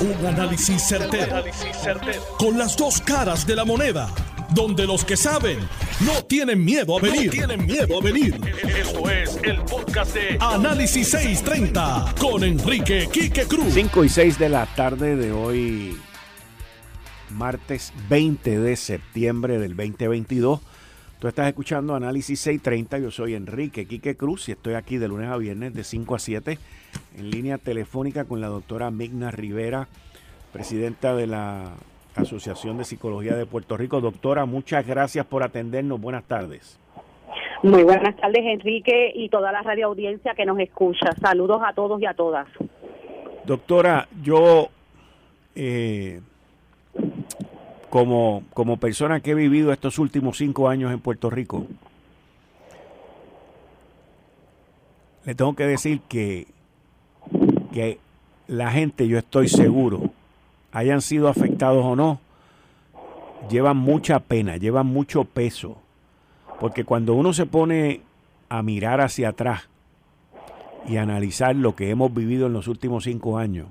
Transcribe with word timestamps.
Un 0.00 0.26
análisis 0.26 0.82
certero, 0.82 1.44
Con 2.38 2.56
las 2.56 2.74
dos 2.74 3.02
caras 3.02 3.46
de 3.46 3.54
la 3.54 3.66
moneda. 3.66 4.08
Donde 4.54 4.86
los 4.86 5.04
que 5.04 5.14
saben 5.14 5.58
no 6.00 6.24
tienen 6.24 6.64
miedo 6.64 6.96
a 6.96 7.02
venir. 7.02 7.30
tienen 7.30 7.66
miedo 7.66 7.98
a 7.98 8.02
venir. 8.02 8.40
Esto 8.78 9.10
es 9.10 9.38
el 9.42 9.60
podcast 9.62 10.14
de 10.14 10.38
Análisis 10.40 11.08
630 11.10 12.14
con 12.18 12.42
Enrique 12.42 13.10
Quique 13.12 13.44
Cruz. 13.44 13.74
5 13.74 14.04
y 14.04 14.08
6 14.08 14.38
de 14.38 14.48
la 14.48 14.64
tarde 14.74 15.16
de 15.16 15.32
hoy, 15.32 15.98
martes 17.28 17.92
20 18.08 18.58
de 18.58 18.76
septiembre 18.76 19.58
del 19.58 19.76
2022. 19.76 20.60
Tú 21.20 21.28
estás 21.28 21.48
escuchando 21.48 21.94
Análisis 21.94 22.40
630. 22.40 22.98
Yo 22.98 23.10
soy 23.10 23.34
Enrique 23.34 23.84
Quique 23.84 24.16
Cruz 24.16 24.48
y 24.48 24.52
estoy 24.52 24.72
aquí 24.72 24.96
de 24.96 25.06
lunes 25.06 25.28
a 25.28 25.36
viernes 25.36 25.74
de 25.74 25.84
5 25.84 26.14
a 26.14 26.18
7 26.18 26.58
en 27.18 27.30
línea 27.30 27.58
telefónica 27.58 28.24
con 28.24 28.40
la 28.40 28.46
doctora 28.46 28.90
Migna 28.90 29.30
Rivera, 29.30 29.86
presidenta 30.50 31.14
de 31.14 31.26
la 31.26 31.72
Asociación 32.14 32.78
de 32.78 32.84
Psicología 32.84 33.36
de 33.36 33.44
Puerto 33.44 33.76
Rico. 33.76 34.00
Doctora, 34.00 34.46
muchas 34.46 34.86
gracias 34.86 35.26
por 35.26 35.42
atendernos. 35.42 36.00
Buenas 36.00 36.24
tardes. 36.24 36.80
Muy 37.62 37.82
buenas 37.82 38.16
tardes, 38.16 38.40
Enrique, 38.42 39.12
y 39.14 39.28
toda 39.28 39.52
la 39.52 39.60
radio 39.60 39.88
audiencia 39.88 40.34
que 40.34 40.46
nos 40.46 40.58
escucha. 40.58 41.12
Saludos 41.20 41.60
a 41.62 41.74
todos 41.74 42.00
y 42.00 42.06
a 42.06 42.14
todas. 42.14 42.48
Doctora, 43.44 44.08
yo, 44.22 44.70
eh, 45.54 46.22
como, 47.90 48.44
como 48.54 48.78
persona 48.78 49.20
que 49.20 49.32
he 49.32 49.34
vivido 49.34 49.72
estos 49.72 49.98
últimos 49.98 50.38
cinco 50.38 50.68
años 50.68 50.92
en 50.92 51.00
Puerto 51.00 51.28
Rico, 51.28 51.66
le 55.24 55.34
tengo 55.34 55.54
que 55.54 55.66
decir 55.66 56.00
que 56.08 56.46
que 57.72 57.98
la 58.46 58.70
gente, 58.70 59.06
yo 59.06 59.18
estoy 59.18 59.48
seguro, 59.48 60.10
hayan 60.72 61.00
sido 61.00 61.28
afectados 61.28 61.84
o 61.84 61.96
no, 61.96 62.20
llevan 63.48 63.76
mucha 63.76 64.20
pena, 64.20 64.56
llevan 64.56 64.86
mucho 64.86 65.24
peso. 65.24 65.78
Porque 66.58 66.84
cuando 66.84 67.14
uno 67.14 67.32
se 67.32 67.46
pone 67.46 68.02
a 68.48 68.62
mirar 68.62 69.00
hacia 69.00 69.30
atrás 69.30 69.68
y 70.86 70.96
analizar 70.96 71.56
lo 71.56 71.74
que 71.74 71.90
hemos 71.90 72.12
vivido 72.12 72.46
en 72.48 72.52
los 72.52 72.68
últimos 72.68 73.04
cinco 73.04 73.38
años, 73.38 73.68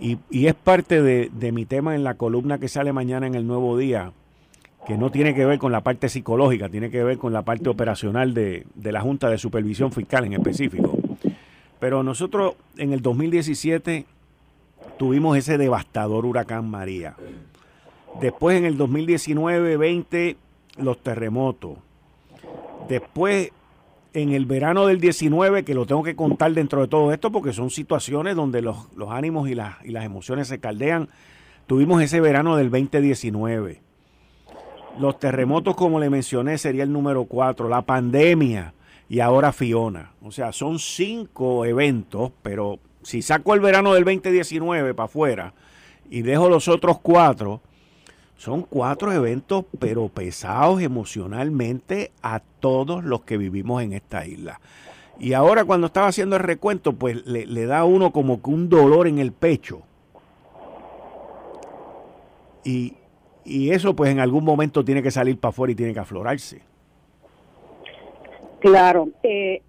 y, 0.00 0.46
es 0.46 0.54
parte 0.54 1.02
de, 1.02 1.52
mi 1.52 1.64
tema 1.64 1.94
en 1.94 2.04
la 2.04 2.14
columna 2.14 2.58
que 2.58 2.68
sale 2.68 2.92
mañana 2.92 3.26
en 3.26 3.34
el 3.34 3.46
Nuevo 3.46 3.76
Día, 3.76 4.12
que 4.86 4.96
no 4.96 5.10
tiene 5.10 5.34
que 5.34 5.46
ver 5.46 5.58
con 5.58 5.72
la 5.72 5.82
parte 5.82 6.08
psicológica, 6.08 6.68
tiene 6.68 6.90
que 6.90 7.04
ver 7.04 7.18
con 7.18 7.32
la 7.32 7.42
parte 7.42 7.68
operacional 7.68 8.34
de, 8.34 8.66
de 8.74 8.92
la 8.92 9.00
Junta 9.00 9.28
de 9.28 9.38
Supervisión 9.38 9.92
Fiscal 9.92 10.24
en 10.24 10.32
específico. 10.32 10.96
Pero 11.78 12.02
nosotros 12.02 12.54
en 12.76 12.92
el 12.92 13.00
2017 13.00 14.06
tuvimos 14.98 15.36
ese 15.36 15.58
devastador 15.58 16.26
huracán 16.26 16.68
María. 16.68 17.16
Después 18.20 18.58
en 18.58 18.64
el 18.64 18.78
2019-20 18.78 20.36
los 20.78 20.98
terremotos. 21.02 21.78
Después 22.88 23.50
en 24.14 24.32
el 24.32 24.46
verano 24.46 24.86
del 24.86 25.00
19, 25.00 25.64
que 25.64 25.74
lo 25.74 25.86
tengo 25.86 26.02
que 26.02 26.16
contar 26.16 26.52
dentro 26.52 26.80
de 26.82 26.88
todo 26.88 27.12
esto 27.12 27.30
porque 27.32 27.52
son 27.52 27.70
situaciones 27.70 28.36
donde 28.36 28.62
los, 28.62 28.76
ánimos 29.08 29.48
y, 29.48 29.52
y 29.52 29.90
las 29.90 30.04
emociones 30.04 30.48
se 30.48 30.58
caldean, 30.58 31.08
tuvimos 31.66 32.02
ese 32.02 32.20
verano 32.20 32.56
del 32.56 32.70
2019. 32.70 33.80
Los 34.98 35.18
terremotos, 35.18 35.74
como 35.74 35.98
le 35.98 36.10
mencioné, 36.10 36.58
sería 36.58 36.82
el 36.82 36.92
número 36.92 37.24
4. 37.24 37.68
La 37.68 37.82
pandemia, 37.82 38.74
y 39.12 39.20
ahora 39.20 39.52
Fiona. 39.52 40.12
O 40.22 40.32
sea, 40.32 40.52
son 40.52 40.78
cinco 40.78 41.66
eventos, 41.66 42.32
pero 42.42 42.78
si 43.02 43.20
saco 43.20 43.52
el 43.52 43.60
verano 43.60 43.92
del 43.92 44.04
2019 44.04 44.94
para 44.94 45.04
afuera 45.04 45.52
y 46.08 46.22
dejo 46.22 46.48
los 46.48 46.66
otros 46.66 46.98
cuatro, 47.00 47.60
son 48.42 48.62
cuatro 48.62 49.12
eventos, 49.12 49.66
pero 49.78 50.08
pesados 50.08 50.82
emocionalmente 50.82 52.10
a 52.22 52.40
todos 52.40 53.04
los 53.04 53.22
que 53.22 53.38
vivimos 53.38 53.84
en 53.84 53.92
esta 53.92 54.26
isla. 54.26 54.60
Y 55.20 55.34
ahora 55.34 55.64
cuando 55.64 55.86
estaba 55.86 56.08
haciendo 56.08 56.34
el 56.34 56.42
recuento, 56.42 56.92
pues 56.92 57.24
le, 57.24 57.66
da 57.66 57.78
a 57.78 57.84
uno 57.84 58.10
como 58.10 58.42
que 58.42 58.50
un 58.50 58.68
dolor 58.68 59.06
en 59.06 59.20
el 59.20 59.30
pecho. 59.30 59.82
Y, 62.64 62.96
y 63.44 63.70
eso 63.70 63.94
pues 63.94 64.10
en 64.10 64.18
algún 64.18 64.42
momento 64.42 64.84
tiene 64.84 65.04
que 65.04 65.12
salir 65.12 65.38
para 65.38 65.50
afuera 65.50 65.70
y 65.70 65.76
tiene 65.76 65.94
que 65.94 66.00
aflorarse. 66.00 66.62
Claro, 68.58 69.10
eh, 69.22 69.62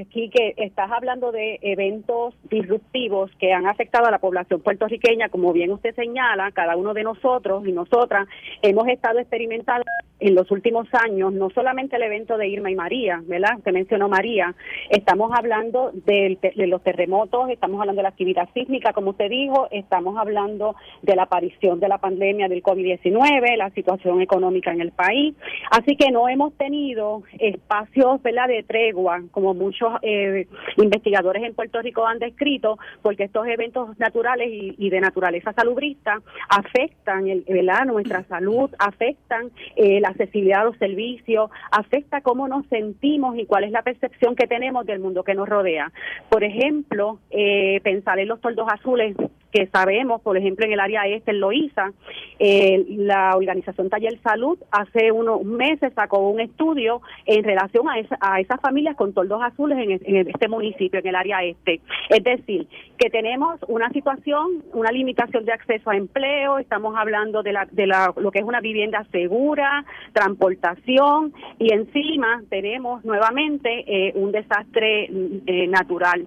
aquí 0.00 0.30
que 0.30 0.54
estás 0.56 0.90
hablando 0.90 1.32
de 1.32 1.58
eventos 1.62 2.34
disruptivos 2.50 3.30
que 3.38 3.52
han 3.52 3.66
afectado 3.66 4.06
a 4.06 4.10
la 4.10 4.18
población 4.18 4.60
puertorriqueña, 4.60 5.28
como 5.28 5.52
bien 5.52 5.72
usted 5.72 5.94
señala, 5.94 6.50
cada 6.52 6.76
uno 6.76 6.94
de 6.94 7.04
nosotros 7.04 7.66
y 7.66 7.72
nosotras 7.72 8.28
hemos 8.62 8.86
estado 8.88 9.18
experimentando 9.18 9.84
en 10.24 10.34
los 10.34 10.50
últimos 10.50 10.88
años, 10.92 11.34
no 11.34 11.50
solamente 11.50 11.96
el 11.96 12.02
evento 12.02 12.38
de 12.38 12.48
Irma 12.48 12.70
y 12.70 12.74
María, 12.74 13.22
¿verdad? 13.26 13.58
Usted 13.58 13.72
mencionó 13.72 14.08
María, 14.08 14.54
estamos 14.88 15.30
hablando 15.36 15.90
de, 15.92 16.38
los 16.56 16.82
terremotos, 16.82 17.50
estamos 17.50 17.78
hablando 17.78 17.98
de 17.98 18.04
la 18.04 18.08
actividad 18.08 18.48
sísmica, 18.54 18.94
como 18.94 19.10
usted 19.10 19.28
dijo, 19.28 19.68
estamos 19.70 20.16
hablando 20.16 20.76
de 21.02 21.14
la 21.14 21.24
aparición 21.24 21.78
de 21.78 21.88
la 21.88 21.98
pandemia 21.98 22.48
del 22.48 22.62
COVID-19, 22.62 23.56
la 23.58 23.68
situación 23.70 24.22
económica 24.22 24.72
en 24.72 24.80
el 24.80 24.92
país. 24.92 25.34
Así 25.70 25.94
que 25.94 26.10
no 26.10 26.26
hemos 26.26 26.54
tenido 26.54 27.22
espacios, 27.38 28.22
¿verdad?, 28.22 28.48
de 28.48 28.62
tregua, 28.62 29.22
como 29.30 29.52
muchos 29.52 29.92
eh, 30.00 30.46
investigadores 30.78 31.42
en 31.42 31.54
Puerto 31.54 31.82
Rico 31.82 32.06
han 32.06 32.18
descrito, 32.18 32.78
porque 33.02 33.24
estos 33.24 33.46
eventos 33.46 33.98
naturales 33.98 34.48
y, 34.50 34.88
de 34.88 35.00
naturaleza 35.00 35.52
salubrista 35.52 36.22
afectan, 36.48 37.28
el, 37.28 37.44
¿verdad?, 37.46 37.84
nuestra 37.84 38.24
salud, 38.24 38.70
afectan 38.78 39.50
eh, 39.76 40.00
la 40.00 40.13
accesibilidad 40.14 40.62
a 40.62 40.64
los 40.64 40.78
servicios, 40.78 41.50
afecta 41.70 42.20
cómo 42.20 42.48
nos 42.48 42.66
sentimos 42.66 43.36
y 43.36 43.46
cuál 43.46 43.64
es 43.64 43.72
la 43.72 43.82
percepción 43.82 44.36
que 44.36 44.46
tenemos 44.46 44.86
del 44.86 45.00
mundo 45.00 45.24
que 45.24 45.34
nos 45.34 45.48
rodea. 45.48 45.92
Por 46.28 46.44
ejemplo, 46.44 47.18
eh, 47.30 47.80
pensar 47.82 48.18
en 48.18 48.28
los 48.28 48.40
toldos 48.40 48.66
azules 48.72 49.16
que 49.54 49.68
sabemos, 49.68 50.20
por 50.20 50.36
ejemplo, 50.36 50.66
en 50.66 50.72
el 50.72 50.80
área 50.80 51.06
este, 51.06 51.30
en 51.30 51.38
Loíza, 51.38 51.92
eh, 52.40 52.84
la 52.88 53.36
organización 53.36 53.88
Taller 53.88 54.18
Salud 54.20 54.58
hace 54.72 55.12
unos 55.12 55.44
meses 55.44 55.92
sacó 55.94 56.28
un 56.28 56.40
estudio 56.40 57.00
en 57.24 57.44
relación 57.44 57.86
a, 57.88 57.94
a 58.20 58.40
esas 58.40 58.60
familias 58.60 58.96
con 58.96 59.14
toldos 59.14 59.40
azules 59.44 59.78
en, 59.78 60.28
este 60.28 60.48
municipio, 60.48 60.98
en 60.98 61.06
el 61.06 61.14
área 61.14 61.44
este. 61.44 61.80
Es 62.10 62.24
decir, 62.24 62.66
que 62.98 63.10
tenemos 63.10 63.60
una 63.68 63.90
situación, 63.90 64.64
una 64.72 64.90
limitación 64.90 65.44
de 65.44 65.52
acceso 65.52 65.88
a 65.88 65.96
empleo, 65.96 66.58
estamos 66.58 66.96
hablando 66.96 67.44
de, 67.44 67.52
la, 67.52 67.68
de 67.70 67.86
la, 67.86 68.12
lo 68.16 68.32
que 68.32 68.40
es 68.40 68.44
una 68.44 68.60
vivienda 68.60 69.06
segura, 69.12 69.84
transportación 70.12 71.32
y 71.60 71.72
encima 71.72 72.42
tenemos 72.50 73.04
nuevamente 73.04 73.84
eh, 73.86 74.12
un 74.16 74.32
desastre 74.32 75.08
eh, 75.46 75.68
natural. 75.68 76.26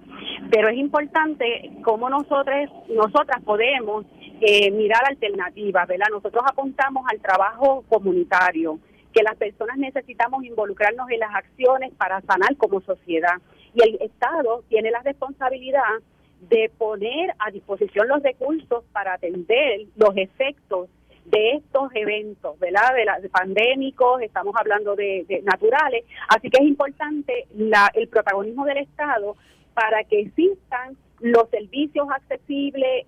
Pero 0.50 0.68
es 0.68 0.78
importante 0.78 1.72
cómo 1.84 2.08
nosotros, 2.08 2.70
nosotras 3.18 3.42
podemos 3.42 4.06
eh, 4.40 4.70
mirar 4.70 5.02
alternativas, 5.08 5.88
¿verdad? 5.88 6.06
Nosotros 6.12 6.44
apuntamos 6.46 7.04
al 7.10 7.20
trabajo 7.20 7.84
comunitario, 7.88 8.78
que 9.12 9.24
las 9.24 9.34
personas 9.36 9.76
necesitamos 9.76 10.44
involucrarnos 10.44 11.10
en 11.10 11.18
las 11.18 11.34
acciones 11.34 11.92
para 11.94 12.20
sanar 12.20 12.56
como 12.56 12.80
sociedad. 12.80 13.34
Y 13.74 13.82
el 13.82 14.00
Estado 14.00 14.62
tiene 14.68 14.92
la 14.92 15.00
responsabilidad 15.00 15.98
de 16.42 16.70
poner 16.78 17.34
a 17.40 17.50
disposición 17.50 18.06
los 18.06 18.22
recursos 18.22 18.84
para 18.92 19.14
atender 19.14 19.86
los 19.96 20.16
efectos 20.16 20.88
de 21.24 21.54
estos 21.54 21.90
eventos, 21.94 22.56
¿verdad? 22.60 22.94
De, 22.94 23.04
la, 23.04 23.18
pandémicos, 23.32 24.22
estamos 24.22 24.54
hablando 24.56 24.94
de, 24.94 25.24
de, 25.28 25.42
naturales, 25.42 26.04
así 26.28 26.50
que 26.50 26.62
es 26.62 26.68
importante 26.68 27.48
la, 27.56 27.90
el 27.94 28.06
protagonismo 28.06 28.64
del 28.64 28.78
Estado 28.78 29.36
para 29.74 30.04
que 30.04 30.20
existan 30.20 30.96
los 31.20 31.48
servicios 31.50 32.06
accesibles, 32.10 33.06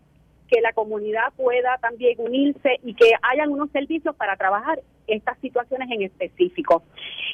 que 0.50 0.60
la 0.60 0.72
comunidad 0.72 1.32
pueda 1.36 1.78
también 1.78 2.16
unirse 2.18 2.80
y 2.82 2.94
que 2.94 3.12
hayan 3.22 3.50
unos 3.50 3.70
servicios 3.70 4.16
para 4.16 4.36
trabajar 4.36 4.80
estas 5.06 5.38
situaciones 5.38 5.88
en 5.90 6.02
específico. 6.02 6.82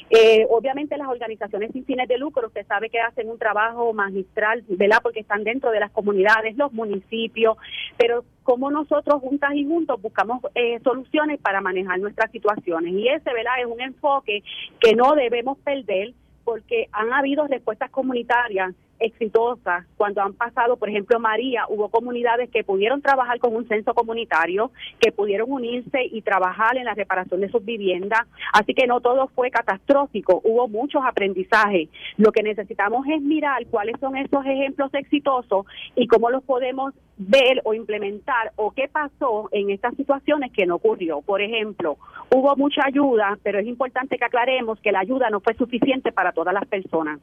Eh, 0.09 0.45
obviamente 0.49 0.97
las 0.97 1.07
organizaciones 1.07 1.71
sin 1.73 1.85
fines 1.85 2.07
de 2.07 2.17
lucro, 2.17 2.47
usted 2.47 2.65
sabe 2.67 2.89
que 2.89 2.99
hacen 2.99 3.29
un 3.29 3.37
trabajo 3.37 3.91
magistral, 3.93 4.63
¿verdad? 4.69 4.99
Porque 5.01 5.19
están 5.19 5.43
dentro 5.43 5.71
de 5.71 5.79
las 5.79 5.91
comunidades, 5.91 6.55
los 6.57 6.71
municipios, 6.73 7.57
pero 7.97 8.23
como 8.43 8.71
nosotros 8.71 9.21
juntas 9.21 9.51
y 9.55 9.65
juntos 9.65 10.01
buscamos 10.01 10.41
eh, 10.55 10.79
soluciones 10.83 11.39
para 11.39 11.59
manejar 11.59 11.99
nuestras 11.99 12.31
situaciones. 12.31 12.93
Y 12.93 13.07
ese, 13.09 13.33
¿verdad? 13.33 13.59
Es 13.59 13.65
un 13.65 13.81
enfoque 13.81 14.43
que 14.79 14.95
no 14.95 15.13
debemos 15.15 15.57
perder 15.59 16.13
porque 16.43 16.87
han 16.93 17.11
habido 17.11 17.45
respuestas 17.47 17.91
comunitarias 17.91 18.73
exitosas 18.99 19.85
cuando 19.97 20.21
han 20.21 20.33
pasado, 20.33 20.77
por 20.77 20.89
ejemplo, 20.89 21.19
María, 21.19 21.65
hubo 21.69 21.89
comunidades 21.89 22.49
que 22.49 22.63
pudieron 22.63 23.01
trabajar 23.01 23.39
con 23.39 23.55
un 23.55 23.67
censo 23.67 23.93
comunitario, 23.93 24.71
que 24.99 25.11
pudieron 25.11 25.51
unirse 25.51 26.03
y 26.03 26.21
trabajar 26.21 26.77
en 26.77 26.85
la 26.85 26.93
reparación 26.93 27.41
de 27.41 27.49
sus 27.49 27.63
viviendas, 27.63 28.21
así 28.53 28.73
que 28.73 28.87
no 28.87 29.01
todo 29.01 29.27
fue 29.35 29.51
catastrófico, 29.51 30.41
hubo 30.43 30.67
muchos 30.67 31.03
aprendizajes. 31.05 31.89
Lo 32.17 32.31
que 32.31 32.43
necesitamos 32.43 33.05
es 33.07 33.21
mirar 33.21 33.65
cuáles 33.67 33.99
son 33.99 34.17
esos 34.17 34.45
ejemplos 34.45 34.93
exitosos 34.93 35.65
y 35.95 36.07
cómo 36.07 36.29
los 36.29 36.43
podemos 36.43 36.93
ver 37.17 37.61
o 37.63 37.73
implementar 37.73 38.51
o 38.55 38.71
qué 38.71 38.87
pasó 38.87 39.49
en 39.51 39.71
estas 39.71 39.95
situaciones 39.95 40.51
que 40.51 40.65
no 40.65 40.75
ocurrió. 40.75 41.21
Por 41.21 41.41
ejemplo, 41.41 41.97
hubo 42.33 42.55
mucha 42.55 42.81
ayuda, 42.85 43.37
pero 43.43 43.59
es 43.59 43.65
importante 43.65 44.17
que 44.17 44.25
aclaremos 44.25 44.79
que 44.81 44.91
la 44.91 44.99
ayuda 44.99 45.29
no 45.29 45.39
fue 45.39 45.55
suficiente 45.55 46.11
para 46.11 46.31
todas 46.31 46.53
las 46.53 46.67
personas. 46.67 47.19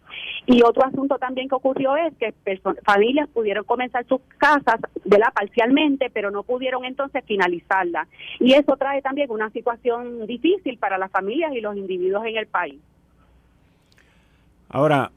Y 0.46 0.62
otro 0.62 0.84
asunto 0.84 1.18
también 1.18 1.48
que 1.48 1.54
es 1.72 2.14
que 2.18 2.34
familias 2.84 3.28
pudieron 3.30 3.64
comenzar 3.64 4.06
sus 4.06 4.20
casas 4.38 4.80
de 5.04 5.18
la 5.18 5.30
parcialmente, 5.30 6.10
pero 6.10 6.30
no 6.30 6.42
pudieron 6.42 6.84
entonces 6.84 7.24
finalizarla. 7.26 8.06
Y 8.40 8.52
eso 8.52 8.76
trae 8.76 9.00
también 9.02 9.30
una 9.30 9.50
situación 9.50 10.26
difícil 10.26 10.78
para 10.78 10.98
las 10.98 11.10
familias 11.10 11.52
y 11.54 11.60
los 11.60 11.76
individuos 11.76 12.24
en 12.26 12.36
el 12.36 12.46
país. 12.46 12.80
Ahora, 14.68 15.10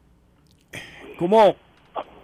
¿cómo, 1.17 1.55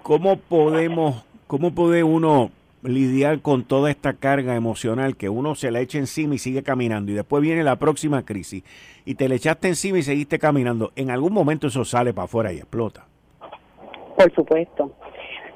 cómo 0.04 0.38
podemos, 0.38 1.25
cómo 1.48 1.74
puede 1.74 2.04
uno 2.04 2.52
lidiar 2.84 3.42
con 3.42 3.64
toda 3.64 3.90
esta 3.90 4.14
carga 4.14 4.56
emocional 4.56 5.16
que 5.16 5.30
uno 5.30 5.56
se 5.56 5.72
la 5.72 5.80
echa 5.80 5.98
encima 5.98 6.36
y 6.36 6.38
sigue 6.38 6.64
caminando 6.64 7.12
y 7.12 7.16
después 7.16 7.42
viene 7.42 7.64
la 7.64 7.78
próxima 7.78 8.25
crisis 8.25 8.64
y 9.06 9.16
te 9.16 9.30
le 9.30 9.36
echaste 9.36 9.70
encima 9.70 10.00
y 10.00 10.04
seguiste 10.04 10.38
caminando, 10.38 10.92
en 10.98 11.10
algún 11.10 11.34
momento 11.34 11.68
eso 11.68 11.86
sale 11.86 12.14
para 12.14 12.25
afuera 12.25 12.52
y 12.52 12.58
explota. 12.58 13.08
Por 14.15 14.33
supuesto. 14.33 14.92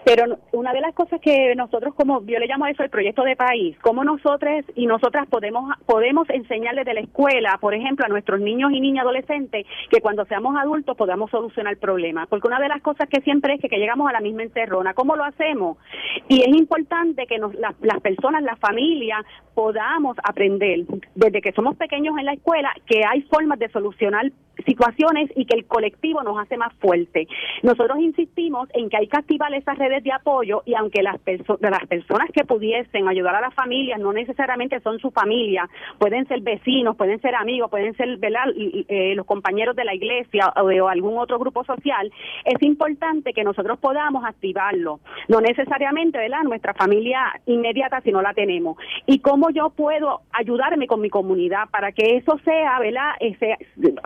Pero 0.07 0.37
una 0.53 0.71
de 0.71 0.79
las 0.79 0.93
cosas 0.93 1.19
que 1.19 1.53
nosotros, 1.55 1.93
como 1.93 2.25
yo 2.25 2.39
le 2.39 2.47
llamo 2.47 2.63
a 2.63 2.71
eso 2.71 2.81
el 2.81 2.89
proyecto 2.89 3.23
de 3.23 3.35
país, 3.35 3.77
cómo 3.81 4.05
nosotros 4.05 4.63
y 4.73 4.87
nosotras 4.87 5.27
podemos 5.27 5.75
podemos 5.85 6.29
enseñarles 6.29 6.85
de 6.85 6.93
la 6.93 7.01
escuela, 7.01 7.57
por 7.59 7.73
ejemplo, 7.73 8.05
a 8.05 8.07
nuestros 8.07 8.39
niños 8.39 8.71
y 8.71 8.79
niñas 8.79 9.03
adolescentes, 9.03 9.65
que 9.89 9.99
cuando 9.99 10.23
seamos 10.23 10.55
adultos 10.55 10.95
podamos 10.95 11.29
solucionar 11.29 11.73
el 11.73 11.79
problema. 11.79 12.25
Porque 12.27 12.47
una 12.47 12.61
de 12.61 12.69
las 12.69 12.81
cosas 12.81 13.09
que 13.09 13.19
siempre 13.19 13.55
es 13.55 13.59
que, 13.59 13.67
llegamos 13.77 14.09
a 14.09 14.13
la 14.13 14.21
misma 14.21 14.43
encerrona. 14.43 14.93
¿Cómo 14.93 15.17
lo 15.17 15.25
hacemos? 15.25 15.77
Y 16.29 16.39
es 16.39 16.55
importante 16.55 17.27
que 17.27 17.37
nos, 17.37 17.53
las, 17.55 17.75
las 17.81 17.99
personas, 17.99 18.43
la 18.43 18.55
familia, 18.55 19.25
podamos 19.53 20.15
aprender 20.23 20.85
desde 21.15 21.41
que 21.41 21.51
somos 21.51 21.75
pequeños 21.75 22.17
en 22.17 22.27
la 22.27 22.33
escuela 22.33 22.73
que 22.85 23.01
hay 23.05 23.23
formas 23.23 23.59
de 23.59 23.67
solucionar 23.67 24.31
situaciones 24.65 25.31
y 25.35 25.45
que 25.45 25.57
el 25.57 25.65
colectivo 25.65 26.23
nos 26.23 26.37
hace 26.39 26.57
más 26.57 26.73
fuerte. 26.75 27.27
Nosotros 27.63 27.99
insistimos 27.99 28.69
en 28.73 28.89
que 28.89 28.97
hay 28.97 29.07
que 29.07 29.17
activar 29.17 29.53
esas 29.53 29.77
redes 29.77 30.03
de 30.03 30.11
apoyo 30.11 30.63
y 30.65 30.75
aunque 30.75 31.01
las, 31.01 31.19
las 31.59 31.85
personas 31.87 32.29
que 32.31 32.45
pudiesen 32.45 33.07
ayudar 33.07 33.35
a 33.35 33.41
las 33.41 33.53
familias 33.53 33.99
no 33.99 34.13
necesariamente 34.13 34.79
son 34.81 34.99
su 34.99 35.11
familia, 35.11 35.69
pueden 35.97 36.27
ser 36.27 36.41
vecinos, 36.41 36.95
pueden 36.95 37.21
ser 37.21 37.35
amigos, 37.35 37.69
pueden 37.69 37.95
ser 37.95 38.19
eh, 38.21 39.13
los 39.15 39.25
compañeros 39.25 39.75
de 39.75 39.85
la 39.85 39.93
iglesia 39.93 40.53
o 40.55 40.67
de 40.67 40.79
algún 40.79 41.17
otro 41.17 41.39
grupo 41.39 41.63
social, 41.63 42.11
es 42.45 42.61
importante 42.61 43.33
que 43.33 43.43
nosotros 43.43 43.79
podamos 43.79 44.23
activarlo. 44.25 44.99
No 45.27 45.41
necesariamente 45.41 46.17
¿verdad? 46.17 46.43
nuestra 46.43 46.73
familia 46.73 47.39
inmediata 47.45 48.01
si 48.01 48.11
no 48.11 48.21
la 48.21 48.33
tenemos. 48.33 48.77
¿Y 49.05 49.19
cómo 49.19 49.49
yo 49.49 49.69
puedo 49.69 50.21
ayudarme 50.31 50.87
con 50.87 51.01
mi 51.01 51.09
comunidad 51.09 51.69
para 51.71 51.91
que 51.91 52.17
eso 52.17 52.37
sea, 52.43 52.79
¿verdad? 52.79 53.11
Ese, 53.19 53.57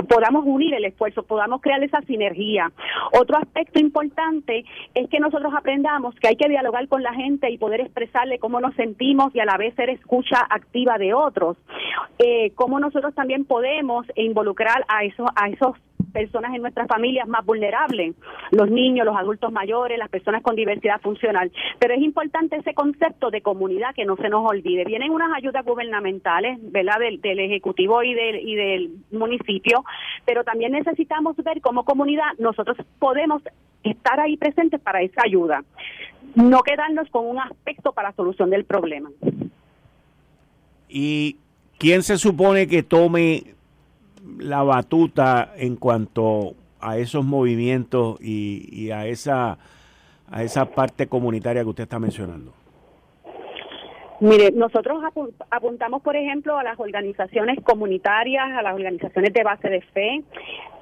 podamos 0.08 0.41
unir 0.44 0.74
el 0.74 0.86
esfuerzo, 0.86 1.24
podamos 1.24 1.62
crear 1.62 1.84
esa 1.84 2.02
sinergia. 2.02 2.72
Otro 3.14 3.38
aspecto 3.38 3.80
importante 3.80 4.66
es 4.94 5.10
que 5.10 5.20
nosotros 5.20 5.54
aprendamos 5.56 6.16
que 6.16 6.28
hay 6.28 6.36
que 6.36 6.50
dialogar 6.50 6.88
con 6.88 7.04
la 7.04 7.14
gente 7.14 7.50
y 7.50 7.58
poder 7.58 7.82
expresarle 7.82 8.40
cómo 8.40 8.60
nos 8.60 8.76
sentimos 8.76 9.34
y 9.36 9.40
a 9.40 9.46
la 9.46 9.58
vez 9.58 9.76
ser 9.76 9.90
escucha 9.90 10.46
activa 10.50 10.98
de 10.98 11.14
otros. 11.14 11.58
Eh, 12.20 12.52
cómo 12.56 12.80
nosotros 12.80 13.14
también 13.16 13.46
podemos 13.46 14.06
involucrar 14.16 14.86
a 14.88 15.04
esos, 15.04 15.28
a 15.36 15.50
esos 15.50 15.76
personas 16.12 16.54
en 16.54 16.62
nuestras 16.62 16.88
familias 16.88 17.28
más 17.28 17.46
vulnerables, 17.46 18.16
los 18.52 18.70
niños, 18.70 19.06
los 19.06 19.16
adultos 19.16 19.52
mayores, 19.52 19.98
las 19.98 20.10
personas 20.10 20.42
con 20.44 20.56
diversidad 20.56 21.02
funcional. 21.02 21.52
Pero 21.80 21.94
es 21.94 22.02
importante 22.02 22.58
ese 22.58 22.74
concepto 22.74 23.32
de 23.32 23.42
comunidad 23.42 23.96
que 23.96 24.06
no 24.06 24.16
se 24.18 24.30
nos 24.30 24.50
olvide. 24.50 24.86
Vienen 24.86 25.12
unas 25.12 25.36
ayudas 25.36 25.66
gubernamentales, 25.66 26.60
¿verdad?, 26.72 27.00
del, 27.00 27.40
Ejecutivo 27.42 28.04
y 28.04 28.14
del, 28.14 28.48
y 28.48 28.56
del 28.56 28.92
municipio, 29.12 29.84
pero 30.26 30.44
también 30.44 30.74
necesitamos 30.74 31.36
ver 31.38 31.62
cómo 31.62 31.86
comunidad 31.86 32.26
nosotros 32.38 32.78
podemos 33.00 33.42
estar 33.84 34.20
ahí 34.20 34.38
presentes 34.38 34.80
para 34.80 35.02
esa 35.02 35.22
ayuda, 35.26 35.64
no 36.36 36.62
quedarnos 36.62 37.10
con 37.10 37.26
un 37.26 37.40
aspecto 37.40 37.92
para 37.94 38.10
la 38.10 38.16
solución 38.16 38.50
del 38.50 38.66
problema. 38.66 39.10
¿Y 40.88 41.38
quién 41.78 42.04
se 42.04 42.18
supone 42.18 42.68
que 42.68 42.84
tome 42.84 43.56
la 44.38 44.64
batuta 44.64 45.54
en 45.58 45.76
cuanto 45.76 46.56
a 46.80 46.98
esos 46.98 47.24
movimientos 47.24 48.18
y, 48.22 48.92
a 48.92 49.06
esa 49.06 49.58
a 50.30 50.44
esa 50.44 50.66
parte 50.66 51.08
comunitaria 51.08 51.62
que 51.62 51.70
usted 51.70 51.84
está 51.84 52.00
mencionando? 52.00 52.54
Mire, 54.22 54.52
nosotros 54.52 55.04
apuntamos, 55.50 56.04
por 56.04 56.16
ejemplo, 56.16 56.56
a 56.56 56.64
las 56.64 56.80
organizaciones 56.80 57.60
comunitarias, 57.64 58.52
a 58.52 58.62
las 58.62 58.76
organizaciones 58.76 59.34
de 59.34 59.44
base 59.44 59.68
de 59.68 59.82
fe, 59.82 60.22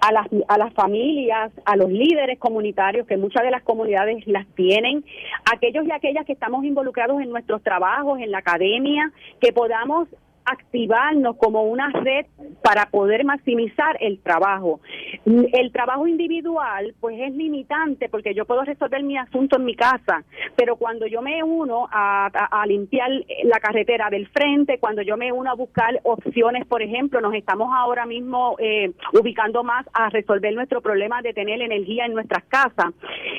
a 0.02 0.12
las, 0.12 0.28
a 0.50 0.58
las 0.58 0.74
familias, 0.74 1.50
a 1.64 1.78
los 1.78 1.90
líderes 1.90 2.38
comunitarios, 2.38 3.08
que 3.08 3.16
muchas 3.16 3.44
de 3.44 3.52
las 3.52 3.64
comunidades 3.64 4.28
las 4.28 4.46
tienen, 4.56 5.06
aquellos 5.52 5.86
y 5.86 5.92
aquellas 5.94 6.26
que 6.26 6.34
estamos 6.34 6.66
involucrados 6.66 7.22
en 7.22 7.30
nuestros 7.30 7.64
trabajos, 7.64 8.20
en 8.20 8.30
la 8.30 8.40
academia, 8.40 9.10
que 9.40 9.54
podamos 9.54 10.10
activarnos 10.52 11.38
como 11.38 11.64
una 11.64 11.90
red 11.90 12.26
para 12.64 12.88
poder 12.88 13.24
maximizar 13.26 13.98
el 14.00 14.20
trabajo. 14.20 14.82
El 15.26 15.72
trabajo 15.72 16.08
individual 16.08 16.94
pues 17.00 17.20
es 17.20 17.34
limitante 17.36 18.10
porque 18.10 18.34
yo 18.34 18.46
puedo 18.46 18.64
resolver 18.64 19.04
mi 19.04 19.18
asunto 19.18 19.58
en 19.58 19.66
mi 19.66 19.76
casa, 19.76 20.24
pero 20.56 20.76
cuando 20.76 21.08
yo 21.08 21.22
me 21.22 21.44
uno 21.44 21.88
a, 21.92 22.30
limpiar 22.68 23.10
la 23.44 23.60
carretera 23.60 24.10
del 24.10 24.28
frente, 24.28 24.78
cuando 24.80 25.02
yo 25.02 25.18
me 25.18 25.32
uno 25.32 25.50
a 25.50 25.56
buscar 25.56 26.00
opciones, 26.04 26.66
por 26.68 26.82
ejemplo, 26.82 27.22
nos 27.22 27.34
estamos 27.34 27.70
ahora 27.76 28.06
mismo 28.06 28.56
eh, 28.60 28.92
ubicando 29.14 29.64
más 29.64 29.86
a 29.94 30.10
resolver 30.10 30.54
nuestro 30.54 30.82
problema 30.82 31.22
de 31.22 31.34
tener 31.34 31.62
energía 31.62 32.06
en 32.06 32.14
nuestras 32.14 32.44
casas 32.46 32.94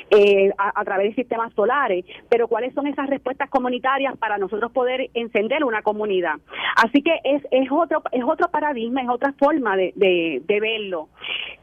eh, 0.09 0.51
a, 0.57 0.79
a 0.79 0.83
través 0.83 1.09
de 1.09 1.21
sistemas 1.21 1.53
solares, 1.53 2.05
pero 2.29 2.47
cuáles 2.47 2.73
son 2.73 2.87
esas 2.87 3.09
respuestas 3.09 3.49
comunitarias 3.49 4.17
para 4.17 4.37
nosotros 4.37 4.71
poder 4.71 5.09
encender 5.13 5.63
una 5.63 5.81
comunidad. 5.81 6.35
Así 6.75 7.00
que 7.01 7.19
es, 7.23 7.43
es, 7.51 7.71
otro, 7.71 8.01
es 8.11 8.23
otro 8.23 8.49
paradigma, 8.49 9.01
es 9.01 9.09
otra 9.09 9.33
forma 9.33 9.75
de, 9.75 9.93
de, 9.95 10.59
verlo. 10.59 11.09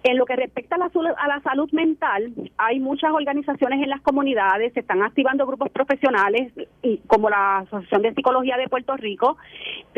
En 0.02 0.16
lo 0.16 0.24
que 0.24 0.36
respecta 0.36 0.76
a 0.76 0.78
la, 0.78 0.90
a 1.16 1.28
la 1.28 1.40
salud 1.40 1.70
mental, 1.72 2.32
hay 2.56 2.80
muchas 2.80 3.12
organizaciones 3.12 3.82
en 3.82 3.90
las 3.90 4.00
comunidades, 4.00 4.72
se 4.72 4.80
están 4.80 5.02
activando 5.02 5.46
grupos 5.46 5.70
profesionales, 5.70 6.52
y 6.82 6.98
como 7.06 7.30
la 7.30 7.58
Asociación 7.58 8.02
de 8.02 8.14
Psicología 8.14 8.56
de 8.56 8.68
Puerto 8.68 8.96
Rico, 8.96 9.36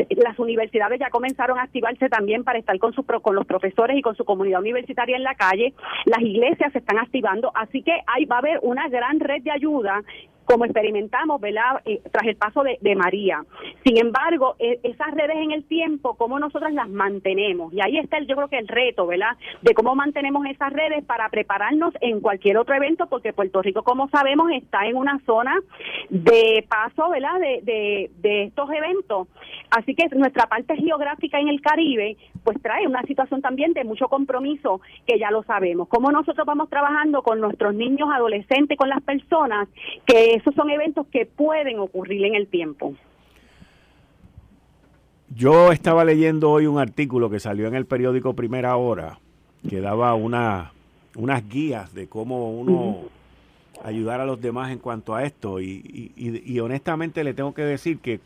las 0.09 0.37
universidades 0.39 0.99
ya 0.99 1.09
comenzaron 1.09 1.59
a 1.59 1.63
activarse 1.63 2.09
también 2.09 2.43
para 2.43 2.59
estar 2.59 2.77
con, 2.79 2.93
su, 2.93 3.03
con 3.03 3.35
los 3.35 3.45
profesores 3.45 3.97
y 3.97 4.01
con 4.01 4.15
su 4.15 4.25
comunidad 4.25 4.61
universitaria 4.61 5.15
en 5.15 5.23
la 5.23 5.35
calle, 5.35 5.73
las 6.05 6.21
iglesias 6.21 6.71
se 6.71 6.79
están 6.79 6.99
activando, 6.99 7.51
así 7.55 7.81
que 7.81 7.93
ahí 8.07 8.25
va 8.25 8.37
a 8.37 8.39
haber 8.39 8.59
una 8.61 8.87
gran 8.89 9.19
red 9.19 9.41
de 9.43 9.51
ayuda 9.51 10.01
como 10.45 10.65
experimentamos, 10.65 11.39
¿verdad? 11.39 11.81
Eh, 11.85 12.01
tras 12.11 12.27
el 12.27 12.35
paso 12.35 12.63
de, 12.63 12.95
María. 12.95 13.43
Sin 13.85 13.97
embargo, 13.97 14.55
e, 14.59 14.79
esas 14.83 15.11
redes 15.11 15.37
en 15.37 15.51
el 15.51 15.63
tiempo, 15.65 16.15
¿cómo 16.15 16.39
nosotras 16.39 16.73
las 16.73 16.89
mantenemos? 16.89 17.73
Y 17.73 17.81
ahí 17.81 17.97
está, 17.97 18.17
el, 18.17 18.27
yo 18.27 18.35
creo 18.35 18.47
que 18.47 18.57
el 18.57 18.67
reto, 18.67 19.07
¿verdad? 19.07 19.37
De 19.61 19.73
cómo 19.73 19.95
mantenemos 19.95 20.45
esas 20.45 20.73
redes 20.73 21.05
para 21.05 21.29
prepararnos 21.29 21.93
en 22.01 22.19
cualquier 22.19 22.57
otro 22.57 22.75
evento, 22.75 23.07
porque 23.07 23.33
Puerto 23.33 23.61
Rico, 23.61 23.83
como 23.83 24.09
sabemos, 24.09 24.51
está 24.51 24.85
en 24.85 24.97
una 24.97 25.19
zona 25.25 25.57
de 26.09 26.65
paso, 26.67 27.09
¿verdad? 27.09 27.39
De, 27.39 27.61
de, 27.63 28.11
de 28.17 28.43
estos 28.45 28.69
eventos. 28.71 29.27
Así 29.69 29.95
que 29.95 30.09
nuestra 30.15 30.47
parte 30.47 30.75
geográfica 30.75 31.39
en 31.39 31.47
el 31.47 31.61
Caribe, 31.61 32.17
pues 32.43 32.61
trae 32.61 32.87
una 32.87 33.01
situación 33.03 33.41
también 33.41 33.73
de 33.73 33.83
mucho 33.83 34.07
compromiso, 34.07 34.81
que 35.07 35.17
ya 35.17 35.31
lo 35.31 35.43
sabemos. 35.43 35.87
Cómo 35.87 36.11
nosotros 36.11 36.45
vamos 36.45 36.69
trabajando 36.69 37.21
con 37.21 37.39
nuestros 37.39 37.73
niños, 37.73 38.09
adolescentes, 38.13 38.77
con 38.77 38.89
las 38.89 39.01
personas 39.01 39.69
que 40.05 40.30
esos 40.35 40.55
son 40.55 40.69
eventos 40.69 41.07
que 41.07 41.25
pueden 41.25 41.79
ocurrir 41.79 42.25
en 42.25 42.35
el 42.35 42.47
tiempo. 42.47 42.95
Yo 45.33 45.71
estaba 45.71 46.03
leyendo 46.03 46.51
hoy 46.51 46.65
un 46.67 46.79
artículo 46.79 47.29
que 47.29 47.39
salió 47.39 47.67
en 47.67 47.75
el 47.75 47.85
periódico 47.85 48.33
Primera 48.33 48.75
Hora, 48.75 49.19
que 49.67 49.79
daba 49.79 50.13
una, 50.15 50.73
unas 51.15 51.47
guías 51.47 51.93
de 51.93 52.07
cómo 52.07 52.51
uno 52.51 52.97
ayudar 53.83 54.19
a 54.19 54.25
los 54.25 54.41
demás 54.41 54.71
en 54.71 54.79
cuanto 54.79 55.15
a 55.15 55.23
esto. 55.23 55.61
Y, 55.61 56.59
honestamente 56.61 57.23
le 57.23 57.33
tengo 57.33 57.53
que 57.53 57.63
decir 57.63 57.99
que 57.99 58.19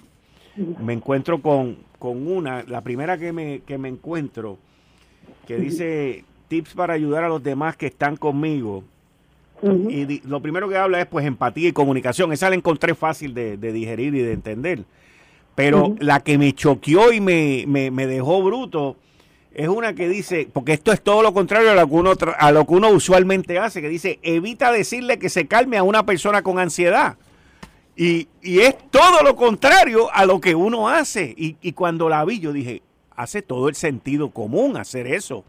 me 0.55 0.93
encuentro 0.93 1.41
con, 1.41 1.77
con, 1.99 2.27
una, 2.27 2.63
la 2.63 2.81
primera 2.81 3.17
que 3.17 3.33
me, 3.33 3.59
que 3.61 3.77
me 3.77 3.89
encuentro, 3.89 4.57
que 5.47 5.57
dice 5.57 6.23
tips 6.47 6.73
para 6.73 6.93
ayudar 6.93 7.23
a 7.23 7.29
los 7.29 7.43
demás 7.43 7.77
que 7.77 7.87
están 7.87 8.15
conmigo 8.15 8.83
y 9.61 10.21
lo 10.27 10.41
primero 10.41 10.69
que 10.69 10.77
habla 10.77 11.01
es 11.01 11.07
pues 11.07 11.25
empatía 11.25 11.69
y 11.69 11.73
comunicación. 11.73 12.31
Esa 12.33 12.49
la 12.49 12.55
encontré 12.55 12.93
fácil 12.95 13.33
de, 13.33 13.57
digerir 13.57 14.13
y 14.15 14.21
de 14.21 14.33
entender. 14.33 14.83
Pero 15.55 15.95
la 15.99 16.19
que 16.19 16.37
me 16.37 16.53
choqueó 16.53 17.13
y 17.13 17.21
me, 17.21 17.65
me, 17.67 18.07
dejó 18.07 18.43
bruto 18.43 18.97
es 19.53 19.69
una 19.69 19.93
que 19.93 20.09
dice, 20.09 20.49
porque 20.51 20.73
esto 20.73 20.91
es 20.91 21.01
todo 21.01 21.23
lo 21.23 21.33
contrario 21.33 21.71
a 21.71 21.75
lo, 21.75 21.87
que 21.87 21.93
uno, 21.93 22.13
a 22.37 22.51
lo 22.51 22.65
que 22.65 22.73
uno 22.73 22.89
usualmente 22.89 23.57
hace, 23.57 23.81
que 23.81 23.87
dice, 23.87 24.19
evita 24.21 24.71
decirle 24.73 25.17
que 25.17 25.29
se 25.29 25.47
calme 25.47 25.77
a 25.77 25.83
una 25.83 26.05
persona 26.05 26.41
con 26.41 26.59
ansiedad. 26.59 27.17
Y, 27.95 28.27
es 28.43 28.75
todo 28.91 29.23
lo 29.23 29.37
contrario 29.37 30.09
a 30.11 30.25
lo 30.25 30.41
que 30.41 30.55
uno 30.55 30.89
hace. 30.89 31.33
Y, 31.37 31.55
y 31.61 31.71
cuando 31.71 32.09
la 32.09 32.25
vi, 32.25 32.39
yo 32.39 32.51
dije, 32.51 32.81
hace 33.15 33.41
todo 33.41 33.69
el 33.69 33.75
sentido 33.75 34.31
común 34.31 34.75
hacer 34.75 35.07
eso. 35.07 35.45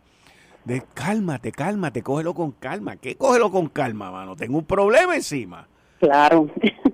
De 0.67 0.83
cálmate, 0.95 1.53
cálmate, 1.53 2.03
cógelo 2.03 2.35
con 2.35 2.51
calma. 2.51 2.97
¿Qué 2.97 3.15
cógelo 3.15 3.53
con 3.53 3.69
calma, 3.69 4.11
mano? 4.11 4.35
Tengo 4.35 4.59
un 4.59 4.65
problema 4.65 5.15
encima. 5.15 5.67
Claro. 5.99 6.49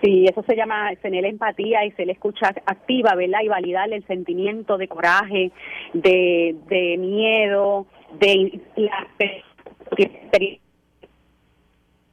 Sí, 0.00 0.26
eso 0.26 0.44
se 0.44 0.54
llama 0.54 0.94
tener 1.02 1.24
empatía 1.24 1.84
y 1.84 1.90
ser 1.90 2.08
escucha 2.08 2.54
activa, 2.66 3.16
¿verdad? 3.16 3.40
Y 3.42 3.48
validar 3.48 3.92
el 3.92 4.06
sentimiento 4.06 4.78
de 4.78 4.86
coraje, 4.86 5.50
de, 5.92 6.54
de 6.68 6.96
miedo, 6.98 7.84
de 8.20 8.60
la 8.76 9.08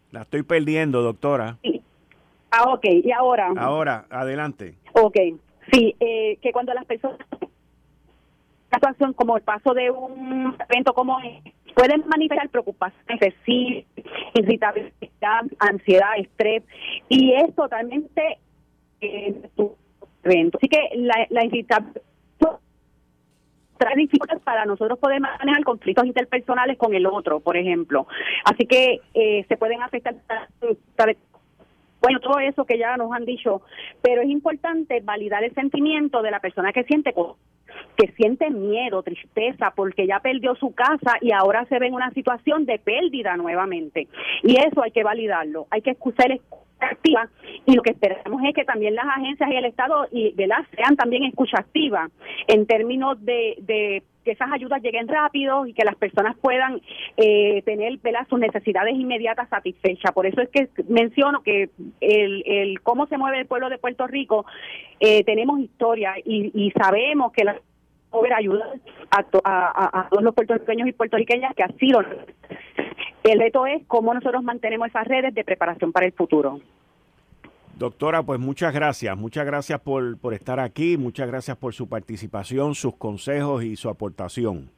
La 0.10 0.22
estoy 0.24 0.42
perdiendo, 0.42 1.04
doctora. 1.04 1.60
Ah, 2.50 2.74
ok. 2.74 2.86
¿Y 3.04 3.12
ahora? 3.12 3.54
Ahora, 3.56 4.08
adelante. 4.10 4.74
Ok. 4.94 5.18
Sí, 5.72 5.96
eh, 6.00 6.40
que 6.42 6.52
cuando 6.52 6.74
las 6.74 6.86
personas 6.86 7.20
situación 8.76 9.14
como 9.14 9.38
el 9.38 9.44
paso 9.44 9.74
de 9.74 9.90
un 9.90 10.56
evento 10.70 10.94
como 10.94 11.18
pueden 11.76 12.04
manifestar 12.08 12.50
preocupación 12.50 13.20
irritabilidad, 14.34 15.42
ansiedad, 15.60 16.12
estrés 16.18 16.64
y 17.10 17.34
es 17.34 17.54
totalmente 17.56 18.40
eh, 19.02 19.50
evento. 20.24 20.58
Así 20.58 20.68
que 20.68 20.90
la, 20.96 21.28
la 21.30 21.46
irritabilidad 21.46 22.02
trae 23.78 23.96
dificultades 23.96 24.42
para 24.44 24.66
nosotros 24.66 24.98
poder 25.00 25.20
manejar 25.20 25.64
conflictos 25.64 26.06
interpersonales 26.06 26.78
con 26.78 26.94
el 26.94 27.06
otro, 27.06 27.40
por 27.40 27.58
ejemplo. 27.58 28.08
Así 28.46 28.66
que 28.66 29.02
eh, 29.14 29.46
se 29.48 29.58
pueden 29.58 29.82
afectar 29.84 30.16
bueno, 32.06 32.20
todo 32.20 32.38
eso 32.40 32.66
que 32.66 32.78
ya 32.78 32.98
nos 32.98 33.12
han 33.12 33.26
dicho, 33.26 33.64
pero 34.04 34.22
es 34.22 34.30
importante 34.30 35.02
validar 35.02 35.44
el 35.44 35.54
sentimiento 35.56 36.22
de 36.22 36.30
la 36.30 36.40
persona 36.40 36.72
que 36.72 36.84
siente 36.84 37.16
que 37.98 38.12
siente 38.14 38.52
miedo, 38.52 39.02
tristeza, 39.02 39.74
porque 39.76 40.06
ya 40.06 40.20
perdió 40.20 40.56
su 40.56 40.74
casa 40.76 41.18
y 41.20 41.32
ahora 41.32 41.66
se 41.66 41.80
ve 41.80 41.88
en 41.88 41.96
una 41.96 42.12
situación 42.12 42.66
de 42.66 42.78
pérdida 42.78 43.36
nuevamente. 43.38 44.08
Y 44.44 44.56
eso 44.60 44.84
hay 44.84 44.92
que 44.92 45.04
validarlo, 45.04 45.66
hay 45.72 45.82
que 45.82 45.92
escuchar 45.92 46.40
activa 46.80 47.28
y 47.66 47.74
lo 47.74 47.82
que 47.82 47.92
esperamos 47.92 48.42
es 48.44 48.54
que 48.54 48.66
también 48.66 48.96
las 48.96 49.06
agencias 49.06 49.50
y 49.50 49.56
el 49.56 49.66
Estado 49.66 50.08
y 50.12 50.34
¿verdad? 50.34 50.66
sean 50.76 50.96
también 50.96 51.24
escucha 51.24 51.58
activa 51.60 52.10
en 52.48 52.68
términos 52.68 53.24
de, 53.26 53.56
de 53.62 54.04
que 54.26 54.32
esas 54.32 54.52
ayudas 54.52 54.82
lleguen 54.82 55.08
rápido 55.08 55.66
y 55.66 55.74
que 55.74 55.86
las 55.86 55.96
personas 55.96 56.36
puedan 56.38 56.82
eh, 57.16 57.62
tener 57.62 57.98
¿verdad? 58.00 58.28
sus 58.30 58.40
necesidades 58.40 58.96
inmediatas 58.96 59.48
satisfechas. 59.48 60.12
Por 60.12 60.26
eso 60.26 60.42
es 60.42 60.50
que 60.50 60.68
menciono 60.90 61.44
que 61.44 61.70
el, 62.02 62.44
el 62.46 62.82
cómo 62.82 63.08
se 63.08 63.18
mueve 63.18 63.40
el 63.40 63.46
pueblo 63.46 63.70
de 63.70 63.78
Puerto 63.78 64.08
Rico, 64.08 64.46
eh, 65.00 65.24
tenemos 65.24 65.60
historia 65.60 66.16
y, 66.26 66.52
y 66.54 66.72
sabemos 66.72 67.32
que 67.32 67.46
la 67.46 67.62
ayuda 68.36 68.66
a, 69.12 69.26
a, 69.44 70.00
a, 70.00 70.10
todos 70.10 70.24
los 70.24 70.34
puertorriqueños 70.34 70.88
y 70.88 70.94
puertorriqueñas 70.94 71.54
que 71.54 71.64
así 71.64 71.88
lo 71.88 72.00
el 73.24 73.40
reto 73.40 73.66
es 73.66 73.84
cómo 73.88 74.14
nosotros 74.14 74.44
mantenemos 74.44 74.88
esas 74.88 75.08
redes 75.08 75.34
de 75.34 75.44
preparación 75.44 75.92
para 75.92 76.06
el 76.06 76.14
futuro. 76.14 76.60
Doctora, 77.78 78.24
pues 78.24 78.40
muchas 78.40 78.74
gracias, 78.74 79.18
muchas 79.18 79.46
gracias 79.46 79.82
por, 79.82 80.18
por 80.18 80.34
estar 80.34 80.62
aquí, 80.62 80.96
muchas 80.96 81.28
gracias 81.28 81.58
por 81.58 81.74
su 81.74 81.90
participación, 81.90 82.74
sus 82.74 82.96
consejos 82.96 83.66
y 83.66 83.76
su 83.76 83.90
aportación. 83.90 84.70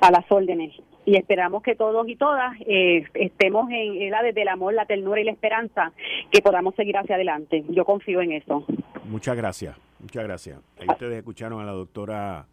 A 0.00 0.10
las 0.10 0.24
órdenes. 0.30 0.72
Y 1.04 1.16
esperamos 1.16 1.62
que 1.62 1.76
todos 1.76 2.08
y 2.08 2.16
todas 2.16 2.54
eh, 2.66 3.04
estemos 3.14 3.70
en 3.70 4.10
la 4.10 4.22
desde 4.22 4.42
el 4.42 4.48
amor, 4.48 4.72
la 4.72 4.86
ternura 4.86 5.20
y 5.20 5.24
la 5.24 5.32
esperanza, 5.32 5.92
que 6.32 6.40
podamos 6.40 6.74
seguir 6.76 6.96
hacia 6.96 7.14
adelante. 7.14 7.62
Yo 7.68 7.84
confío 7.84 8.22
en 8.22 8.32
eso. 8.32 8.64
Muchas 9.04 9.36
gracias, 9.36 9.76
muchas 10.00 10.24
gracias. 10.24 10.58
Ahí 10.80 10.86
ustedes 10.88 11.18
escucharon 11.18 11.60
a 11.60 11.64
la 11.64 11.72
doctora 11.72 12.46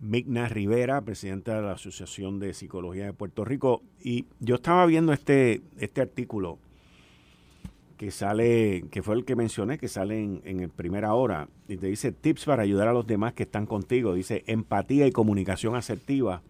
Migna 0.00 0.48
Rivera, 0.48 1.00
presidenta 1.00 1.56
de 1.56 1.62
la 1.62 1.72
Asociación 1.72 2.38
de 2.38 2.52
Psicología 2.52 3.06
de 3.06 3.12
Puerto 3.14 3.44
Rico. 3.46 3.82
Y 4.04 4.26
yo 4.38 4.56
estaba 4.56 4.84
viendo 4.84 5.14
este, 5.14 5.62
este 5.78 6.02
artículo 6.02 6.58
que 7.98 8.12
sale, 8.12 8.84
que 8.90 9.02
fue 9.02 9.16
el 9.16 9.24
que 9.24 9.36
mencioné, 9.36 9.76
que 9.76 9.88
sale 9.88 10.22
en, 10.22 10.40
en 10.44 10.70
primera 10.70 11.12
hora, 11.14 11.48
y 11.66 11.76
te 11.76 11.88
dice 11.88 12.12
tips 12.12 12.46
para 12.46 12.62
ayudar 12.62 12.88
a 12.88 12.92
los 12.92 13.06
demás 13.06 13.34
que 13.34 13.42
están 13.42 13.66
contigo. 13.66 14.14
Dice 14.14 14.44
empatía 14.46 15.06
y 15.06 15.12
comunicación 15.12 15.74
asertiva. 15.74 16.40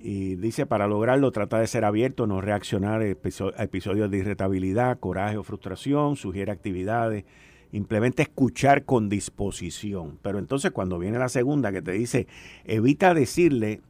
Y 0.00 0.36
dice, 0.36 0.64
para 0.64 0.86
lograrlo, 0.86 1.32
trata 1.32 1.58
de 1.58 1.66
ser 1.66 1.84
abierto, 1.84 2.28
no 2.28 2.40
reaccionar 2.40 3.02
a 3.02 3.62
episodios 3.64 4.08
de 4.08 4.18
irritabilidad, 4.18 5.00
coraje 5.00 5.36
o 5.36 5.42
frustración, 5.42 6.14
sugiere 6.14 6.52
actividades, 6.52 7.24
implemente 7.72 8.22
escuchar 8.22 8.84
con 8.84 9.08
disposición. 9.08 10.16
Pero 10.22 10.38
entonces 10.38 10.70
cuando 10.70 11.00
viene 11.00 11.18
la 11.18 11.28
segunda 11.28 11.72
que 11.72 11.82
te 11.82 11.90
dice, 11.90 12.28
evita 12.64 13.12
decirle 13.12 13.80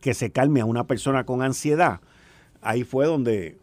que 0.00 0.12
se 0.12 0.32
calme 0.32 0.60
a 0.60 0.64
una 0.64 0.88
persona 0.88 1.22
con 1.24 1.42
ansiedad, 1.42 2.00
ahí 2.60 2.82
fue 2.82 3.06
donde 3.06 3.58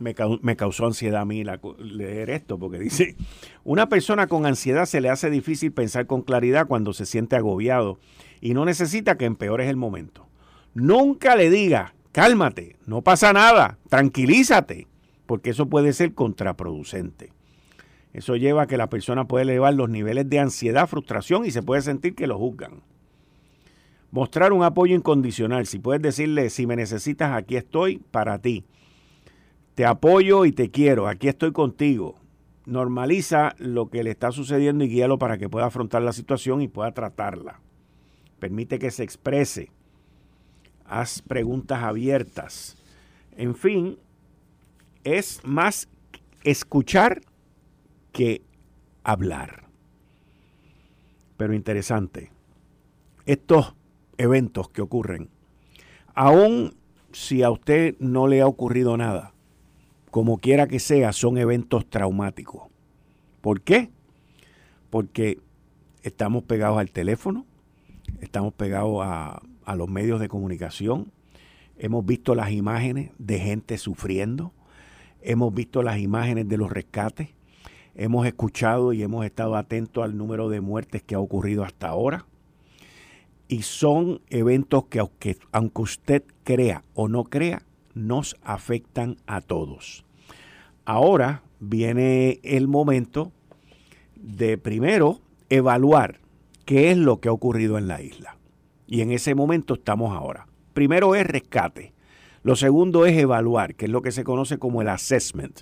me, 0.00 0.56
causó 0.56 0.86
ansiedad 0.86 1.22
a 1.22 1.24
mí 1.24 1.44
leer 1.78 2.30
esto, 2.30 2.58
porque 2.58 2.78
dice, 2.78 3.16
una 3.64 3.88
persona 3.88 4.26
con 4.26 4.46
ansiedad 4.46 4.86
se 4.86 5.00
le 5.00 5.10
hace 5.10 5.30
difícil 5.30 5.72
pensar 5.72 6.06
con 6.06 6.22
claridad 6.22 6.66
cuando 6.66 6.92
se 6.92 7.06
siente 7.06 7.36
agobiado 7.36 7.98
y 8.40 8.54
no 8.54 8.64
necesita 8.64 9.16
que 9.16 9.24
empeores 9.24 9.68
el 9.68 9.76
momento. 9.76 10.28
Nunca 10.74 11.36
le 11.36 11.50
diga, 11.50 11.94
cálmate, 12.12 12.76
no 12.86 13.02
pasa 13.02 13.32
nada, 13.32 13.78
tranquilízate, 13.88 14.86
porque 15.26 15.50
eso 15.50 15.68
puede 15.68 15.92
ser 15.92 16.14
contraproducente. 16.14 17.32
Eso 18.12 18.36
lleva 18.36 18.62
a 18.62 18.66
que 18.66 18.78
la 18.78 18.88
persona 18.88 19.26
puede 19.26 19.42
elevar 19.42 19.74
los 19.74 19.90
niveles 19.90 20.28
de 20.28 20.38
ansiedad, 20.38 20.88
frustración 20.88 21.44
y 21.44 21.50
se 21.50 21.62
puede 21.62 21.82
sentir 21.82 22.14
que 22.14 22.26
lo 22.26 22.38
juzgan. 22.38 22.82
Mostrar 24.10 24.54
un 24.54 24.64
apoyo 24.64 24.96
incondicional. 24.96 25.66
Si 25.66 25.78
puedes 25.78 26.00
decirle, 26.00 26.48
si 26.48 26.66
me 26.66 26.76
necesitas, 26.76 27.32
aquí 27.36 27.56
estoy 27.56 27.98
para 28.10 28.38
ti 28.40 28.64
te 29.78 29.86
apoyo 29.86 30.44
y 30.44 30.50
te 30.50 30.72
quiero, 30.72 31.06
aquí 31.06 31.28
estoy 31.28 31.52
contigo. 31.52 32.16
Normaliza 32.66 33.54
lo 33.58 33.90
que 33.90 34.02
le 34.02 34.10
está 34.10 34.32
sucediendo 34.32 34.82
y 34.82 34.88
guíalo 34.88 35.20
para 35.20 35.38
que 35.38 35.48
pueda 35.48 35.66
afrontar 35.66 36.02
la 36.02 36.12
situación 36.12 36.62
y 36.62 36.66
pueda 36.66 36.90
tratarla. 36.90 37.60
Permite 38.40 38.80
que 38.80 38.90
se 38.90 39.04
exprese. 39.04 39.70
Haz 40.84 41.22
preguntas 41.22 41.84
abiertas. 41.84 42.76
En 43.36 43.54
fin, 43.54 44.00
es 45.04 45.42
más 45.44 45.88
escuchar 46.42 47.20
que 48.10 48.42
hablar. 49.04 49.68
Pero 51.36 51.54
interesante, 51.54 52.32
estos 53.26 53.76
eventos 54.16 54.70
que 54.70 54.82
ocurren, 54.82 55.30
aun 56.16 56.74
si 57.12 57.44
a 57.44 57.50
usted 57.52 57.94
no 58.00 58.26
le 58.26 58.40
ha 58.40 58.48
ocurrido 58.48 58.96
nada, 58.96 59.34
como 60.10 60.38
quiera 60.38 60.66
que 60.66 60.78
sea, 60.78 61.12
son 61.12 61.38
eventos 61.38 61.88
traumáticos. 61.88 62.64
¿Por 63.40 63.60
qué? 63.60 63.90
Porque 64.90 65.38
estamos 66.02 66.44
pegados 66.44 66.78
al 66.78 66.90
teléfono, 66.90 67.46
estamos 68.20 68.52
pegados 68.54 69.00
a, 69.02 69.40
los 69.76 69.88
medios 69.88 70.18
de 70.18 70.28
comunicación, 70.28 71.12
hemos 71.76 72.04
visto 72.06 72.34
las 72.34 72.50
imágenes 72.50 73.10
de 73.18 73.38
gente 73.38 73.76
sufriendo, 73.76 74.52
hemos 75.20 75.52
visto 75.52 75.82
las 75.82 75.98
imágenes 75.98 76.48
de 76.48 76.56
los 76.56 76.70
rescates, 76.72 77.28
hemos 77.94 78.26
escuchado 78.26 78.94
y 78.94 79.02
hemos 79.02 79.26
estado 79.26 79.56
atentos 79.56 80.04
al 80.04 80.16
número 80.16 80.48
de 80.48 80.62
muertes 80.62 81.02
que 81.02 81.16
ha 81.16 81.20
ocurrido 81.20 81.64
hasta 81.64 81.88
ahora. 81.88 82.24
Y 83.46 83.62
son 83.62 84.22
eventos 84.30 84.86
que 84.86 85.36
aunque 85.52 85.82
usted 85.82 86.22
crea 86.44 86.82
o 86.94 87.08
no 87.08 87.24
crea, 87.24 87.62
nos 87.94 88.36
afectan 88.42 89.16
a 89.26 89.40
todos. 89.40 90.04
Ahora 90.84 91.42
viene 91.60 92.40
el 92.42 92.68
momento 92.68 93.32
de 94.16 94.58
primero 94.58 95.20
evaluar 95.48 96.20
qué 96.64 96.90
es 96.90 96.96
lo 96.96 97.20
que 97.20 97.28
ha 97.28 97.32
ocurrido 97.32 97.78
en 97.78 97.88
la 97.88 98.02
isla. 98.02 98.36
Y 98.86 99.02
en 99.02 99.10
ese 99.10 99.34
momento 99.34 99.74
estamos 99.74 100.16
ahora. 100.16 100.46
Primero 100.72 101.14
es 101.14 101.26
rescate. 101.26 101.92
Lo 102.42 102.56
segundo 102.56 103.04
es 103.06 103.16
evaluar, 103.16 103.74
que 103.74 103.86
es 103.86 103.90
lo 103.90 104.02
que 104.02 104.12
se 104.12 104.24
conoce 104.24 104.58
como 104.58 104.80
el 104.80 104.88
assessment. 104.88 105.60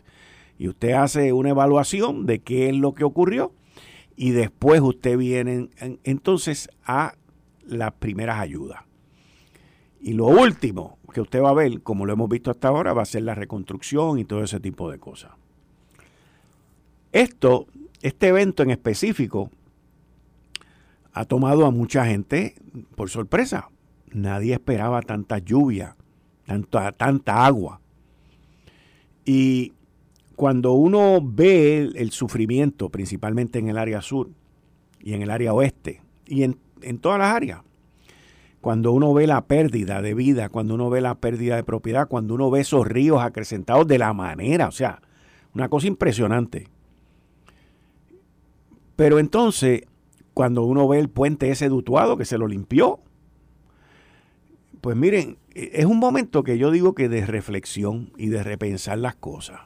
Y 0.59 0.69
usted 0.69 0.93
hace 0.93 1.33
una 1.33 1.51
evaluación 1.51 2.27
de 2.27 2.39
qué 2.41 2.69
es 2.69 2.75
lo 2.77 2.95
que 2.95 3.05
ocurrió 3.05 3.53
y 4.17 4.31
después 4.31 4.81
usted 4.81 5.19
viene 5.19 5.69
entonces 6.03 6.71
a 6.85 7.15
las 7.67 7.93
primeras 7.93 8.41
ayudas. 8.41 8.81
Y 10.01 10.15
lo 10.15 10.27
último 10.27 10.96
que 11.13 11.21
usted 11.21 11.43
va 11.43 11.51
a 11.51 11.55
ver, 11.55 11.83
como 11.83 12.07
lo 12.07 12.13
hemos 12.13 12.29
visto 12.29 12.51
hasta 12.51 12.69
ahora, 12.69 12.93
va 12.93 13.03
a 13.03 13.07
ser 13.07 13.23
la 13.23 13.35
reconstrucción 13.35 14.19
y 14.19 14.25
todo 14.25 14.43
ese 14.43 14.61
tipo 14.61 14.91
de 14.91 14.99
cosas. 14.99 15.33
Esto, 17.13 17.67
este 18.03 18.29
evento 18.29 18.63
en 18.63 18.71
específico, 18.71 19.51
ha 21.13 21.25
tomado 21.25 21.65
a 21.65 21.71
mucha 21.71 22.05
gente 22.05 22.55
por 22.95 23.09
sorpresa. 23.09 23.71
Nadie 24.13 24.53
esperaba 24.53 25.01
tanta 25.03 25.39
lluvia, 25.39 25.97
tanta, 26.45 26.93
tanta 26.93 27.47
agua. 27.47 27.81
Y 29.25 29.73
cuando 30.37 30.73
uno 30.73 31.21
ve 31.23 31.91
el, 31.95 32.11
sufrimiento, 32.11 32.91
principalmente 32.91 33.59
en 33.59 33.69
el 33.69 33.79
área 33.79 34.03
sur 34.03 34.29
y 35.03 35.15
en 35.15 35.23
el 35.23 35.31
área 35.31 35.55
oeste 35.55 36.03
y 36.27 36.43
en, 36.43 36.59
en 36.83 36.99
todas 36.99 37.19
las 37.19 37.35
áreas, 37.35 37.63
cuando 38.67 38.91
uno 38.91 39.15
ve 39.15 39.29
la 39.29 39.47
pérdida 39.47 40.03
de 40.03 40.13
vida, 40.13 40.49
cuando 40.49 40.75
uno 40.75 40.91
ve 40.91 41.01
la 41.01 41.15
pérdida 41.21 41.55
de 41.55 41.63
propiedad, 41.63 42.09
cuando 42.09 42.35
uno 42.35 42.51
ve 42.51 42.63
esos 42.63 42.85
ríos 42.85 43.23
acrecentados 43.23 43.87
de 43.87 43.97
la 43.97 44.13
manera, 44.13 44.67
o 44.67 44.73
sea, 44.73 45.03
una 45.55 45.69
cosa 45.69 45.87
impresionante. 45.87 46.67
Pero 48.97 49.21
entonces, 49.21 49.83
cuando 50.35 50.65
uno 50.65 50.89
ve 50.89 50.99
el 50.99 51.09
puente 51.09 51.49
ese 51.49 51.69
dutuado 51.69 52.17
que 52.17 52.25
se 52.25 52.39
lo 52.39 52.49
limpió, 52.49 52.99
pues 54.81 54.97
miren, 54.97 55.39
e, 55.55 55.71
es 55.75 55.85
un 55.85 56.01
momento 56.01 56.43
que 56.43 56.59
yo 56.59 56.73
digo 56.73 56.93
que 56.93 57.09
de 57.09 57.25
reflexión 57.25 58.11
y 58.17 58.31
de 58.31 58.43
repensar 58.43 58.99
las 58.99 59.15
cosas. 59.15 59.61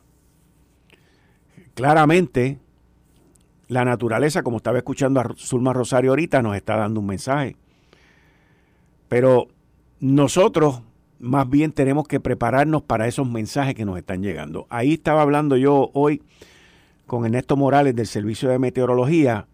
Claramente, 1.72 2.58
la 3.66 3.86
naturaleza, 3.86 4.42
como 4.42 4.58
estaba 4.58 4.76
escuchando 4.76 5.20
a 5.20 5.34
Zulma 5.38 5.72
Rosario 5.72 6.10
ahorita, 6.10 6.42
nos 6.42 6.54
está 6.54 6.76
dando 6.76 7.00
un 7.00 7.06
mensaje. 7.06 7.56
Pero 9.10 9.48
nosotros 9.98 10.82
más 11.18 11.50
bien 11.50 11.72
tenemos 11.72 12.06
que 12.06 12.20
prepararnos 12.20 12.82
para 12.82 13.08
esos 13.08 13.28
mensajes 13.28 13.74
que 13.74 13.84
nos 13.84 13.98
están 13.98 14.22
llegando. 14.22 14.68
Ahí 14.70 14.94
estaba 14.94 15.22
hablando 15.22 15.56
yo 15.56 15.90
hoy 15.94 16.22
con 17.08 17.24
Ernesto 17.24 17.56
Morales 17.56 17.96
del 17.96 18.06
Servicio 18.06 18.48
de 18.50 18.60
Meteorología, 18.60 19.48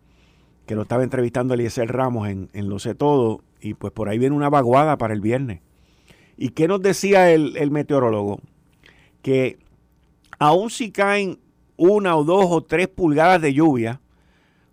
que 0.67 0.75
lo 0.75 0.83
estaba 0.83 1.05
entrevistando 1.05 1.55
Eliezer 1.55 1.91
Ramos 1.91 2.29
en, 2.29 2.51
en 2.53 2.69
Lo 2.69 2.79
sé 2.79 2.95
todo, 2.95 3.41
y 3.63 3.73
pues 3.73 3.95
por 3.95 4.11
ahí 4.11 4.19
viene 4.19 4.37
una 4.37 4.51
vaguada 4.51 4.99
para 4.99 5.15
el 5.15 5.23
viernes. 5.23 5.63
¿Y 6.37 6.51
qué 6.51 6.69
nos 6.69 6.83
decía 6.83 7.33
el, 7.33 7.57
el 7.57 7.71
meteorólogo? 7.71 8.41
Que 9.23 9.59
aun 10.39 10.69
si 10.69 10.91
caen 10.91 11.39
una 11.79 12.15
o 12.15 12.25
dos 12.25 12.45
o 12.51 12.63
tres 12.63 12.89
pulgadas 12.89 13.41
de 13.41 13.55
lluvia, 13.55 14.03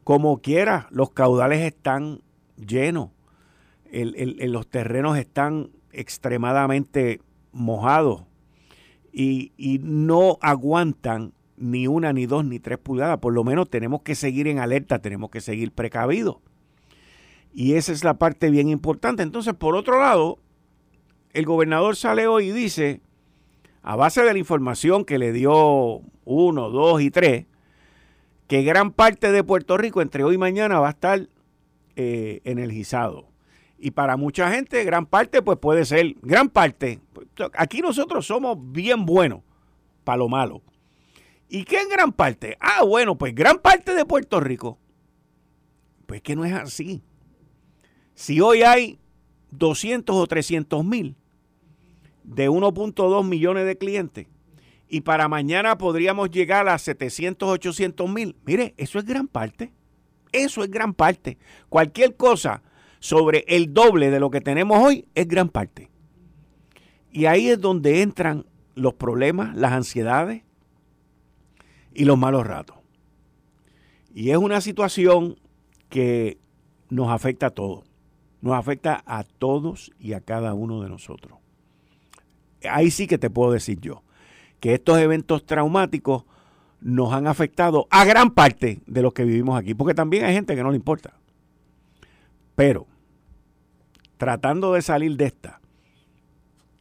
como 0.04 0.42
quiera, 0.42 0.88
los 0.92 1.12
caudales 1.12 1.62
están 1.62 2.20
llenos, 2.58 3.12
los 3.94 4.68
terrenos 4.68 5.18
están 5.18 5.70
extremadamente 5.92 7.22
mojados 7.52 8.24
y, 9.14 9.80
no 9.84 10.40
aguantan 10.42 11.34
ni 11.56 11.88
una, 11.88 12.12
ni 12.14 12.26
dos, 12.26 12.44
ni 12.44 12.60
tres 12.60 12.80
pulgadas. 12.80 13.20
Por 13.20 13.34
lo 13.34 13.44
menos 13.44 13.70
tenemos 13.70 14.02
que 14.02 14.16
seguir 14.16 14.48
en 14.48 14.60
alerta, 14.60 15.00
tenemos 15.00 15.30
que 15.30 15.40
seguir 15.40 15.72
precavidos. 15.72 16.38
Y 17.54 17.74
esa 17.74 17.92
es 17.92 18.04
la 18.04 18.16
parte 18.16 18.50
bien 18.50 18.70
importante. 18.70 19.22
Entonces, 19.22 19.54
por 19.54 19.76
otro 19.76 20.00
lado, 20.00 20.40
el 21.32 21.46
gobernador 21.46 21.96
sale 21.96 22.26
hoy 22.26 22.50
y 22.50 22.52
dice, 22.52 23.02
a 23.84 23.96
base 23.96 24.24
de 24.24 24.34
la 24.34 24.40
información 24.40 25.06
que 25.06 25.20
le 25.20 25.32
dio 25.32 26.02
uno, 26.26 26.70
dos 26.72 27.02
y 27.02 27.12
tres, 27.12 27.46
que 28.48 28.64
gran 28.64 28.92
parte 28.92 29.32
de 29.32 29.44
Puerto 29.44 29.78
Rico 29.78 30.02
entre 30.02 30.24
hoy 30.24 30.36
y 30.36 30.40
mañana 30.40 30.80
va 30.80 30.88
a 30.88 30.92
estar 30.92 31.30
eh, 31.96 32.42
energizado. 32.44 33.33
Y 33.86 33.92
para 33.92 34.16
mucha 34.16 34.50
gente, 34.50 34.82
gran 34.86 35.06
parte, 35.06 35.42
pues 35.42 35.58
puede 35.58 35.84
ser, 35.84 36.16
gran 36.22 36.48
parte. 36.48 37.02
Aquí 37.54 37.82
nosotros 37.82 38.26
somos 38.26 38.58
bien 38.58 39.06
buenos 39.06 39.42
para 40.06 40.20
lo 40.20 40.30
malo. 40.30 40.62
¿Y 41.50 41.66
qué 41.66 41.82
en 41.82 41.90
gran 41.90 42.14
parte? 42.14 42.56
Ah, 42.62 42.86
bueno, 42.86 43.18
pues 43.18 43.36
gran 43.36 43.58
parte 43.60 43.94
de 43.94 44.06
Puerto 44.06 44.40
Rico. 44.40 44.80
Pues 46.06 46.22
que 46.22 46.34
no 46.34 46.46
es 46.46 46.54
así. 46.54 47.04
Si 48.14 48.40
hoy 48.40 48.64
hay 48.64 49.00
200 49.52 50.16
o 50.16 50.28
300 50.28 50.86
mil 50.86 51.18
de 52.24 52.50
1.2 52.50 53.28
millones 53.28 53.66
de 53.66 53.78
clientes 53.78 54.28
y 54.88 55.02
para 55.02 55.28
mañana 55.28 55.78
podríamos 55.78 56.32
llegar 56.32 56.70
a 56.70 56.78
700, 56.78 57.50
800 57.50 58.10
mil, 58.10 58.38
mire, 58.46 58.76
eso 58.78 58.98
es 58.98 59.04
gran 59.04 59.28
parte. 59.28 59.74
Eso 60.32 60.64
es 60.64 60.72
gran 60.72 60.94
parte. 60.94 61.38
Cualquier 61.68 62.16
cosa 62.16 62.64
sobre 63.04 63.44
el 63.50 63.74
doble 63.74 64.12
de 64.12 64.20
lo 64.22 64.32
que 64.32 64.40
tenemos 64.40 64.82
hoy 64.82 65.10
es 65.14 65.28
gran 65.28 65.50
parte. 65.50 65.90
Y 67.12 67.26
ahí 67.26 67.50
es 67.50 67.60
donde 67.60 68.02
entran 68.02 68.46
los 68.76 68.94
problemas, 68.94 69.54
las 69.58 69.74
ansiedades, 69.74 70.44
y 71.94 72.06
los 72.06 72.18
malos 72.18 72.48
ratos. 72.48 72.78
Y 74.16 74.30
es 74.30 74.38
una 74.38 74.62
situación 74.62 75.36
que 75.90 76.38
nos 76.88 77.10
afecta 77.10 77.48
a 77.48 77.50
todos. 77.50 77.84
Nos 78.40 78.54
afecta 78.54 79.04
a 79.06 79.26
todos 79.26 79.92
y 80.00 80.14
a 80.14 80.22
cada 80.22 80.54
uno 80.54 80.82
de 80.82 80.88
nosotros. 80.88 81.40
Ahí 82.70 82.90
sí 82.90 83.06
que 83.06 83.18
te 83.18 83.30
puedo 83.30 83.52
decir 83.52 83.82
yo 83.82 84.04
que 84.62 84.76
estos 84.76 84.98
eventos 85.00 85.46
traumáticos 85.46 86.24
nos 86.80 87.12
han 87.12 87.28
afectado 87.28 87.86
a 87.90 88.06
gran 88.06 88.32
parte 88.32 88.82
de 88.86 89.02
los 89.02 89.14
que 89.14 89.26
vivimos 89.26 89.60
aquí, 89.60 89.74
porque 89.74 89.94
también 89.94 90.24
hay 90.24 90.34
gente 90.34 90.56
que 90.56 90.64
no 90.64 90.72
le 90.72 90.78
importa. 90.78 91.20
Pero, 92.56 92.88
tratando 94.24 94.72
de 94.72 94.82
salir 94.82 95.18
de 95.18 95.26
esta, 95.26 95.60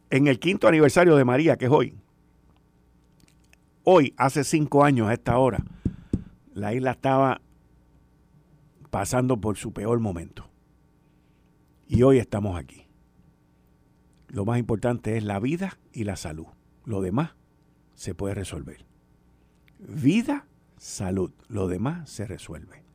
en 0.09 0.27
el 0.27 0.39
quinto 0.39 0.69
aniversario 0.69 1.17
de 1.17 1.25
María, 1.25 1.57
que 1.57 1.65
es 1.65 1.71
hoy, 1.71 1.97
Hoy, 3.85 4.13
hace 4.15 4.45
cinco 4.45 4.85
años 4.85 5.09
a 5.09 5.13
esta 5.13 5.37
hora, 5.37 5.61
la 6.53 6.73
isla 6.73 6.91
estaba 6.91 7.41
pasando 8.91 9.41
por 9.41 9.57
su 9.57 9.73
peor 9.73 9.99
momento. 9.99 10.49
Y 11.85 12.03
hoy 12.03 12.17
estamos 12.17 12.57
aquí. 12.57 12.87
Lo 14.29 14.45
más 14.45 14.57
importante 14.57 15.17
es 15.17 15.25
la 15.25 15.37
vida 15.41 15.77
y 15.91 16.05
la 16.05 16.15
salud. 16.15 16.47
Lo 16.85 17.01
demás 17.01 17.31
se 17.93 18.15
puede 18.15 18.35
resolver. 18.35 18.85
Vida, 19.79 20.47
salud. 20.77 21.33
Lo 21.49 21.67
demás 21.67 22.09
se 22.09 22.25
resuelve. 22.25 22.85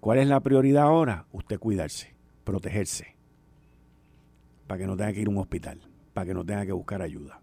¿Cuál 0.00 0.18
es 0.18 0.28
la 0.28 0.40
prioridad 0.40 0.82
ahora? 0.82 1.24
Usted 1.32 1.58
cuidarse, 1.58 2.14
protegerse, 2.44 3.16
para 4.68 4.78
que 4.78 4.86
no 4.86 4.96
tenga 4.96 5.12
que 5.12 5.20
ir 5.20 5.26
a 5.26 5.30
un 5.30 5.38
hospital, 5.38 5.80
para 6.14 6.26
que 6.26 6.34
no 6.34 6.44
tenga 6.44 6.64
que 6.64 6.72
buscar 6.72 7.02
ayuda 7.02 7.40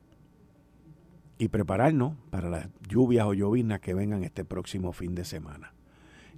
y 1.37 1.49
prepararnos 1.49 2.13
para 2.29 2.49
las 2.49 2.67
lluvias 2.87 3.25
o 3.25 3.33
lloviznas 3.33 3.81
que 3.81 3.93
vengan 3.93 4.23
este 4.23 4.45
próximo 4.45 4.93
fin 4.93 5.15
de 5.15 5.25
semana. 5.25 5.73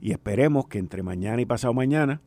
Y 0.02 0.12
esperemos 0.12 0.68
que 0.68 0.80
entre 0.80 1.04
mañana 1.04 1.42
y 1.42 1.46
pasado 1.46 1.74
mañana, 1.74 2.22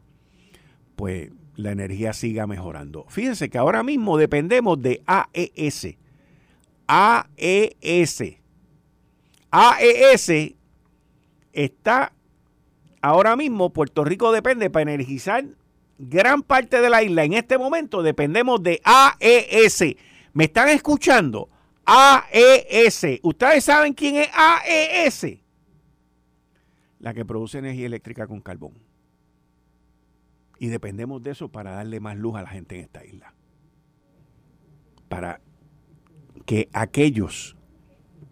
pues 0.96 1.30
la 1.56 1.72
energía 1.72 2.12
siga 2.12 2.46
mejorando. 2.46 3.06
Fíjense 3.08 3.50
que 3.50 3.58
ahora 3.58 3.82
mismo 3.82 4.16
dependemos 4.18 4.80
de 4.80 5.02
AES. 5.06 5.96
AES. 6.86 8.22
AES 9.50 10.54
está 11.52 12.12
ahora 13.00 13.36
mismo, 13.36 13.72
Puerto 13.72 14.04
Rico 14.04 14.30
depende 14.32 14.70
para 14.70 14.82
energizar 14.82 15.44
gran 16.00 16.42
parte 16.42 16.80
de 16.80 16.88
la 16.88 17.02
isla. 17.02 17.24
En 17.24 17.34
este 17.34 17.58
momento 17.58 18.02
dependemos 18.02 18.62
de 18.62 18.80
AES. 18.84 19.96
¿Me 20.32 20.44
están 20.44 20.68
escuchando? 20.70 21.50
AES. 21.84 23.20
¿Ustedes 23.22 23.64
saben 23.64 23.92
quién 23.92 24.16
es 24.16 24.28
AES? 24.32 25.38
La 26.98 27.12
que 27.12 27.24
produce 27.24 27.58
energía 27.58 27.86
eléctrica 27.86 28.26
con 28.26 28.40
carbón. 28.40 28.72
Y 30.58 30.68
dependemos 30.68 31.22
de 31.22 31.30
eso 31.30 31.48
para 31.48 31.72
darle 31.72 32.00
más 32.00 32.16
luz 32.16 32.36
a 32.36 32.42
la 32.42 32.48
gente 32.48 32.76
en 32.76 32.82
esta 32.82 33.04
isla. 33.04 33.34
Para 35.08 35.40
que 36.46 36.68
aquellos 36.72 37.56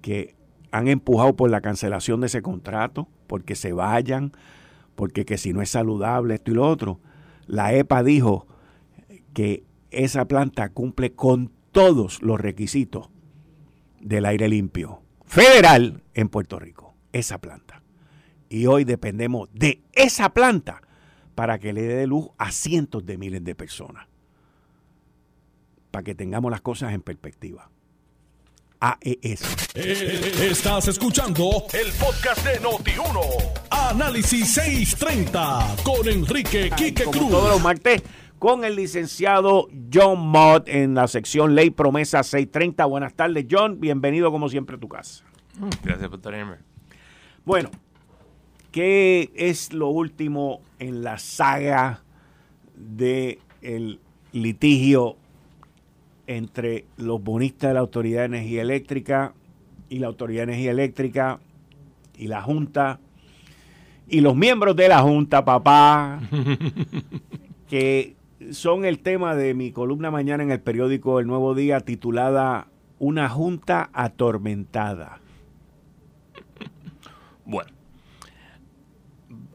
que 0.00 0.37
han 0.70 0.88
empujado 0.88 1.35
por 1.37 1.50
la 1.50 1.61
cancelación 1.61 2.20
de 2.20 2.26
ese 2.26 2.42
contrato, 2.42 3.09
porque 3.26 3.57
se 3.57 3.72
vayan, 3.72 4.33
porque 4.94 5.24
que 5.24 5.38
si 5.38 5.52
no 5.52 5.62
es 5.62 5.70
saludable 5.70 6.35
esto 6.35 6.50
y 6.50 6.54
lo 6.54 6.68
otro, 6.68 7.00
la 7.49 7.75
EPA 7.75 8.05
dijo 8.05 8.47
que 9.35 9.65
esa 9.91 10.27
planta 10.27 10.69
cumple 10.69 11.15
con 11.15 11.51
todos 11.73 12.23
los 12.23 12.41
requisitos 12.41 13.09
del 14.01 14.27
aire 14.27 14.49
limpio 14.49 15.03
federal 15.25 16.03
en 16.15 16.29
Puerto 16.29 16.59
Rico, 16.59 16.95
esa 17.13 17.39
planta. 17.39 17.83
Y 18.49 18.67
hoy 18.67 18.85
dependemos 18.85 19.49
de 19.53 19.83
esa 19.93 20.33
planta 20.33 20.83
para 21.35 21.59
que 21.59 21.73
le 21.73 21.83
dé 21.83 22.07
luz 22.07 22.29
a 22.39 22.53
cientos 22.53 23.05
de 23.05 23.19
miles 23.19 23.43
de 23.45 23.55
personas. 23.55 24.07
Para 25.91 26.03
que 26.03 26.15
tengamos 26.15 26.51
las 26.51 26.61
cosas 26.61 26.93
en 26.93 27.01
perspectiva. 27.03 27.71
AES. 28.81 29.43
Eh, 29.75 30.49
estás 30.51 30.89
escuchando 30.89 31.65
el 31.73 31.93
podcast 31.93 32.45
de 32.45 32.61
Noti1. 32.61 33.67
Análisis 33.88 34.53
630 34.53 35.77
con 35.83 36.07
Enrique 36.07 36.70
Quique 36.77 37.05
Cruz. 37.05 37.31
Todos 37.31 37.48
los 37.48 37.62
martes 37.62 38.03
con 38.38 38.62
el 38.62 38.77
licenciado 38.77 39.68
John 39.90 40.29
Mott 40.29 40.68
en 40.68 40.94
la 40.94 41.09
sección 41.09 41.55
Ley 41.55 41.70
Promesa 41.70 42.22
630. 42.22 42.85
Buenas 42.85 43.14
tardes, 43.14 43.46
John. 43.51 43.81
Bienvenido 43.81 44.31
como 44.31 44.51
siempre 44.51 44.77
a 44.77 44.79
tu 44.79 44.88
casa. 44.88 45.24
Gracias 45.83 46.07
por 46.11 46.20
tenerme. 46.20 46.57
Bueno, 47.46 47.70
¿qué 48.72 49.33
es 49.35 49.72
lo 49.72 49.88
último 49.88 50.61
en 50.79 51.03
la 51.03 51.16
saga 51.16 52.03
del 52.74 53.38
el 53.62 54.01
litigio 54.33 55.16
entre 56.27 56.85
los 56.98 57.22
bonistas 57.22 57.70
de 57.70 57.74
la 57.74 57.81
Autoridad 57.81 58.20
de 58.20 58.37
Energía 58.37 58.61
Eléctrica 58.61 59.33
y 59.88 59.98
la 59.98 60.09
Autoridad 60.09 60.40
de 60.40 60.53
Energía 60.53 60.72
Eléctrica 60.72 61.40
y 62.18 62.27
la 62.27 62.42
Junta 62.42 63.01
y 64.09 64.21
los 64.21 64.35
miembros 64.35 64.75
de 64.77 64.88
la 64.88 65.01
Junta, 65.03 65.44
papá, 65.44 66.21
que 67.68 68.16
son 68.53 68.85
el 68.85 69.01
tema 69.01 69.35
de 69.35 69.55
mi 69.55 69.73
columna 69.73 70.11
mañana 70.11 70.42
en 70.42 70.51
el 70.51 70.61
periódico 70.61 71.21
El 71.21 71.27
Nuevo 71.27 71.55
Día 71.55 71.81
titulada 71.81 72.68
Una 72.99 73.29
Junta 73.29 73.90
atormentada. 73.92 75.21
Bueno, 77.44 77.71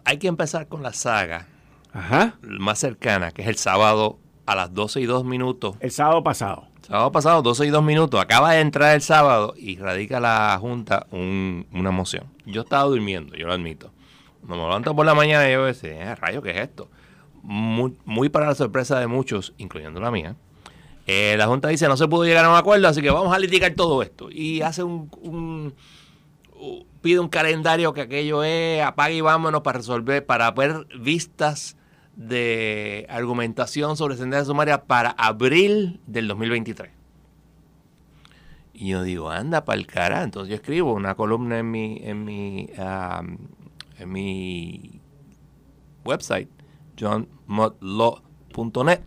hay 0.06 0.18
que 0.18 0.28
empezar 0.28 0.68
con 0.68 0.84
la 0.84 0.94
saga 0.94 1.48
Ajá. 1.92 2.36
más 2.42 2.80
cercana, 2.80 3.32
que 3.32 3.44
es 3.44 3.48
el 3.48 3.56
sábado 3.56 4.20
a 4.46 4.56
las 4.56 4.74
12 4.74 5.02
y 5.02 5.06
2 5.06 5.24
minutos. 5.26 5.76
El 5.80 5.92
sábado 5.92 6.24
pasado. 6.24 6.68
Sábado 6.82 7.12
pasado, 7.12 7.42
12 7.42 7.68
y 7.68 7.70
2 7.70 7.84
minutos. 7.84 8.20
Acaba 8.20 8.54
de 8.54 8.60
entrar 8.62 8.94
el 8.94 9.02
sábado 9.02 9.54
y 9.56 9.78
radica 9.78 10.20
la 10.20 10.58
Junta 10.60 11.08
una 11.12 11.92
moción. 11.92 12.26
Yo 12.46 12.62
estaba 12.62 12.84
durmiendo, 12.84 13.36
yo 13.36 13.48
lo 13.48 13.54
admito. 13.54 13.92
Cuando 14.46 14.64
me 14.64 14.70
levanto 14.70 14.96
por 14.96 15.06
la 15.06 15.16
mañana, 15.16 15.50
yo 15.50 15.66
decía, 15.66 16.12
eh, 16.12 16.16
rayo, 16.16 16.42
¿qué 16.42 16.52
es 16.52 16.58
esto? 16.58 16.90
Muy, 17.42 18.30
para 18.30 18.48
la 18.48 18.56
sorpresa 18.56 19.00
de 19.00 19.08
muchos, 19.08 19.54
incluyendo 19.58 20.00
la 20.00 20.12
mía, 20.12 20.36
eh, 21.08 21.36
la 21.38 21.48
Junta 21.48 21.68
dice, 21.68 21.88
no 21.88 21.98
se 21.98 22.08
pudo 22.08 22.26
llegar 22.26 22.46
a 22.46 22.50
un 22.50 22.56
acuerdo, 22.56 22.88
así 22.88 23.02
que 23.02 23.10
vamos 23.10 23.34
a 23.34 23.40
litigar 23.40 23.74
todo 23.74 24.02
esto. 24.02 24.30
Y 24.32 24.62
hace 24.62 24.84
un, 24.84 25.74
pide 27.02 27.20
un 27.20 27.30
calendario 27.30 27.94
que 27.94 28.02
aquello 28.02 28.44
es, 28.44 28.82
apague 28.82 29.16
y 29.16 29.22
vámonos 29.22 29.62
para 29.62 29.80
resolver, 29.80 30.26
para 30.26 30.52
ver 30.52 30.88
vistas 31.00 31.78
de 32.16 33.06
argumentación 33.10 33.98
sobre 33.98 34.16
sentencia 34.16 34.46
sumaria 34.46 34.84
para 34.84 35.10
abril 35.12 36.00
del 36.06 36.28
2023. 36.28 36.92
Y 38.74 38.90
yo 38.90 39.04
digo, 39.04 39.30
anda 39.30 39.66
para 39.66 39.80
el 39.80 39.88
cara. 39.88 40.24
Entonces 40.24 40.50
yo 40.50 40.56
escribo 40.56 40.94
una 40.94 41.16
columna 41.16 41.60
en 41.60 41.72
mi, 41.72 42.00
en 42.04 42.24
mi, 42.26 42.70
en 44.04 44.12
mi 44.12 45.02
website, 46.06 46.50
johnmodlaw.net, 46.98 49.02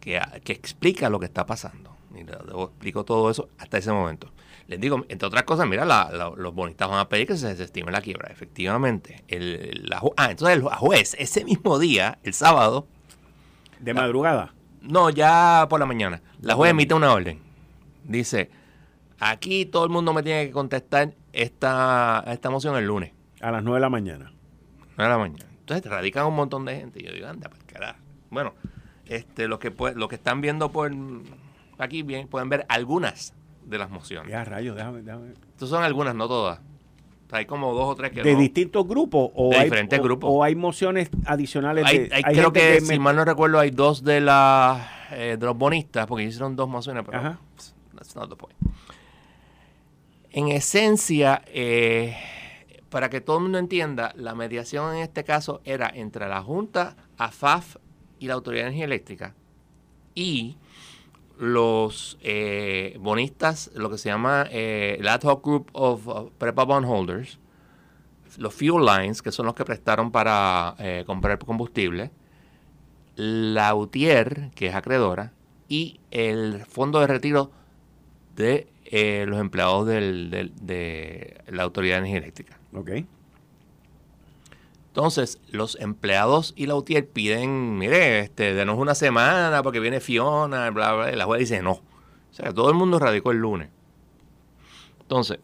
que, 0.00 0.20
que 0.44 0.52
explica 0.52 1.08
lo 1.08 1.18
que 1.18 1.26
está 1.26 1.46
pasando. 1.46 1.96
Y 2.14 2.24
le 2.24 2.32
explico 2.32 3.04
todo 3.04 3.30
eso 3.30 3.48
hasta 3.58 3.78
ese 3.78 3.92
momento. 3.92 4.30
Les 4.68 4.80
digo, 4.80 5.04
entre 5.08 5.28
otras 5.28 5.44
cosas, 5.44 5.68
mira, 5.68 5.84
los 6.36 6.54
bonistas 6.54 6.88
van 6.88 6.98
a 6.98 7.08
pedir 7.08 7.28
que 7.28 7.36
se 7.36 7.48
desestime 7.48 7.92
la 7.92 8.00
quiebra. 8.00 8.32
Efectivamente. 8.32 9.22
El, 9.28 9.88
ah, 10.16 10.30
entonces 10.30 10.56
el 10.56 10.62
juez, 10.62 11.14
ese 11.18 11.44
mismo 11.44 11.78
día, 11.78 12.18
el 12.24 12.34
sábado. 12.34 12.86
¿De 13.78 13.94
madrugada? 13.94 14.54
No, 14.82 15.10
ya 15.10 15.66
por 15.68 15.78
la 15.78 15.86
mañana. 15.86 16.22
La 16.40 16.54
juez 16.54 16.70
emite 16.70 16.94
una 16.94 17.12
orden. 17.12 17.40
Dice, 18.04 18.50
aquí 19.20 19.66
todo 19.66 19.84
el 19.84 19.90
mundo 19.90 20.12
me 20.12 20.22
tiene 20.22 20.46
que 20.46 20.52
contestar 20.52 21.14
esta, 21.32 22.24
esta 22.26 22.50
moción 22.50 22.76
el 22.76 22.86
lunes. 22.86 23.12
A 23.40 23.50
las 23.50 23.62
9 23.62 23.76
de 23.76 23.80
la 23.80 23.90
mañana. 23.90 24.32
9 24.96 25.02
de 25.02 25.08
la 25.08 25.18
mañana. 25.18 25.50
Entonces 25.60 25.82
te 25.82 25.88
radican 25.88 26.26
un 26.26 26.34
montón 26.34 26.64
de 26.64 26.76
gente. 26.76 27.00
Y 27.00 27.04
yo 27.04 27.12
digo, 27.12 27.26
anda, 27.26 27.48
pues 27.48 27.62
carajo. 27.64 27.98
Bueno, 28.30 28.54
este, 29.06 29.48
los 29.48 29.58
que, 29.58 29.72
lo 29.94 30.08
que 30.08 30.14
están 30.14 30.40
viendo 30.40 30.70
por 30.70 30.92
aquí 31.78 32.02
bien, 32.02 32.28
pueden 32.28 32.48
ver 32.48 32.66
algunas 32.68 33.34
de 33.64 33.78
las 33.78 33.90
mociones. 33.90 34.30
Ya, 34.30 34.44
rayos, 34.44 34.76
déjame, 34.76 35.02
déjame. 35.02 35.32
Estas 35.52 35.68
son 35.68 35.82
algunas, 35.82 36.14
no 36.14 36.28
todas. 36.28 36.60
hay 37.30 37.46
como 37.46 37.74
dos 37.74 37.88
o 37.88 37.94
tres 37.94 38.12
que 38.12 38.22
¿De 38.22 38.36
distintos 38.36 38.86
grupos? 38.86 39.30
O 39.34 39.50
de 39.50 39.56
hay, 39.56 39.64
diferentes 39.64 40.00
grupos. 40.00 40.30
O 40.32 40.42
hay 40.42 40.54
mociones 40.54 41.10
adicionales? 41.24 41.84
de, 41.84 42.22
creo 42.32 42.52
que, 42.52 42.80
si 42.80 42.98
mal 42.98 43.16
no 43.16 43.24
recuerdo, 43.24 43.58
hay 43.58 43.70
dos 43.70 44.04
de, 44.04 44.20
la, 44.20 44.88
eh, 45.10 45.36
de 45.38 45.46
los 45.46 45.56
bonistas, 45.56 46.06
porque 46.06 46.24
hicieron 46.24 46.56
dos 46.56 46.68
mociones, 46.68 47.04
pero 47.04 47.18
Ajá. 47.18 47.40
that's 47.94 48.14
not 48.14 48.30
the 48.30 48.36
point. 48.36 48.56
En 50.30 50.48
esencia, 50.48 51.42
eh, 51.46 52.16
para 52.90 53.10
que 53.10 53.20
todo 53.20 53.38
el 53.38 53.44
mundo 53.44 53.58
entienda, 53.58 54.12
la 54.16 54.34
mediación 54.34 54.94
en 54.94 55.02
este 55.02 55.24
caso 55.24 55.60
era 55.64 55.90
entre 55.92 56.28
la 56.28 56.42
Junta, 56.42 56.96
AFAF 57.18 57.76
y 58.18 58.26
la 58.26 58.34
Autoridad 58.34 58.64
de 58.64 58.68
Energía 58.68 58.84
Eléctrica 58.84 59.34
y 60.14 60.56
los 61.38 62.18
eh, 62.22 62.96
bonistas, 62.98 63.70
lo 63.74 63.90
que 63.90 63.98
se 63.98 64.08
llama 64.08 64.46
eh, 64.50 64.96
el 64.98 65.08
Ad 65.08 65.22
hoc 65.22 65.44
Group 65.44 65.68
of 65.72 66.30
Prepa 66.38 66.64
Bondholders, 66.64 67.38
los 68.38 68.54
Fuel 68.54 68.84
Lines, 68.84 69.22
que 69.22 69.32
son 69.32 69.46
los 69.46 69.54
que 69.54 69.64
prestaron 69.64 70.10
para 70.10 70.74
eh, 70.78 71.04
comprar 71.06 71.38
combustible, 71.38 72.10
la 73.16 73.74
UTIER, 73.74 74.50
que 74.54 74.68
es 74.68 74.74
acreedora, 74.74 75.32
y 75.68 76.00
el 76.10 76.64
Fondo 76.66 77.00
de 77.00 77.06
Retiro 77.06 77.50
de 78.34 78.68
los 79.26 79.40
empleados 79.40 79.86
de 79.88 81.42
la 81.48 81.62
Autoridad 81.64 81.96
de 81.96 81.98
Energía 81.98 82.18
Eléctrica. 82.18 82.58
Okay. 82.76 83.06
Entonces, 84.88 85.40
los 85.50 85.76
empleados 85.80 86.54
y 86.56 86.66
la 86.66 86.74
UTIER 86.74 87.08
piden, 87.08 87.76
mire, 87.78 88.20
este, 88.20 88.54
denos 88.54 88.78
una 88.78 88.94
semana 88.94 89.62
porque 89.62 89.80
viene 89.80 90.00
Fiona, 90.00 90.70
bla, 90.70 90.94
bla, 90.94 91.12
y 91.12 91.16
la 91.16 91.24
jueza 91.24 91.40
dice 91.40 91.62
no. 91.62 91.72
O 91.72 91.82
sea, 92.32 92.52
todo 92.52 92.68
el 92.70 92.74
mundo 92.76 92.98
radicó 92.98 93.30
el 93.30 93.38
lunes. 93.38 93.68
Entonces, 95.00 95.38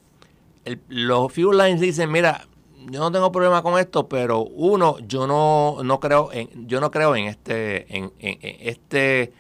los 0.89 1.33
Fuel 1.33 1.59
Lines 1.59 1.81
dicen, 1.81 2.11
mira, 2.11 2.47
yo 2.91 3.01
no 3.01 3.13
tengo 3.13 3.31
problema 3.31 3.63
con 3.63 3.79
esto, 3.79 4.09
pero 4.09 4.43
uno, 4.43 4.99
yo 5.01 5.27
no, 5.27 5.79
no 5.83 6.01
creo 6.01 6.33
en, 6.33 6.67
yo 6.67 6.81
no 6.81 6.91
creo 6.91 7.15
en 7.15 7.27
este, 7.27 7.97
en, 7.97 8.13
este 8.21 9.33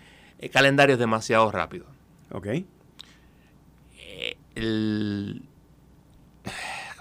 calendario 0.52 0.94
es 0.94 0.98
demasiado 0.98 1.50
rápido. 1.50 1.86
Ok. 2.32 2.46
Eh, 2.46 4.36
el, 4.54 5.42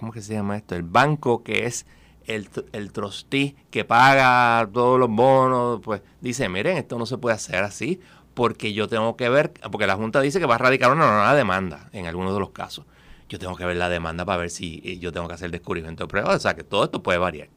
¿Cómo 0.01 0.11
que 0.11 0.21
se 0.21 0.33
llama 0.33 0.57
esto? 0.57 0.73
El 0.73 0.81
banco 0.81 1.43
que 1.43 1.67
es 1.67 1.85
el, 2.25 2.49
el 2.71 2.91
trustee 2.91 3.55
que 3.69 3.85
paga 3.85 4.67
todos 4.73 4.99
los 4.99 5.09
bonos, 5.09 5.79
pues 5.83 6.01
dice, 6.21 6.49
miren, 6.49 6.77
esto 6.77 6.97
no 6.97 7.05
se 7.05 7.19
puede 7.19 7.35
hacer 7.35 7.63
así 7.63 7.99
porque 8.33 8.73
yo 8.73 8.87
tengo 8.87 9.15
que 9.15 9.29
ver, 9.29 9.53
porque 9.71 9.85
la 9.85 9.95
Junta 9.95 10.19
dice 10.19 10.39
que 10.39 10.47
va 10.47 10.55
a 10.55 10.57
radicar 10.57 10.91
una 10.91 11.31
demanda 11.35 11.87
en 11.93 12.07
algunos 12.07 12.33
de 12.33 12.39
los 12.39 12.49
casos. 12.49 12.87
Yo 13.29 13.37
tengo 13.37 13.55
que 13.55 13.63
ver 13.63 13.77
la 13.77 13.89
demanda 13.89 14.25
para 14.25 14.39
ver 14.39 14.49
si 14.49 14.81
eh, 14.83 14.97
yo 14.97 15.11
tengo 15.11 15.27
que 15.27 15.35
hacer 15.35 15.51
descubrimiento 15.51 16.05
de 16.05 16.07
pruebas. 16.07 16.37
O 16.37 16.39
sea 16.39 16.55
que 16.55 16.63
todo 16.63 16.83
esto 16.83 17.03
puede 17.03 17.19
variar. 17.19 17.49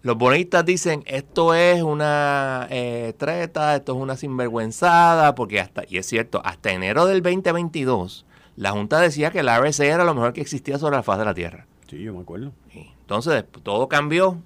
Los 0.00 0.16
bonistas 0.16 0.64
dicen, 0.64 1.02
esto 1.04 1.52
es 1.52 1.82
una 1.82 2.66
eh, 2.70 3.12
treta, 3.18 3.76
esto 3.76 3.92
es 3.92 3.98
una 3.98 4.16
sinvergüenzada, 4.16 5.34
porque 5.34 5.60
hasta, 5.60 5.84
y 5.86 5.98
es 5.98 6.06
cierto, 6.06 6.40
hasta 6.46 6.72
enero 6.72 7.04
del 7.04 7.22
2022, 7.22 8.24
la 8.56 8.72
Junta 8.72 9.00
decía 9.00 9.30
que 9.30 9.42
la 9.42 9.58
RSA 9.60 9.86
era 9.86 10.04
lo 10.04 10.14
mejor 10.14 10.32
que 10.32 10.40
existía 10.40 10.78
sobre 10.78 10.96
la 10.96 11.02
faz 11.02 11.18
de 11.18 11.24
la 11.24 11.34
Tierra. 11.34 11.66
Sí, 11.88 12.02
yo 12.02 12.14
me 12.14 12.20
acuerdo. 12.20 12.52
Entonces, 12.72 13.44
todo 13.62 13.88
cambió 13.88 14.38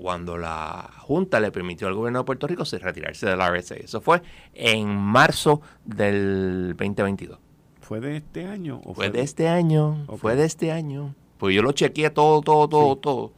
cuando 0.00 0.38
la 0.38 0.90
Junta 0.98 1.40
le 1.40 1.50
permitió 1.50 1.88
al 1.88 1.94
gobierno 1.94 2.20
de 2.20 2.24
Puerto 2.24 2.46
Rico 2.46 2.64
retirarse 2.80 3.26
del 3.26 3.40
RSA. 3.40 3.76
Eso 3.76 4.00
fue 4.00 4.22
en 4.54 4.88
marzo 4.88 5.60
del 5.84 6.74
2022. 6.78 7.38
¿Fue 7.80 8.00
de 8.00 8.16
este 8.16 8.46
año? 8.46 8.80
fue, 8.94 9.10
de 9.10 9.20
este 9.20 9.48
año. 9.48 10.04
Fue 10.16 10.36
de 10.36 10.44
este 10.44 10.72
año. 10.72 11.14
Pues 11.38 11.54
yo 11.54 11.62
lo 11.62 11.72
chequeé 11.72 12.10
todo, 12.10 12.40
todo, 12.40 12.68
todo, 12.68 12.96
todo. 12.96 13.32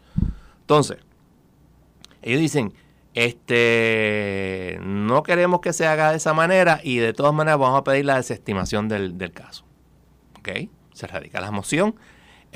Entonces, 0.60 0.98
ellos 2.22 2.40
dicen, 2.40 2.72
este, 3.14 4.78
no 4.82 5.22
queremos 5.22 5.60
que 5.60 5.72
se 5.72 5.86
haga 5.86 6.10
de 6.10 6.18
esa 6.18 6.34
manera 6.34 6.80
y 6.82 6.98
de 6.98 7.12
todas 7.12 7.32
maneras 7.32 7.58
vamos 7.58 7.80
a 7.80 7.84
pedir 7.84 8.04
la 8.04 8.16
desestimación 8.16 8.88
del, 8.88 9.18
del 9.18 9.32
caso. 9.32 9.64
¿Ok? 10.44 10.68
Se 10.92 11.06
radica 11.06 11.40
la 11.40 11.50
moción 11.50 11.94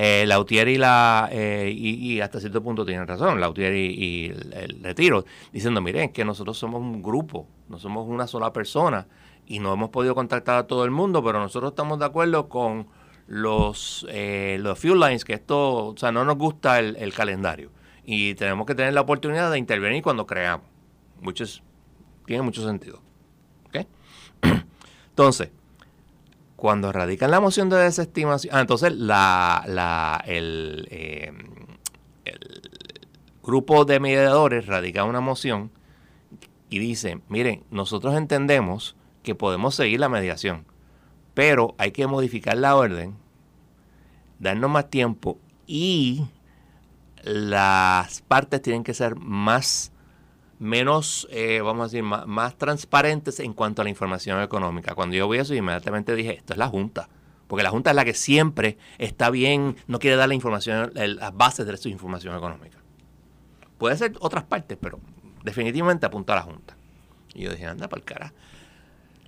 eh, 0.00 0.26
Lautier 0.26 0.68
y 0.68 0.78
la 0.78 1.28
eh, 1.32 1.74
y, 1.76 2.20
hasta 2.20 2.38
cierto 2.38 2.62
punto 2.62 2.86
tienen 2.86 3.04
razón, 3.04 3.40
Lautier 3.40 3.74
y, 3.74 3.86
y 3.98 4.26
el, 4.52 4.80
retiro, 4.80 5.24
diciendo, 5.52 5.80
miren, 5.80 6.12
que 6.12 6.24
nosotros 6.24 6.56
somos 6.56 6.80
un 6.80 7.02
grupo, 7.02 7.48
no 7.68 7.80
somos 7.80 8.06
una 8.06 8.28
sola 8.28 8.52
persona 8.52 9.08
y 9.44 9.58
no 9.58 9.72
hemos 9.72 9.90
podido 9.90 10.14
contactar 10.14 10.56
a 10.56 10.66
todo 10.68 10.84
el 10.84 10.92
mundo, 10.92 11.24
pero 11.24 11.40
nosotros 11.40 11.72
estamos 11.72 11.98
de 11.98 12.04
acuerdo 12.04 12.48
con 12.48 12.86
los, 13.26 14.06
eh, 14.08 14.58
los 14.60 14.78
fuel 14.78 15.00
lines, 15.00 15.24
que 15.24 15.32
esto, 15.32 15.86
o 15.86 15.96
sea, 15.96 16.12
no 16.12 16.24
nos 16.24 16.38
gusta 16.38 16.78
el, 16.78 17.12
calendario 17.12 17.72
y 18.04 18.36
tenemos 18.36 18.66
que 18.68 18.76
tener 18.76 18.94
la 18.94 19.00
oportunidad 19.00 19.50
de 19.50 19.58
intervenir 19.58 20.04
cuando 20.04 20.28
creamos. 20.28 20.64
Muchos, 21.20 21.64
tiene 22.24 22.42
mucho 22.42 22.64
sentido. 22.64 23.02
¿Ok? 23.66 23.84
Entonces, 25.08 25.50
cuando 26.58 26.90
radican 26.90 27.30
la 27.30 27.38
moción 27.38 27.68
de 27.68 27.76
desestimación, 27.76 28.52
ah, 28.52 28.60
entonces 28.60 28.92
la, 28.92 29.62
la, 29.68 30.20
el, 30.26 30.88
eh, 30.90 31.32
el, 32.24 32.62
grupo 33.44 33.84
de 33.84 34.00
mediadores 34.00 34.66
radica 34.66 35.04
una 35.04 35.20
moción 35.20 35.70
y 36.68 36.80
dice, 36.80 37.20
miren, 37.28 37.62
nosotros 37.70 38.16
entendemos 38.16 38.96
que 39.22 39.36
podemos 39.36 39.76
seguir 39.76 40.00
la 40.00 40.08
mediación, 40.08 40.66
pero 41.32 41.76
hay 41.78 41.92
que 41.92 42.08
modificar 42.08 42.58
la 42.58 42.74
orden, 42.74 43.14
darnos 44.40 44.68
más 44.68 44.90
tiempo 44.90 45.38
y 45.64 46.26
las 47.22 48.22
partes 48.22 48.62
tienen 48.62 48.82
que 48.82 48.94
ser 48.94 49.14
más 49.14 49.92
menos, 50.58 51.28
eh, 51.30 51.60
vamos 51.60 51.82
a 51.82 51.84
decir, 51.84 52.02
más, 52.02 52.56
transparentes 52.56 53.40
en 53.40 53.52
cuanto 53.52 53.82
a 53.82 53.84
la 53.84 53.90
información 53.90 54.42
económica. 54.42 54.94
Cuando 54.94 55.16
yo 55.16 55.28
vi 55.28 55.38
eso, 55.38 55.54
inmediatamente 55.54 56.14
dije, 56.14 56.36
esto 56.36 56.52
es 56.52 56.58
la 56.58 56.68
Junta. 56.68 57.08
Porque 57.46 57.62
la 57.62 57.70
Junta 57.70 57.90
es 57.90 57.96
la 57.96 58.04
que 58.04 58.14
siempre 58.14 58.76
está 58.98 59.30
bien, 59.30 59.76
no 59.86 59.98
quiere 59.98 60.16
dar 60.16 60.28
la 60.28 60.34
información, 60.34 60.92
las 60.94 61.34
bases 61.34 61.66
de 61.66 61.76
su 61.76 61.88
información 61.88 62.36
económica. 62.36 62.78
Puede 63.78 63.96
ser 63.96 64.12
otras 64.20 64.44
partes, 64.44 64.76
pero 64.80 65.00
definitivamente 65.44 66.04
apunta 66.04 66.34
a 66.34 66.36
la 66.36 66.42
Junta. 66.42 66.76
Y 67.34 67.42
yo 67.42 67.50
dije, 67.50 67.66
anda 67.66 67.88
para 67.88 68.00
el 68.00 68.04
cara. 68.04 68.34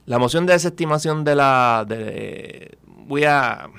La 0.07 0.19
moción 0.19 0.47
de 0.47 0.55
desestimación 0.55 1.25
de 1.25 1.35
la... 1.37 1.85
De, 1.88 2.79
voy 2.87 3.25
a 3.25 3.71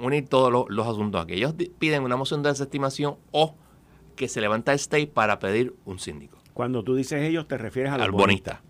unir 0.00 0.28
todos 0.28 0.66
los, 0.68 0.86
asuntos 0.86 1.22
aquí. 1.22 1.34
Ellos 1.34 1.54
piden 1.78 2.02
una 2.02 2.16
moción 2.16 2.42
de 2.42 2.50
desestimación 2.50 3.16
o 3.30 3.54
que 4.16 4.28
se 4.28 4.40
levanta 4.40 4.72
el 4.72 4.76
state 4.76 5.06
para 5.06 5.38
pedir 5.38 5.74
un 5.84 5.98
síndico. 5.98 6.37
Cuando 6.58 6.82
tú 6.82 6.96
dices 6.96 7.22
ellos, 7.22 7.46
te 7.46 7.56
refieres 7.56 7.92
a 7.92 7.94
al 7.94 8.10
bonista. 8.10 8.62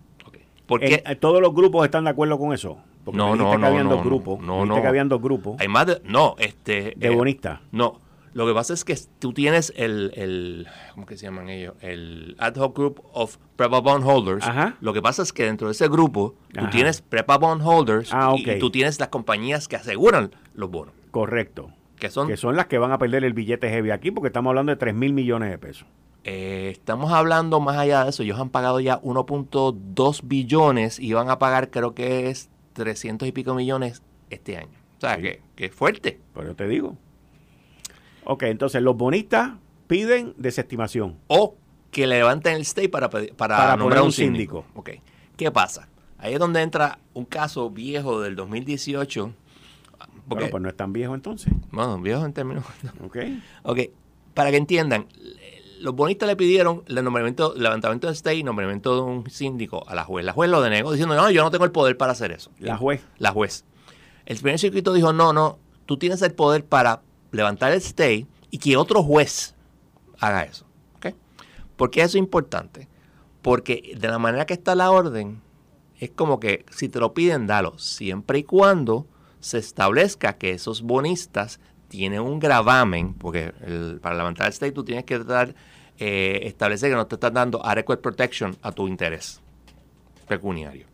Porque 0.67 1.01
eh, 1.03 1.15
todos 1.15 1.41
los 1.41 1.55
grupos 1.55 1.85
están 1.85 2.03
de 2.03 2.11
acuerdo 2.11 2.37
con 2.37 2.53
eso. 2.53 2.77
no, 3.11 3.35
no, 3.35 3.57
no, 3.57 3.65
habían 3.65 3.89
no, 3.89 3.95
dos 3.95 4.05
grupos. 4.05 4.39
No, 4.41 4.63
no. 4.63 4.79
que 4.79 4.87
habían 4.87 5.09
dos 5.09 5.19
grupos. 5.19 5.59
Hay 5.59 5.69
más 5.69 5.87
de, 5.87 5.99
no, 6.03 6.35
este. 6.37 6.93
De 6.95 7.07
eh, 7.07 7.09
bonistas. 7.09 7.61
No. 7.71 7.99
Lo 8.33 8.45
que 8.45 8.53
pasa 8.53 8.75
es 8.75 8.85
que 8.85 8.95
tú 9.17 9.33
tienes 9.33 9.73
el, 9.75 10.11
el 10.13 10.67
¿cómo 10.93 11.07
que 11.07 11.17
se 11.17 11.25
llaman 11.25 11.49
ellos? 11.49 11.73
El 11.81 12.35
Ad 12.37 12.57
Hoc 12.57 12.77
Group 12.77 13.01
of 13.11 13.37
Prepa 13.55 13.79
Bond 13.79 14.05
Holders. 14.05 14.45
Ajá. 14.45 14.77
Lo 14.81 14.93
que 14.93 15.01
pasa 15.01 15.23
es 15.23 15.33
que 15.33 15.45
dentro 15.45 15.67
de 15.67 15.71
ese 15.71 15.87
grupo 15.87 16.35
tú 16.53 16.69
tienes 16.69 17.01
Prepa 17.01 17.39
Bond 17.39 17.63
Holders 17.65 18.13
ah, 18.13 18.35
y, 18.37 18.59
tú 18.59 18.69
tienes 18.69 18.99
las 18.99 19.09
compañías 19.09 19.67
que 19.67 19.77
aseguran 19.77 20.29
los 20.53 20.69
bonos. 20.69 20.93
Correcto. 21.09 21.71
Que 21.97 22.11
son, 22.11 22.27
que 22.27 22.37
son 22.37 22.55
las 22.55 22.67
que 22.67 22.77
van 22.77 22.91
a 22.91 22.99
perder 22.99 23.23
el 23.23 23.33
billete 23.33 23.67
heavy 23.67 23.89
aquí 23.89 24.11
porque 24.11 24.27
estamos 24.27 24.51
hablando 24.51 24.69
de 24.73 24.75
3 24.75 24.93
mil 24.93 25.11
millones 25.11 25.49
de 25.49 25.57
pesos. 25.57 25.87
Eh, 26.31 26.69
estamos 26.69 27.11
hablando 27.11 27.59
más 27.59 27.75
allá 27.75 28.03
de 28.03 28.11
eso. 28.11 28.21
Ellos 28.21 28.39
han 28.39 28.51
pagado 28.51 28.79
ya 28.79 29.01
1.2 29.01 30.21
billones 30.23 30.99
y 30.99 31.13
van 31.13 31.31
a 31.31 31.39
pagar 31.39 31.71
creo 31.71 31.95
que 31.95 32.29
es 32.29 32.51
300 32.73 33.27
y 33.27 33.31
pico 33.31 33.55
millones 33.55 34.03
este 34.29 34.57
año. 34.57 34.77
O 34.97 35.01
sea, 35.01 35.17
que, 35.17 35.41
es 35.57 35.71
fuerte. 35.71 36.19
Pero 36.35 36.55
te 36.55 36.67
digo. 36.67 36.95
Ok, 38.25 38.43
entonces 38.43 38.83
los 38.83 38.95
bonistas 38.95 39.53
piden 39.87 40.35
desestimación. 40.37 41.17
O 41.25 41.55
que 41.89 42.05
levanten 42.05 42.53
el 42.53 42.61
state 42.61 42.89
para, 42.89 43.09
para, 43.09 43.25
para 43.35 43.75
nombrar 43.75 44.03
un 44.03 44.11
síndico. 44.11 44.65
Ok. 44.75 44.91
¿Qué 45.35 45.49
pasa? 45.49 45.89
Ahí 46.19 46.33
es 46.33 46.39
donde 46.39 46.61
entra 46.61 46.99
un 47.15 47.25
caso 47.25 47.71
viejo 47.71 48.21
del 48.21 48.35
2018. 48.35 49.33
bueno, 50.27 50.47
pues 50.51 50.61
no 50.61 50.69
es 50.69 50.77
tan 50.77 50.93
viejo 50.93 51.15
entonces. 51.15 51.51
Bueno, 51.71 51.99
viejo 51.99 52.23
en 52.23 52.33
términos. 52.33 52.65
Ok. 53.03 53.17
Ok. 53.63 53.79
Para 54.35 54.51
que 54.51 54.57
entiendan, 54.57 55.07
los 55.79 55.95
bonistas 55.95 56.27
le 56.27 56.35
pidieron 56.35 56.83
el 56.87 57.03
nombramiento, 57.03 57.53
levantamiento 57.55 58.07
de 58.07 58.13
stay 58.13 58.39
y 58.39 58.43
nombramiento 58.43 58.95
de 58.95 59.01
un 59.01 59.29
síndico 59.29 59.87
a 59.87 59.95
la 59.95 60.03
juez. 60.03 60.25
La 60.25 60.33
juez 60.33 60.49
lo 60.49 60.61
denegó 60.61 60.91
diciendo, 60.91 61.15
no, 61.15 61.29
yo 61.31 61.43
no 61.43 61.51
tengo 61.51 61.65
el 61.65 61.71
poder 61.71 61.97
para 61.97 62.11
hacer 62.11 62.31
eso. 62.31 62.51
La 62.59 62.77
juez. 62.77 63.01
La 63.17 63.31
juez. 63.31 63.65
El 64.25 64.37
primer 64.37 64.59
circuito 64.59 64.93
dijo, 64.93 65.13
no, 65.13 65.33
no, 65.33 65.59
tú 65.85 65.97
tienes 65.97 66.21
el 66.21 66.33
poder 66.33 66.65
para 66.65 67.01
levantar 67.31 67.71
el 67.71 67.77
stay 67.77 68.27
y 68.51 68.57
que 68.59 68.77
otro 68.77 69.03
juez 69.03 69.55
haga 70.19 70.43
eso. 70.43 70.65
¿Okay? 70.97 71.15
¿Por 71.75 71.91
qué 71.91 72.01
eso 72.01 72.17
es 72.17 72.21
importante? 72.21 72.87
Porque 73.41 73.95
de 73.97 74.07
la 74.07 74.19
manera 74.19 74.45
que 74.45 74.53
está 74.53 74.75
la 74.75 74.91
orden, 74.91 75.41
es 75.99 76.11
como 76.11 76.39
que 76.39 76.65
si 76.71 76.89
te 76.89 76.99
lo 76.99 77.13
piden, 77.13 77.47
dalo, 77.47 77.77
siempre 77.77 78.39
y 78.39 78.43
cuando 78.43 79.07
se 79.39 79.57
establezca 79.57 80.37
que 80.37 80.51
esos 80.51 80.81
bonistas 80.81 81.59
tiene 81.89 82.19
un 82.19 82.39
gravamen, 82.39 83.13
porque 83.15 83.51
para 84.01 84.15
levantar 84.15 84.47
el 84.47 84.53
state 84.53 84.71
tú 84.71 84.85
tienes 84.85 85.03
que 85.03 85.15
estar, 85.15 85.53
eh, 85.97 86.41
establecer 86.43 86.89
que 86.89 86.95
no 86.95 87.07
te 87.07 87.15
estás 87.15 87.33
dando 87.33 87.65
adequate 87.65 88.01
protection 88.01 88.55
a 88.61 88.71
tu 88.71 88.87
interés 88.87 89.41
pecuniario. 90.27 90.85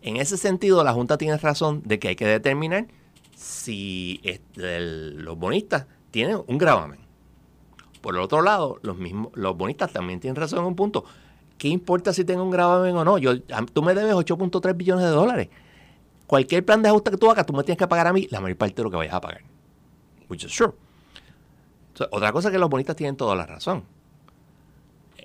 En 0.00 0.16
ese 0.16 0.36
sentido, 0.36 0.82
la 0.84 0.92
Junta 0.92 1.18
tiene 1.18 1.36
razón 1.36 1.82
de 1.84 1.98
que 1.98 2.08
hay 2.08 2.16
que 2.16 2.26
determinar 2.26 2.86
si 3.34 4.22
los 4.54 5.36
bonistas 5.36 5.86
tienen 6.10 6.40
un 6.46 6.58
gravamen. 6.58 7.00
Por 8.00 8.14
el 8.14 8.20
otro 8.20 8.42
lado, 8.42 8.78
los 8.82 8.96
mismos, 8.96 9.32
los 9.34 9.56
bonistas 9.56 9.92
también 9.92 10.20
tienen 10.20 10.36
razón 10.36 10.60
en 10.60 10.66
un 10.66 10.76
punto. 10.76 11.04
¿Qué 11.58 11.68
importa 11.68 12.12
si 12.12 12.24
tengo 12.24 12.44
un 12.44 12.50
gravamen 12.50 12.94
o 12.96 13.04
no? 13.04 13.18
Yo, 13.18 13.40
tú 13.40 13.82
me 13.82 13.94
debes 13.94 14.14
8.3 14.14 14.76
billones 14.76 15.06
de 15.06 15.10
dólares. 15.10 15.48
Cualquier 16.26 16.64
plan 16.64 16.82
de 16.82 16.90
ajuste 16.90 17.10
que 17.10 17.16
tú 17.16 17.30
hagas, 17.30 17.46
tú 17.46 17.52
me 17.52 17.64
tienes 17.64 17.78
que 17.78 17.88
pagar 17.88 18.06
a 18.06 18.12
mí 18.12 18.28
la 18.30 18.40
mayor 18.40 18.58
parte 18.58 18.76
de 18.76 18.82
lo 18.84 18.90
que 18.90 18.96
vayas 18.96 19.14
a 19.14 19.20
pagar 19.20 19.53
which 20.28 20.44
is 20.44 20.52
true. 20.52 20.74
otra 22.10 22.32
cosa 22.32 22.50
que 22.50 22.58
los 22.58 22.68
bonistas 22.68 22.96
tienen 22.96 23.16
toda 23.16 23.36
la 23.36 23.46
razón. 23.46 23.84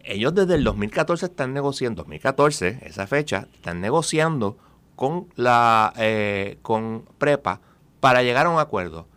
Ellos 0.03 0.33
desde 0.33 0.55
el 0.55 0.63
2014 0.63 1.27
están 1.27 1.53
negociando, 1.53 2.03
2014, 2.03 2.79
esa 2.83 3.05
fecha, 3.07 3.47
están 3.53 3.81
negociando 3.81 4.57
con 4.95 5.27
la 5.35 5.93
eh, 5.97 6.57
con 6.61 7.05
Prepa 7.17 7.61
para 7.99 8.23
llegar 8.23 8.45
a 8.45 8.49
un 8.49 8.59
acuerdo. 8.59 9.07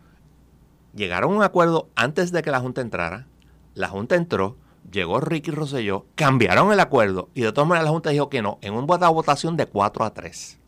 Llegaron 0.93 1.33
a 1.33 1.37
un 1.37 1.43
acuerdo 1.43 1.89
antes 1.95 2.31
de 2.31 2.41
que 2.41 2.51
la 2.51 2.59
Junta 2.59 2.81
entrara. 2.81 3.27
La 3.73 3.87
Junta 3.87 4.15
entró, 4.15 4.55
llegó 4.91 5.19
Ricky 5.19 5.51
Rosselló, 5.51 6.05
cambiaron 6.15 6.71
el 6.71 6.79
acuerdo 6.79 7.29
y 7.33 7.41
de 7.41 7.51
todas 7.51 7.67
maneras 7.67 7.85
la 7.85 7.91
Junta 7.91 8.11
dijo 8.11 8.29
que 8.29 8.41
no, 8.41 8.59
en 8.61 8.73
una 8.73 9.09
votación 9.09 9.57
de 9.57 9.65
4 9.65 10.05
a 10.05 10.13
3. 10.13 10.59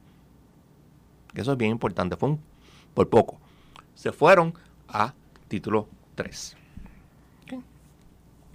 Eso 1.35 1.51
es 1.51 1.57
bien 1.57 1.71
importante, 1.71 2.15
fue 2.15 2.37
por 2.93 3.09
poco. 3.09 3.39
Se 3.93 4.11
fueron 4.11 4.55
a 4.87 5.13
título 5.47 5.87
3. 6.15 6.57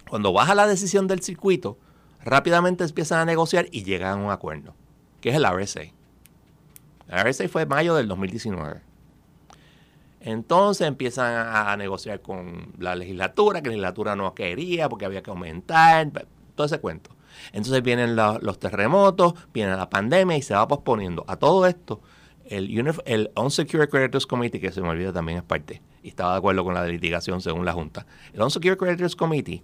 Cuando 0.09 0.33
baja 0.33 0.55
la 0.55 0.67
decisión 0.67 1.07
del 1.07 1.21
circuito, 1.21 1.77
rápidamente 2.23 2.83
empiezan 2.83 3.19
a 3.19 3.25
negociar 3.25 3.67
y 3.71 3.83
llegan 3.83 4.19
a 4.19 4.23
un 4.23 4.29
acuerdo, 4.29 4.75
que 5.21 5.29
es 5.29 5.35
el 5.35 5.45
RSA. 5.45 5.83
El 7.07 7.25
RSA 7.25 7.47
fue 7.47 7.61
en 7.61 7.69
mayo 7.69 7.95
del 7.95 8.07
2019. 8.09 8.81
Entonces 10.19 10.87
empiezan 10.87 11.33
a, 11.33 11.75
negociar 11.77 12.21
con 12.21 12.73
la 12.77 12.95
legislatura, 12.95 13.61
que 13.61 13.69
la 13.69 13.75
legislatura 13.75 14.15
no 14.15 14.35
quería 14.35 14.87
porque 14.87 15.05
había 15.05 15.23
que 15.23 15.31
aumentar, 15.31 16.11
todo 16.55 16.65
ese 16.67 16.79
cuento. 16.79 17.09
Entonces 17.53 17.81
vienen 17.81 18.15
los 18.15 18.59
terremotos, 18.59 19.33
viene 19.53 19.75
la 19.75 19.89
pandemia 19.89 20.37
y 20.37 20.41
se 20.41 20.53
va 20.53 20.67
posponiendo. 20.67 21.25
A 21.27 21.37
todo 21.37 21.65
esto, 21.65 22.01
el, 22.51 22.95
el 23.05 23.31
Unsecured 23.35 23.89
Creditors 23.89 24.27
Committee, 24.27 24.59
que 24.59 24.71
se 24.71 24.81
me 24.81 24.89
olvida 24.89 25.13
también 25.13 25.39
es 25.39 25.43
parte, 25.43 25.81
y 26.03 26.09
estaba 26.09 26.33
de 26.33 26.37
acuerdo 26.37 26.63
con 26.63 26.73
la 26.73 26.85
litigación 26.85 27.41
según 27.41 27.65
la 27.65 27.73
Junta. 27.73 28.05
El 28.33 28.41
Unsecured 28.41 28.77
Creditors 28.77 29.15
Committee 29.15 29.63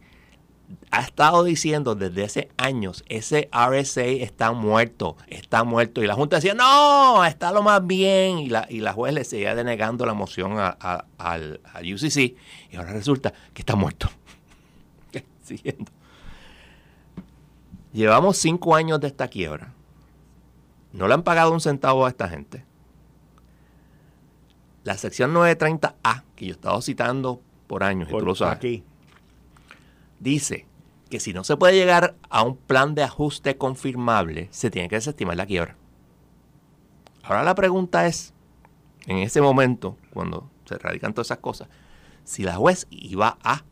ha 0.92 1.02
estado 1.02 1.44
diciendo 1.44 1.96
desde 1.96 2.24
hace 2.24 2.50
años, 2.58 3.04
ese 3.08 3.50
RSA 3.52 4.06
está 4.06 4.52
muerto, 4.52 5.18
está 5.28 5.64
muerto. 5.64 6.02
Y 6.02 6.08
la 6.08 6.14
Junta 6.14 6.38
decía, 6.38 6.54
no, 6.54 7.24
está 7.26 7.52
lo 7.52 7.62
más 7.62 7.86
bien. 7.86 8.40
Y 8.40 8.50
la, 8.50 8.68
y 8.70 8.80
la 8.80 8.94
juez 8.94 9.14
le 9.14 9.24
seguía 9.24 9.56
denegando 9.56 10.06
la 10.06 10.14
moción 10.14 10.58
al, 10.58 11.60
UCC. 11.76 12.36
Y 12.72 12.76
ahora 12.76 12.94
resulta 12.94 13.34
que 13.54 13.62
está 13.62 13.76
muerto. 13.76 14.10
Siguiendo. 15.44 15.92
Llevamos 17.94 18.38
cinco 18.38 18.76
años 18.76 19.00
de 19.00 19.08
esta 19.08 19.28
quiebra. 19.28 19.74
No 20.94 21.08
le 21.08 21.14
han 21.14 21.24
pagado 21.24 21.52
un 21.52 21.62
centavo 21.62 22.06
a 22.06 22.10
esta 22.10 22.28
gente. 22.28 22.67
La 24.88 24.98
sección 24.98 25.34
930A, 25.34 26.24
que 26.38 26.46
yo 26.46 26.52
he 26.52 26.56
estado 26.56 26.82
citando 26.82 27.42
por 27.68 27.84
años, 27.84 28.08
y 28.08 28.12
tú 28.14 28.26
lo 28.26 28.36
sabes, 28.36 28.56
aquí. 28.56 28.86
dice 30.22 30.66
que 31.10 31.20
si 31.20 31.34
no 31.34 31.44
se 31.44 31.58
puede 31.58 31.74
llegar 31.74 32.16
a 32.30 32.44
un 32.44 32.56
plan 32.56 32.96
de 32.96 33.04
ajuste 33.04 33.58
confirmable, 33.58 34.48
se 34.52 34.72
tiene 34.72 34.88
que 34.88 34.96
desestimar 34.96 35.36
la 35.36 35.46
quiebra. 35.46 35.76
Ahora 37.22 37.44
la 37.44 37.54
pregunta 37.54 38.08
es, 38.08 38.34
en 39.08 39.18
ese 39.18 39.42
momento, 39.42 39.98
cuando 40.14 40.50
se 40.64 40.78
radican 40.78 41.14
todas 41.14 41.28
esas 41.28 41.40
cosas, 41.40 41.68
si 42.24 42.44
la 42.44 42.56
juez 42.56 42.88
iba 42.90 43.38
a 43.44 43.66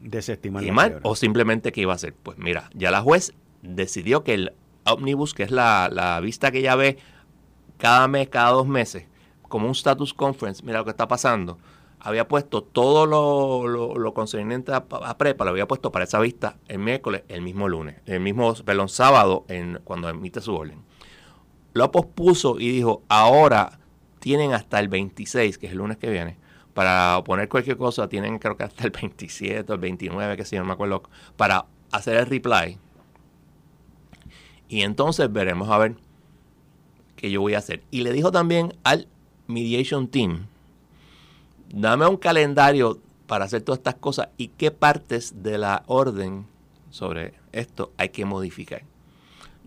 desestimar 0.00 0.64
la 0.64 0.74
quiebra. 0.74 1.00
o 1.02 1.16
simplemente 1.16 1.72
qué 1.72 1.80
iba 1.80 1.94
a 1.94 1.96
hacer. 1.96 2.12
Pues 2.12 2.36
mira, 2.36 2.68
ya 2.74 2.90
la 2.90 3.00
juez 3.00 3.32
decidió 3.62 4.22
que 4.22 4.34
el 4.34 4.52
omnibus, 4.84 5.32
que 5.32 5.44
es 5.44 5.50
la, 5.50 5.88
la 5.90 6.20
vista 6.20 6.50
que 6.50 6.58
ella 6.58 6.76
ve 6.76 6.98
cada 7.78 8.06
mes, 8.06 8.28
cada 8.28 8.50
dos 8.50 8.66
meses, 8.66 9.06
como 9.52 9.66
un 9.66 9.72
status 9.72 10.14
conference, 10.14 10.64
mira 10.64 10.78
lo 10.78 10.86
que 10.86 10.92
está 10.92 11.06
pasando, 11.06 11.58
había 12.00 12.26
puesto 12.26 12.62
todo 12.62 13.04
lo, 13.04 13.98
lo, 13.98 14.14
concerniente 14.14 14.72
a, 14.72 15.18
prepa, 15.18 15.44
lo 15.44 15.50
había 15.50 15.68
puesto 15.68 15.92
para 15.92 16.06
esa 16.06 16.18
vista 16.20 16.56
el 16.68 16.78
miércoles, 16.78 17.24
el 17.28 17.42
mismo 17.42 17.68
lunes, 17.68 17.96
el 18.06 18.20
mismo, 18.20 18.54
perdón, 18.54 18.88
sábado, 18.88 19.44
en, 19.48 19.78
cuando 19.84 20.08
emite 20.08 20.40
su 20.40 20.54
orden. 20.54 20.78
Lo 21.74 21.92
pospuso 21.92 22.58
y 22.58 22.70
dijo, 22.70 23.02
ahora 23.08 23.78
tienen 24.20 24.54
hasta 24.54 24.80
el 24.80 24.88
26, 24.88 25.58
que 25.58 25.66
es 25.66 25.72
el 25.72 25.78
lunes 25.78 25.98
que 25.98 26.08
viene, 26.08 26.38
para 26.72 27.22
poner 27.22 27.50
cualquier 27.50 27.76
cosa, 27.76 28.08
tienen 28.08 28.38
creo 28.38 28.56
que 28.56 28.64
hasta 28.64 28.84
el 28.84 28.90
27 28.90 29.70
o 29.70 29.74
el 29.74 29.80
29, 29.82 30.38
que 30.38 30.46
si 30.46 30.56
no 30.56 30.64
me 30.64 30.72
acuerdo, 30.72 31.02
para 31.36 31.66
hacer 31.90 32.16
el 32.16 32.24
reply. 32.24 32.78
Y 34.68 34.80
entonces 34.80 35.30
veremos 35.30 35.68
a 35.68 35.76
ver 35.76 35.96
qué 37.16 37.30
yo 37.30 37.42
voy 37.42 37.52
a 37.52 37.58
hacer. 37.58 37.82
Y 37.90 38.00
le 38.00 38.12
dijo 38.12 38.32
también 38.32 38.72
al 38.82 39.08
Mediation 39.52 40.08
Team, 40.08 40.46
dame 41.72 42.06
un 42.06 42.16
calendario 42.16 42.98
para 43.26 43.44
hacer 43.44 43.62
todas 43.62 43.78
estas 43.78 43.94
cosas 43.94 44.28
y 44.36 44.48
qué 44.48 44.70
partes 44.70 45.42
de 45.42 45.58
la 45.58 45.84
orden 45.86 46.46
sobre 46.90 47.34
esto 47.52 47.92
hay 47.96 48.10
que 48.10 48.24
modificar. 48.24 48.82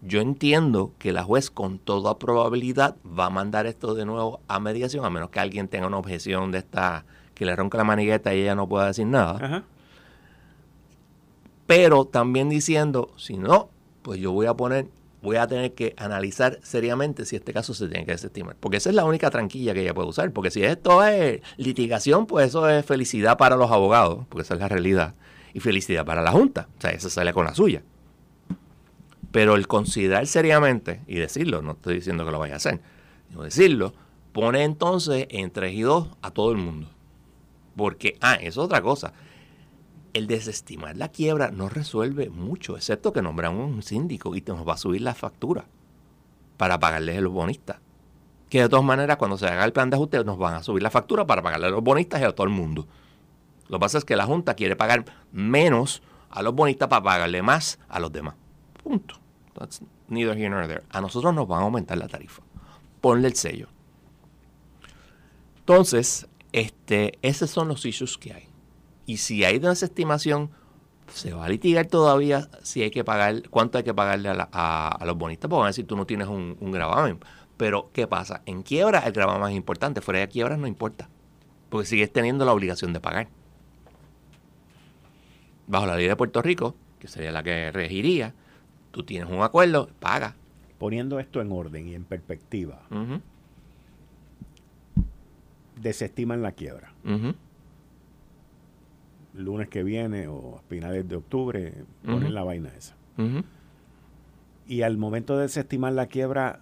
Yo 0.02 0.21
entiendo 0.21 0.91
que 1.00 1.12
la 1.12 1.24
juez 1.24 1.50
con 1.50 1.80
toda 1.80 2.19
probabilidad 2.19 2.95
va 3.08 3.26
a 3.26 3.30
mandar 3.32 3.65
esto 3.65 3.95
de 3.95 4.06
nuevo 4.06 4.39
a 4.48 4.60
mediación, 4.60 5.04
a 5.04 5.10
menos 5.10 5.30
que 5.30 5.39
alguien 5.39 5.67
tenga 5.67 5.88
una 5.88 5.98
objeción 5.98 6.52
de 6.52 6.60
esta, 6.60 7.06
que 7.34 7.45
le 7.45 7.56
ronca 7.56 7.80
la 7.80 7.86
manigueta 7.86 8.36
y 8.36 8.41
ella 8.41 8.54
no 8.54 8.67
pueda 8.67 8.88
decir 8.88 9.08
nada. 9.08 9.38
Ajá. 9.41 9.63
Pero 11.65 12.06
también 12.06 12.50
diciendo, 12.50 13.10
si 13.17 13.38
no, 13.38 13.69
pues 14.04 14.19
yo 14.19 14.32
voy 14.32 14.45
a 14.45 14.54
poner, 14.54 14.88
voy 15.25 15.38
a 15.38 15.47
tener 15.47 15.73
que 15.73 15.93
analizar 15.97 16.59
seriamente 16.63 17.25
si 17.25 17.35
este 17.35 17.51
caso 17.51 17.73
se 17.73 17.89
tiene 17.89 18.05
que 18.05 18.11
desestimar. 18.11 18.55
Porque 18.57 18.77
esa 18.77 18.89
es 18.89 18.95
la 18.95 19.03
única 19.03 19.29
tranquilla 19.29 19.73
que 19.73 19.81
ella 19.81 19.93
puede 19.93 20.07
usar. 20.07 20.31
Porque 20.31 20.51
si 20.51 20.63
esto 20.63 21.03
es 21.03 21.41
litigación, 21.57 22.27
pues 22.27 22.47
eso 22.47 22.69
es 22.69 22.85
felicidad 22.85 23.38
para 23.38 23.57
los 23.57 23.71
abogados, 23.71 24.25
porque 24.29 24.43
esa 24.43 24.53
es 24.53 24.59
la 24.61 24.69
realidad. 24.69 25.15
Y 25.53 25.59
felicidad 25.59 26.05
para 26.05 26.21
la 26.21 26.31
Junta. 26.31 26.69
O 26.77 26.81
sea, 26.81 26.91
esa 26.91 27.09
sale 27.09 27.33
con 27.33 27.45
la 27.45 27.55
suya. 27.55 27.83
Pero 29.31 29.55
el 29.55 29.67
considerar 29.67 30.27
seriamente 30.27 31.01
y 31.07 31.15
decirlo, 31.15 31.61
no 31.61 31.73
estoy 31.73 31.95
diciendo 31.95 32.23
que 32.23 32.31
lo 32.31 32.39
vaya 32.39 32.53
a 32.53 32.57
hacer, 32.57 32.79
sino 33.27 33.43
decirlo, 33.43 33.93
pone 34.31 34.63
entonces 34.63 35.27
en 35.29 35.51
3 35.51 35.73
y 35.73 35.81
2 35.81 36.09
a 36.21 36.31
todo 36.31 36.51
el 36.51 36.57
mundo. 36.57 36.88
Porque, 37.75 38.17
ah, 38.21 38.35
es 38.35 38.57
otra 38.57 38.81
cosa. 38.81 39.11
El 40.15 40.28
desestimar 40.28 40.95
la 40.95 41.10
quiebra 41.10 41.51
no 41.51 41.67
resuelve 41.67 42.30
mucho, 42.30 42.78
excepto 42.78 43.12
que 43.12 43.21
nombramos 43.21 43.69
un 43.69 43.84
síndico 43.84 44.34
y 44.34 44.41
nos 44.47 44.65
va 44.65 44.75
a 44.75 44.78
subir 44.78 45.01
la 45.01 45.13
factura 45.13 45.65
para 46.56 46.80
pagarles 46.80 47.17
a 47.17 47.21
los 47.21 47.34
bonistas. 47.34 47.80
Que 48.49 48.62
de 48.62 48.69
todas 48.69 48.86
maneras, 48.86 49.17
cuando 49.17 49.38
se 49.38 49.45
haga 49.45 49.65
el 49.65 49.73
plan 49.73 49.89
de 49.89 49.97
ajuste, 49.97 50.23
nos 50.23 50.38
van 50.38 50.54
a 50.54 50.63
subir 50.63 50.82
la 50.82 50.89
factura 50.89 51.28
para 51.28 51.41
pagarle 51.41 51.67
a 51.67 51.69
los 51.69 51.84
bonistas 51.84 52.21
y 52.21 52.23
a 52.23 52.32
todo 52.32 52.47
el 52.47 52.54
mundo. 52.54 52.88
Lo 53.67 53.78
que 53.78 53.82
pasa 53.82 53.97
es 53.97 54.06
que 54.06 54.15
la 54.15 54.25
Junta 54.25 54.54
quiere 54.54 54.78
pagar 54.78 55.04
menos 55.34 56.01
a 56.30 56.41
los 56.41 56.56
bonistas 56.56 56.88
para 56.88 57.04
pagarle 57.04 57.41
más 57.41 57.78
a 57.89 57.99
los 57.99 58.13
demás. 58.13 58.36
Punto. 58.82 59.15
That's 59.54 59.82
neither 60.08 60.38
here 60.38 60.49
nor 60.49 60.65
there. 60.65 60.84
A 60.91 61.01
nosotros 61.01 61.34
nos 61.34 61.45
van 61.45 61.60
a 61.60 61.63
aumentar 61.63 61.97
la 61.97 62.08
tarifa. 62.08 62.41
Ponle 63.01 63.28
el 63.28 63.36
sello. 63.36 63.67
Entonces, 65.58 66.30
este, 66.54 67.19
esos 67.21 67.49
son 67.49 67.67
los 67.67 67.86
issues 67.86 68.17
que 68.17 68.32
hay. 68.32 68.55
Y 69.06 69.18
si 69.18 69.44
hay 69.44 69.60
desestimación, 69.60 70.50
se 71.13 71.34
va 71.34 71.46
a 71.46 71.50
litigar 71.50 71.86
todavía 71.86 72.50
si 72.63 72.82
hay 72.82 72.89
que 72.91 73.04
pagar, 73.04 73.48
cuánto 73.50 73.78
hay 73.78 73.84
que 73.84 73.94
pagarle 73.94 74.30
a, 74.30 74.34
la- 74.34 74.50
a- 74.52 74.89
a 74.89 75.06
los 75.06 75.15
bonistas, 75.18 75.48
porque 75.50 75.60
van 75.60 75.65
a 75.68 75.70
decir 75.70 75.86
tú 75.86 75.96
no 75.96 76.06
tienes 76.06 76.28
un, 76.28 76.58
un 76.60 76.72
gravamen. 76.72 77.20
Pero, 77.58 77.89
¿qué 77.94 78.08
pasa? 78.08 78.41
En 78.46 78.63
quiebra 78.63 79.00
el 79.00 79.13
gravamen 79.13 79.50
es 79.52 79.56
importante, 79.56 80.02
fuera 80.02 80.20
de 80.22 80.28
quiebra 80.28 80.58
no 80.58 80.68
importa. 80.68 81.08
Porque 81.70 81.86
sigues 81.88 82.12
teniendo 82.12 82.44
la 82.46 82.54
obligación 82.54 82.91
de 82.94 83.00
pagar. 83.00 83.28
Bajo 85.68 85.86
la 85.86 85.96
ley 85.96 86.08
de 86.08 86.15
Puerto 86.15 86.41
Rico, 86.41 86.76
que 87.00 87.08
sería 87.08 87.32
la 87.32 87.44
que 87.44 87.72
regiría, 87.72 88.34
tú 88.91 89.04
tienes 89.04 89.30
un 89.30 89.41
acuerdo, 89.41 89.89
paga. 90.00 90.36
Poniendo 90.78 91.20
esto 91.20 91.41
en 91.41 91.52
orden 91.52 91.88
y 91.88 91.96
en 91.96 92.04
perspectiva, 92.04 92.82
desestiman 95.80 96.41
la 96.41 96.52
quiebra. 96.52 96.94
ujú, 97.04 97.34
Lunes 99.36 99.67
que 99.69 99.84
viene 99.84 100.28
o 100.28 100.58
a 100.58 100.62
finales 100.69 101.08
de 101.08 101.15
octubre 101.17 101.74
ponen 102.06 102.34
la 102.34 102.43
vaina 102.43 102.69
esa. 102.78 102.95
Y 104.67 104.82
al 104.82 104.98
momento 104.98 105.36
de 105.38 105.43
desestimar 105.43 105.93
la 105.93 106.08
quiebra, 106.08 106.60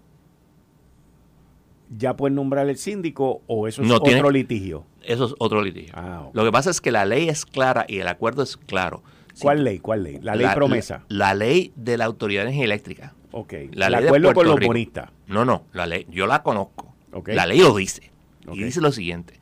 ¿ya 1.98 2.16
pueden 2.16 2.36
nombrar 2.36 2.68
el 2.70 2.78
síndico 2.78 3.42
o 3.48 3.68
eso 3.68 3.82
es 3.82 3.88
No, 3.88 3.96
otro 3.96 4.06
tiene- 4.12 4.32
litigio? 4.32 4.86
Eso 5.04 5.26
es 5.26 5.36
otro 5.40 5.62
litigio. 5.62 5.94
Ah. 5.96 6.30
Lo 6.34 6.44
que 6.46 6.52
pasa 6.52 6.70
es 6.70 6.80
que 6.82 6.92
la 6.92 7.06
ley 7.06 7.28
es 7.30 7.46
clara 7.46 7.86
y 7.88 8.00
el 8.00 8.08
acuerdo 8.08 8.44
es 8.44 8.58
claro. 8.58 9.04
¿Cuál 9.42 9.64
ley? 9.64 9.80
¿Cuál 9.80 10.04
ley? 10.04 10.20
La 10.22 10.36
ley 10.36 10.48
promesa. 10.54 11.04
La, 11.10 11.28
la 11.30 11.34
ley 11.36 11.74
de 11.76 11.98
la 11.98 12.06
Autoridad 12.06 12.42
de 12.44 12.50
Energía 12.50 12.66
Eléctrica. 12.66 13.14
ok. 13.32 13.54
la 13.74 13.88
el 13.88 13.92
ley 13.94 14.02
de 14.02 14.08
acuerdo 14.08 14.34
con 14.34 14.48
los 14.48 14.60
bonistas. 14.60 15.10
No, 15.28 15.44
no, 15.46 15.64
la 15.74 15.86
ley, 15.86 16.06
yo 16.10 16.28
la 16.28 16.44
conozco. 16.44 16.94
La 17.28 17.46
ley 17.46 17.60
lo 17.60 17.76
dice. 17.76 18.12
Y 18.52 18.64
dice 18.64 18.82
lo 18.82 18.92
siguiente. 18.92 19.40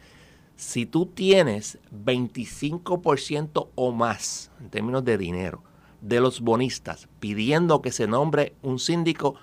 Si 0.62 0.86
tú 0.86 1.08
tienes 1.08 1.80
25% 1.92 3.70
o 3.74 3.92
más 3.92 4.52
en 4.60 4.70
términos 4.70 5.04
de 5.04 5.18
dinero 5.18 5.64
de 6.02 6.20
los 6.20 6.42
bonistas 6.42 7.10
pidiendo 7.20 7.82
que 7.82 7.92
se 7.92 8.06
nombre 8.06 8.54
un 8.62 8.78
síndico, 8.78 9.38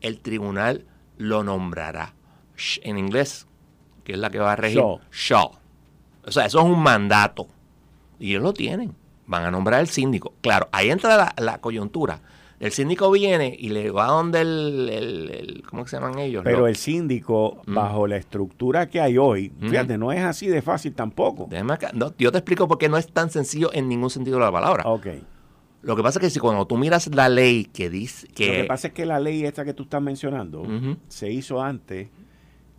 el 0.00 0.18
tribunal 0.18 0.84
lo 1.18 1.44
nombrará. 1.44 2.16
En 2.82 2.98
inglés, 2.98 3.46
que 4.02 4.14
es 4.14 4.18
la 4.18 4.28
que 4.28 4.40
va 4.40 4.54
a 4.54 4.56
regir. 4.56 4.80
Shall. 4.80 5.00
Shall. 5.12 5.50
O 6.26 6.32
sea, 6.32 6.46
eso 6.46 6.58
es 6.58 6.64
un 6.64 6.82
mandato. 6.82 7.46
Y 8.18 8.30
ellos 8.30 8.42
lo 8.42 8.52
tienen. 8.52 8.92
Van 9.24 9.44
a 9.44 9.52
nombrar 9.52 9.78
el 9.78 9.86
síndico. 9.86 10.34
Claro, 10.40 10.68
ahí 10.72 10.90
entra 10.90 11.16
la, 11.16 11.32
la 11.36 11.60
coyuntura. 11.60 12.20
El 12.58 12.72
síndico 12.72 13.10
viene 13.10 13.54
y 13.58 13.68
le 13.68 13.90
va 13.90 14.06
donde 14.06 14.40
el, 14.40 14.88
el- 14.90 15.30
el- 15.30 15.62
¿cómo 15.68 15.86
se 15.86 15.96
llaman 15.96 16.18
ellos? 16.18 16.42
Pero 16.42 16.60
Los- 16.60 16.68
el 16.70 16.76
síndico, 16.76 17.60
Mm. 17.66 17.74
bajo 17.74 18.06
la 18.06 18.16
estructura 18.16 18.88
que 18.88 19.00
hay 19.00 19.18
hoy, 19.18 19.52
Mm. 19.60 19.68
fíjate, 19.68 19.98
no 19.98 20.10
es 20.10 20.20
así 20.22 20.46
de 20.46 20.62
fácil 20.62 20.94
tampoco. 20.94 21.46
Déjame 21.50 21.74
acá. 21.74 21.90
No, 21.92 22.14
yo 22.18 22.32
te 22.32 22.38
explico 22.38 22.66
por 22.66 22.78
qué 22.78 22.88
no 22.88 22.96
es 22.96 23.08
tan 23.12 23.30
sencillo 23.30 23.70
en 23.74 23.88
ningún 23.88 24.08
sentido 24.08 24.38
de 24.38 24.44
la 24.44 24.52
palabra. 24.52 24.84
Ok. 24.86 25.06
Lo 25.82 25.94
que 25.96 26.02
pasa 26.02 26.18
es 26.18 26.24
que 26.24 26.30
si 26.30 26.40
cuando 26.40 26.66
tú 26.66 26.76
miras 26.78 27.06
la 27.14 27.28
ley 27.28 27.66
que 27.66 27.90
dice 27.90 28.26
que... 28.28 28.46
Lo 28.46 28.52
que 28.54 28.64
pasa 28.64 28.88
es 28.88 28.94
que 28.94 29.04
la 29.06 29.20
ley 29.20 29.44
esta 29.44 29.64
que 29.64 29.74
tú 29.74 29.82
estás 29.84 30.00
mencionando 30.02 30.62
Ujú. 30.62 30.96
se 31.08 31.30
hizo 31.30 31.62
antes 31.62 32.08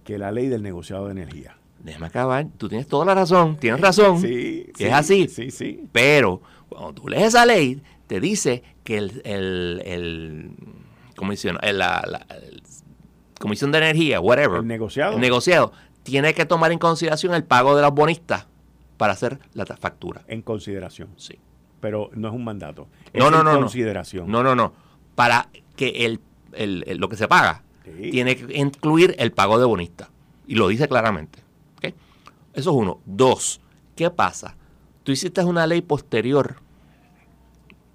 que 0.03 0.17
la 0.17 0.31
ley 0.31 0.47
del 0.47 0.63
negociado 0.63 1.05
de 1.05 1.11
energía. 1.11 1.55
Déjame 1.83 2.07
acabar. 2.07 2.47
Tú 2.57 2.67
tienes 2.67 2.87
toda 2.87 3.05
la 3.05 3.13
razón. 3.13 3.57
Tienes 3.57 3.79
razón. 3.79 4.19
Sí, 4.19 4.65
es 4.79 4.91
así. 4.91 5.27
Sí, 5.27 5.51
sí. 5.51 5.83
Pero 5.91 6.41
cuando 6.67 6.93
tú 6.93 7.07
lees 7.07 7.27
esa 7.27 7.45
ley, 7.45 7.79
te 8.07 8.19
dice 8.19 8.63
que 8.83 8.97
el... 8.97 9.21
el, 9.25 9.81
el 9.85 10.51
comisión, 11.15 11.57
el- 11.61 11.77
la, 11.79 12.03
la- 12.07 12.25
el- 12.35 12.61
comisión 13.39 13.71
de 13.71 13.77
energía, 13.79 14.19
whatever. 14.19 14.59
El 14.61 14.67
negociado. 14.67 15.13
El 15.15 15.21
negociado 15.21 15.71
tiene 16.03 16.33
que 16.33 16.45
tomar 16.45 16.71
en 16.71 16.79
consideración 16.79 17.33
el 17.33 17.43
pago 17.43 17.75
de 17.75 17.81
los 17.81 17.91
bonistas 17.93 18.47
para 18.97 19.13
hacer 19.13 19.39
la 19.53 19.65
factura. 19.65 20.23
En 20.27 20.41
consideración. 20.41 21.09
Sí. 21.17 21.35
Pero 21.79 22.09
no 22.15 22.29
es 22.29 22.33
un 22.33 22.43
mandato. 22.43 22.87
Es 23.13 23.21
No, 23.23 23.29
no, 23.29 23.39
en 23.39 23.43
no, 23.45 23.53
no. 23.53 23.59
consideración. 23.59 24.31
No, 24.31 24.41
no, 24.41 24.55
no. 24.55 24.73
Para 25.15 25.49
que 25.75 26.05
el, 26.05 26.19
el- 26.53 26.97
lo 26.97 27.09
que 27.09 27.15
se 27.15 27.27
paga 27.27 27.63
Sí. 27.85 28.09
tiene 28.11 28.35
que 28.35 28.57
incluir 28.57 29.15
el 29.19 29.31
pago 29.31 29.59
de 29.59 29.65
bonista. 29.65 30.09
Y 30.47 30.55
lo 30.55 30.67
dice 30.67 30.87
claramente. 30.87 31.39
¿ok? 31.77 31.93
Eso 32.53 32.69
es 32.71 32.75
uno. 32.75 32.99
Dos, 33.05 33.61
¿qué 33.95 34.09
pasa? 34.09 34.55
Tú 35.03 35.11
hiciste 35.11 35.43
una 35.43 35.65
ley 35.67 35.81
posterior. 35.81 36.57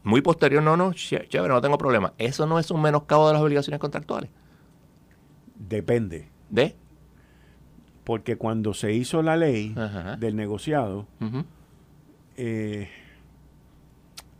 Muy 0.04 0.20
posterior, 0.20 0.62
no, 0.62 0.76
no, 0.76 0.90
ché- 0.92 1.28
chévere, 1.28 1.52
no 1.54 1.60
tengo 1.60 1.78
problema. 1.78 2.12
Eso 2.18 2.46
no 2.46 2.58
es 2.58 2.70
un 2.70 2.82
menoscabo 2.82 3.28
de 3.28 3.34
las 3.34 3.42
obligaciones 3.42 3.78
contractuales. 3.80 4.30
Depende. 5.56 6.28
¿De? 6.50 6.74
Porque 8.04 8.36
cuando 8.36 8.74
se 8.74 8.92
hizo 8.92 9.22
la 9.22 9.36
ley 9.36 9.74
Ajá. 9.76 10.16
del 10.16 10.34
negociado, 10.34 11.06
eh, 12.36 12.88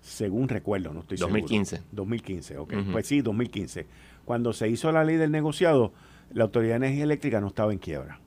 según 0.01 0.49
recuerdo, 0.49 0.93
no 0.93 1.01
estoy 1.01 1.17
2015. 1.19 1.77
seguro. 1.77 1.89
2015, 1.93 2.59
ok. 2.59 2.73
Ujú. 2.83 2.93
Pues 2.93 3.07
sí, 3.07 3.23
2015. 3.23 3.87
Cuando 4.25 4.53
se 4.53 4.69
hizo 4.69 4.91
la 4.93 5.05
ley 5.05 5.17
del 5.17 5.31
negociado, 5.31 5.93
la 6.33 6.45
Autoridad 6.45 6.73
de 6.81 6.87
Energía 6.87 7.05
Eléctrica 7.05 7.41
no 7.41 7.49
estaba 7.49 7.73
en 7.73 7.79
quiebra. 7.79 8.19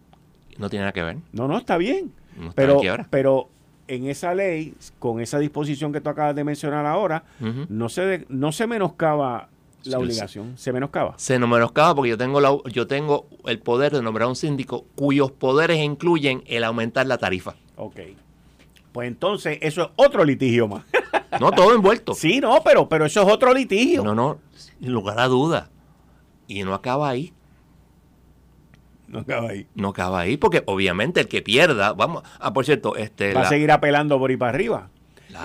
No 0.57 0.69
tiene 0.69 0.83
nada 0.83 0.93
que 0.93 1.03
ver. 1.03 1.17
No, 1.33 1.47
no, 1.49 1.57
está 1.57 1.77
bien. 1.77 2.13
No 2.37 2.43
está 2.49 2.55
pero, 2.55 2.73
en 2.75 2.79
quiebra. 2.79 3.07
pero 3.09 3.49
en 3.87 4.07
esa 4.07 4.33
ley, 4.33 4.73
con 4.99 5.19
esa 5.21 5.39
disposición 5.39 5.91
que 5.93 6.01
tú 6.01 6.09
acabas 6.09 6.35
de 6.35 6.43
mencionar 6.43 6.85
ahora, 6.85 7.23
no 7.69 7.89
se 7.89 8.01
de- 8.05 8.25
no 8.29 8.51
se 8.51 8.67
menoscaba 8.67 9.49
la 9.83 9.99
obligación, 9.99 10.57
se 10.57 10.73
menoscaba. 10.73 11.13
Se 11.17 11.37
no 11.37 11.47
menoscaba 11.47 11.93
porque 11.93 12.09
yo 12.09 12.17
tengo, 12.17 12.41
la, 12.41 12.57
yo 12.71 12.87
tengo 12.87 13.27
el 13.45 13.59
poder 13.59 13.91
de 13.93 14.01
nombrar 14.01 14.27
un 14.27 14.35
síndico 14.35 14.85
cuyos 14.95 15.31
poderes 15.31 15.77
incluyen 15.77 16.43
el 16.47 16.63
aumentar 16.63 17.05
la 17.05 17.17
tarifa. 17.19 17.53
Ok. 17.75 17.99
Pues 18.91 19.07
entonces, 19.07 19.59
eso 19.61 19.81
es 19.83 19.87
otro 19.97 20.23
litigio 20.25 20.67
más. 20.67 20.83
No 21.39 21.51
todo 21.51 21.75
envuelto. 21.75 22.13
sí, 22.13 22.39
no, 22.39 22.61
pero, 22.63 22.87
pero 22.87 23.05
eso 23.05 23.21
es 23.21 23.27
otro 23.27 23.53
litigio. 23.53 24.01
No, 24.05 24.15
no, 24.15 24.39
sin 24.55 24.91
lugar 24.93 25.19
a 25.19 25.27
duda. 25.27 25.69
Y 26.47 26.63
no 26.63 26.73
acaba 26.73 27.09
ahí. 27.09 27.33
No 29.07 29.19
acaba 29.19 29.49
ahí. 29.49 29.67
No 29.75 29.89
acaba 29.89 30.19
ahí 30.19 30.37
porque 30.37 30.63
obviamente 30.65 31.19
el 31.21 31.27
que 31.27 31.41
pierda, 31.41 31.93
vamos, 31.93 32.23
ah, 32.39 32.53
por 32.53 32.65
cierto, 32.65 32.95
este... 32.95 33.33
Va 33.33 33.41
la- 33.41 33.45
a 33.47 33.49
seguir 33.49 33.71
apelando 33.71 34.17
por 34.19 34.29
ahí 34.29 34.37
para 34.37 34.49
arriba. 34.51 34.89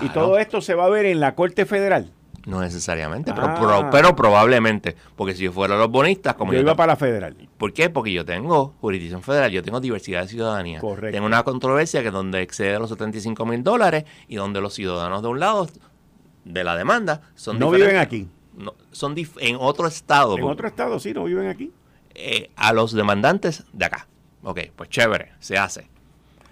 Y 0.01 0.09
todo 0.09 0.37
esto 0.37 0.61
se 0.61 0.73
va 0.73 0.85
a 0.85 0.89
ver 0.89 1.05
en 1.05 1.19
la 1.19 1.35
Corte 1.35 1.65
Federal. 1.65 2.11
No 2.47 2.59
necesariamente, 2.61 3.33
pero, 3.33 3.47
Ah. 3.47 3.89
pero 3.91 4.15
probablemente. 4.15 4.95
Porque 5.15 5.35
si 5.35 5.43
yo 5.43 5.51
fuera 5.51 5.77
los 5.77 5.91
bonistas, 5.91 6.33
como 6.33 6.53
Yo 6.53 6.57
yo 6.59 6.63
iba 6.63 6.75
para 6.75 6.93
la 6.93 6.95
Federal. 6.95 7.35
¿Por 7.57 7.71
qué? 7.71 7.89
Porque 7.91 8.11
yo 8.11 8.25
tengo 8.25 8.73
jurisdicción 8.81 9.21
federal, 9.21 9.51
yo 9.51 9.61
tengo 9.61 9.79
diversidad 9.79 10.23
de 10.23 10.27
ciudadanía. 10.29 10.79
Correcto. 10.79 11.11
Tengo 11.13 11.27
una 11.27 11.43
controversia 11.43 12.01
que 12.01 12.09
donde 12.09 12.41
excede 12.41 12.79
los 12.79 12.89
75 12.89 13.45
mil 13.45 13.63
dólares 13.63 14.05
y 14.27 14.37
donde 14.37 14.59
los 14.59 14.73
ciudadanos 14.73 15.21
de 15.21 15.27
un 15.27 15.39
lado 15.39 15.67
de 16.45 16.63
la 16.63 16.75
demanda 16.75 17.21
son 17.35 17.59
No 17.59 17.69
viven 17.69 17.97
aquí. 17.97 18.27
No, 18.57 18.73
son 18.91 19.13
en 19.39 19.57
otro 19.59 19.85
estado. 19.87 20.35
En 20.37 20.43
otro 20.45 20.67
estado, 20.67 20.99
sí, 20.99 21.13
no 21.13 21.25
viven 21.25 21.47
aquí. 21.47 21.71
Eh, 22.15 22.49
a 22.55 22.73
los 22.73 22.93
demandantes 22.93 23.63
de 23.73 23.85
acá. 23.85 24.07
Ok, 24.43 24.59
pues 24.75 24.89
chévere, 24.89 25.31
se 25.39 25.57
hace. 25.57 25.87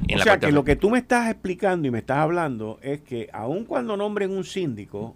En 0.07 0.16
o 0.16 0.20
la 0.20 0.24
sea, 0.24 0.39
que 0.39 0.51
lo 0.51 0.64
que 0.64 0.76
tú 0.76 0.89
me 0.89 0.99
estás 0.99 1.30
explicando 1.30 1.88
y 1.88 1.91
me 1.91 1.99
estás 1.99 2.20
hablando 2.20 2.80
es 2.82 3.01
que 3.01 3.30
aun 3.34 3.66
cuando 3.66 3.97
nombren 3.97 4.32
un 4.32 4.43
síndico, 4.45 5.14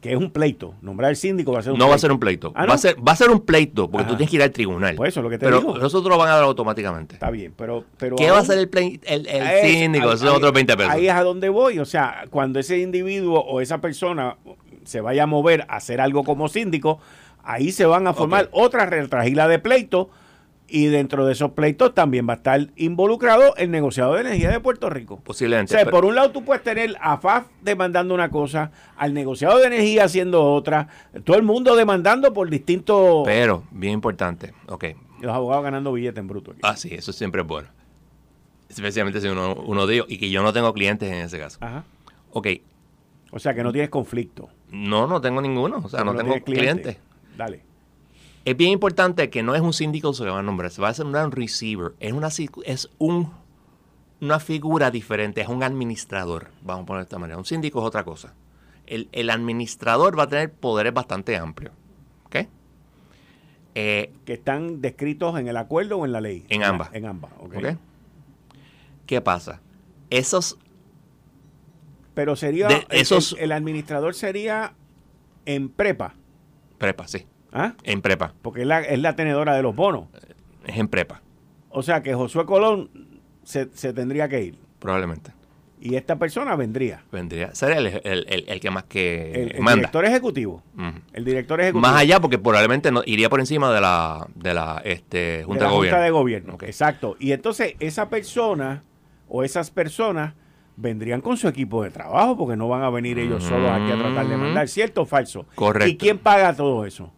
que 0.00 0.12
es 0.12 0.16
un 0.16 0.30
pleito. 0.30 0.74
Nombrar 0.80 1.10
el 1.10 1.16
síndico 1.16 1.52
va 1.52 1.58
a 1.58 1.62
ser 1.62 1.72
un 1.72 1.78
no 1.78 1.84
pleito. 1.84 1.90
va 1.90 1.94
a 1.96 1.98
ser 1.98 2.12
un 2.12 2.18
pleito. 2.20 2.52
Ah, 2.54 2.62
¿no? 2.62 2.68
va, 2.68 2.74
a 2.74 2.78
ser, 2.78 2.96
va 3.06 3.12
a 3.12 3.16
ser 3.16 3.28
un 3.30 3.40
pleito 3.40 3.90
porque 3.90 4.04
Ajá. 4.04 4.10
tú 4.12 4.16
tienes 4.16 4.30
que 4.30 4.36
ir 4.36 4.42
al 4.42 4.50
tribunal. 4.50 4.94
Pues 4.96 5.10
eso 5.10 5.20
es 5.20 5.24
lo 5.24 5.28
que 5.28 5.36
te 5.36 5.44
pero 5.44 5.58
digo. 5.58 5.76
nosotros 5.76 6.08
lo 6.10 6.16
van 6.16 6.28
a 6.30 6.36
dar 6.36 6.44
automáticamente. 6.44 7.14
Está 7.16 7.30
bien, 7.30 7.52
pero... 7.54 7.84
pero 7.98 8.16
¿Qué 8.16 8.28
aún- 8.28 8.34
va 8.36 8.38
a 8.38 8.42
hacer 8.42 8.56
el, 8.58 8.70
plei- 8.70 8.98
el, 9.04 9.26
el 9.26 9.42
Es- 9.42 9.70
síndico? 9.70 10.10
Esos 10.10 10.30
otros 10.30 10.52
20 10.54 10.76
pesos. 10.78 10.92
Ahí 10.92 11.06
es 11.08 11.12
a 11.12 11.22
donde 11.22 11.50
voy. 11.50 11.78
O 11.80 11.84
sea, 11.84 12.24
cuando 12.30 12.58
ese 12.60 12.78
individuo 12.78 13.40
o 13.44 13.60
esa 13.60 13.82
persona 13.82 14.38
se 14.84 15.02
vaya 15.02 15.24
a 15.24 15.26
mover 15.26 15.66
a 15.68 15.76
hacer 15.76 16.00
algo 16.00 16.24
como 16.24 16.48
síndico, 16.48 16.98
ahí 17.44 17.72
se 17.72 17.86
van 17.86 18.06
a 18.06 18.14
formar 18.14 18.44
Ok. 18.46 18.50
otras 18.52 18.88
retragilas 18.90 19.48
de 19.48 19.58
pleitos 19.58 20.08
y 20.72 20.86
dentro 20.86 21.26
de 21.26 21.32
esos 21.32 21.50
pleitos 21.52 21.94
también 21.94 22.28
va 22.28 22.34
a 22.34 22.36
estar 22.36 22.68
involucrado 22.76 23.56
el 23.56 23.72
negociado 23.72 24.14
de 24.14 24.20
energía 24.20 24.50
de 24.50 24.60
Puerto 24.60 24.88
Rico. 24.88 25.14
O 25.14 25.20
Posiblemente. 25.20 25.72
sea, 25.72 25.80
pero- 25.80 25.90
por 25.90 26.04
un 26.04 26.14
lado 26.14 26.30
tú 26.30 26.44
puedes 26.44 26.62
tener 26.62 26.94
a 27.00 27.16
FAF 27.18 27.46
demandando 27.60 28.14
una 28.14 28.30
cosa, 28.30 28.70
al 28.96 29.12
negociado 29.12 29.58
de 29.58 29.66
energía 29.66 30.04
haciendo 30.04 30.44
otra, 30.44 30.86
todo 31.24 31.36
el 31.36 31.42
mundo 31.42 31.74
demandando 31.74 32.32
por 32.32 32.48
distintos... 32.50 33.22
pero, 33.24 33.64
bien 33.72 33.94
importante. 33.94 34.54
Ok. 34.68 34.84
los 35.20 35.34
abogados 35.34 35.64
ganando 35.64 35.92
billetes 35.92 36.18
en 36.20 36.28
bruto. 36.28 36.52
aquí. 36.52 36.60
Ah, 36.62 36.76
sí, 36.76 36.88
eso 36.94 37.12
siempre 37.12 37.42
es 37.42 37.46
bueno. 37.46 37.68
Especialmente 38.68 39.20
si 39.20 39.26
uno, 39.28 39.54
uno 39.54 39.86
de 39.86 39.94
ellos, 39.94 40.06
y 40.08 40.18
que 40.18 40.30
yo 40.30 40.42
no 40.42 40.52
tengo 40.52 40.72
clientes 40.72 41.10
en 41.10 41.18
ese 41.18 41.38
caso. 41.38 41.58
Ajá. 41.60 41.84
Ok. 42.30 42.46
O 43.32 43.38
sea 43.40 43.52
que 43.54 43.62
no 43.64 43.72
tienes 43.72 43.90
conflicto. 43.90 44.48
No, 44.70 45.06
no 45.08 45.20
tengo 45.20 45.42
ninguno. 45.42 45.80
O 45.84 45.88
sea, 45.88 46.04
no, 46.04 46.12
tengo 46.14 46.34
tienes 46.34 46.44
cliente. 46.44 46.98
Dale. 47.40 47.62
Es 48.44 48.54
bien 48.56 48.70
importante 48.70 49.30
que 49.30 49.42
no 49.42 49.54
es 49.54 49.62
un 49.62 49.72
síndico 49.72 50.12
se 50.12 50.24
va 50.26 50.38
a 50.38 50.42
nombrar, 50.42 50.70
se 50.70 50.82
va 50.82 50.88
a 50.88 50.90
hacer 50.90 51.06
un 51.06 51.32
receiver. 51.32 51.92
Es 52.00 52.12
una 52.12 52.28
es 52.64 52.90
un 52.98 53.32
una 54.20 54.38
figura 54.38 54.90
diferente, 54.90 55.40
es 55.40 55.48
un 55.48 55.62
administrador, 55.62 56.50
vamos 56.62 56.82
a 56.82 56.86
poner 56.86 57.00
de 57.00 57.04
esta 57.04 57.18
manera. 57.18 57.38
Un 57.38 57.46
síndico 57.46 57.80
es 57.80 57.86
otra 57.86 58.04
cosa. 58.04 58.34
El, 58.86 59.08
el 59.12 59.30
administrador 59.30 60.18
va 60.18 60.24
a 60.24 60.28
tener 60.28 60.52
poderes 60.52 60.92
bastante 60.92 61.34
amplios. 61.38 61.72
¿Ok? 62.26 62.36
Eh, 63.74 64.12
que 64.26 64.34
están 64.34 64.82
descritos 64.82 65.38
en 65.38 65.48
el 65.48 65.56
acuerdo 65.56 65.96
o 65.96 66.04
en 66.04 66.12
la 66.12 66.20
ley. 66.20 66.44
En 66.50 66.62
ambas. 66.64 66.90
En 66.92 67.06
ambas, 67.06 67.30
ok. 67.38 67.54
¿Qué 69.06 69.20
pasa? 69.22 69.60
Esos 70.10 70.58
Pero 72.12 72.36
sería, 72.36 72.68
De 72.68 72.86
esos- 72.90 73.32
el, 73.34 73.44
el 73.44 73.52
administrador 73.52 74.14
sería 74.14 74.74
en 75.46 75.70
prepa, 75.70 76.14
prepa, 76.78 77.08
sí, 77.08 77.24
¿ah? 77.52 77.74
en 77.82 78.00
prepa, 78.02 78.32
porque 78.42 78.62
es 78.62 78.66
la, 78.66 78.80
es 78.80 78.98
la 78.98 79.16
tenedora 79.16 79.54
de 79.54 79.62
los 79.62 79.74
bonos. 79.74 80.04
es 80.64 80.76
en 80.78 80.88
prepa, 80.88 81.20
O 81.70 81.82
sea 81.82 82.02
que 82.02 82.14
Josué 82.14 82.44
Colón 82.46 82.90
se, 83.44 83.68
se 83.74 83.92
tendría 83.92 84.28
que 84.28 84.42
ir 84.42 84.58
probablemente. 84.78 85.32
y 85.80 85.94
esta 85.94 86.16
persona 86.16 86.56
vendría. 86.56 87.02
Vendría, 87.10 87.54
sería 87.54 87.78
el, 87.78 87.86
el- 87.86 88.26
el- 88.28 88.44
el 88.48 88.60
que 88.60 88.70
más 88.70 88.84
que 88.84 89.32
El, 89.54 89.60
manda. 89.60 89.76
director 89.76 90.04
ejecutivo. 90.04 90.62
El 91.14 91.24
director 91.24 91.60
ejecutivo. 91.60 91.80
Más 91.88 91.96
allá, 92.00 92.20
porque 92.20 92.38
probablemente 92.38 92.90
no, 92.92 93.02
iría 93.06 93.28
por 93.30 93.40
encima 93.40 93.72
de 93.72 93.80
la, 93.80 94.26
de 94.34 94.52
la 94.54 94.80
este, 94.84 95.42
Junta 95.44 95.64
de 95.66 95.70
Gobierno. 95.70 95.96
Junta 95.96 96.04
de 96.04 96.10
Gobierno. 96.10 96.58
Exacto. 96.62 97.16
Y 97.18 97.32
entonces 97.32 97.74
esa 97.80 98.08
persona 98.10 98.82
o 99.28 99.42
esas 99.42 99.70
personas 99.70 100.34
vendrían 100.76 101.20
con 101.20 101.36
su 101.36 101.46
equipo 101.48 101.82
de 101.84 101.90
trabajo 101.90 102.36
porque 102.36 102.56
no 102.56 102.68
van 102.68 102.82
a 102.82 102.90
venir 102.90 103.18
ellos 103.18 103.44
solos 103.44 103.70
aquí 103.70 103.90
a 103.92 103.98
tratar 103.98 104.26
de 104.28 104.36
mandar, 104.36 104.66
¿cierto 104.68 105.02
o 105.02 105.06
falso? 105.06 105.46
Correcto. 105.54 105.88
¿Y 105.90 105.96
quién 105.96 106.18
paga 106.18 106.54
todo 106.54 106.84
eso? 106.86 107.12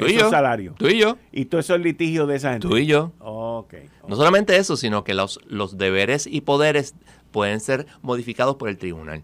Tú 0.00 0.06
y 0.06 0.18
yo. 0.18 0.30
salarios. 0.30 0.74
Tú 0.76 0.88
y 0.88 0.98
yo. 0.98 1.16
Y 1.32 1.46
todos 1.46 1.64
esos 1.64 1.80
litigios 1.80 2.28
de 2.28 2.36
esa 2.36 2.52
gente. 2.52 2.66
Tú 2.68 2.76
y 2.76 2.86
yo. 2.86 3.12
Ok. 3.18 3.74
No 4.08 4.16
solamente 4.16 4.56
eso, 4.56 4.76
sino 4.76 5.04
que 5.04 5.14
los, 5.14 5.40
los 5.46 5.78
deberes 5.78 6.26
y 6.26 6.40
poderes 6.40 6.94
pueden 7.30 7.60
ser 7.60 7.86
modificados 8.02 8.56
por 8.56 8.68
el 8.68 8.78
tribunal. 8.78 9.22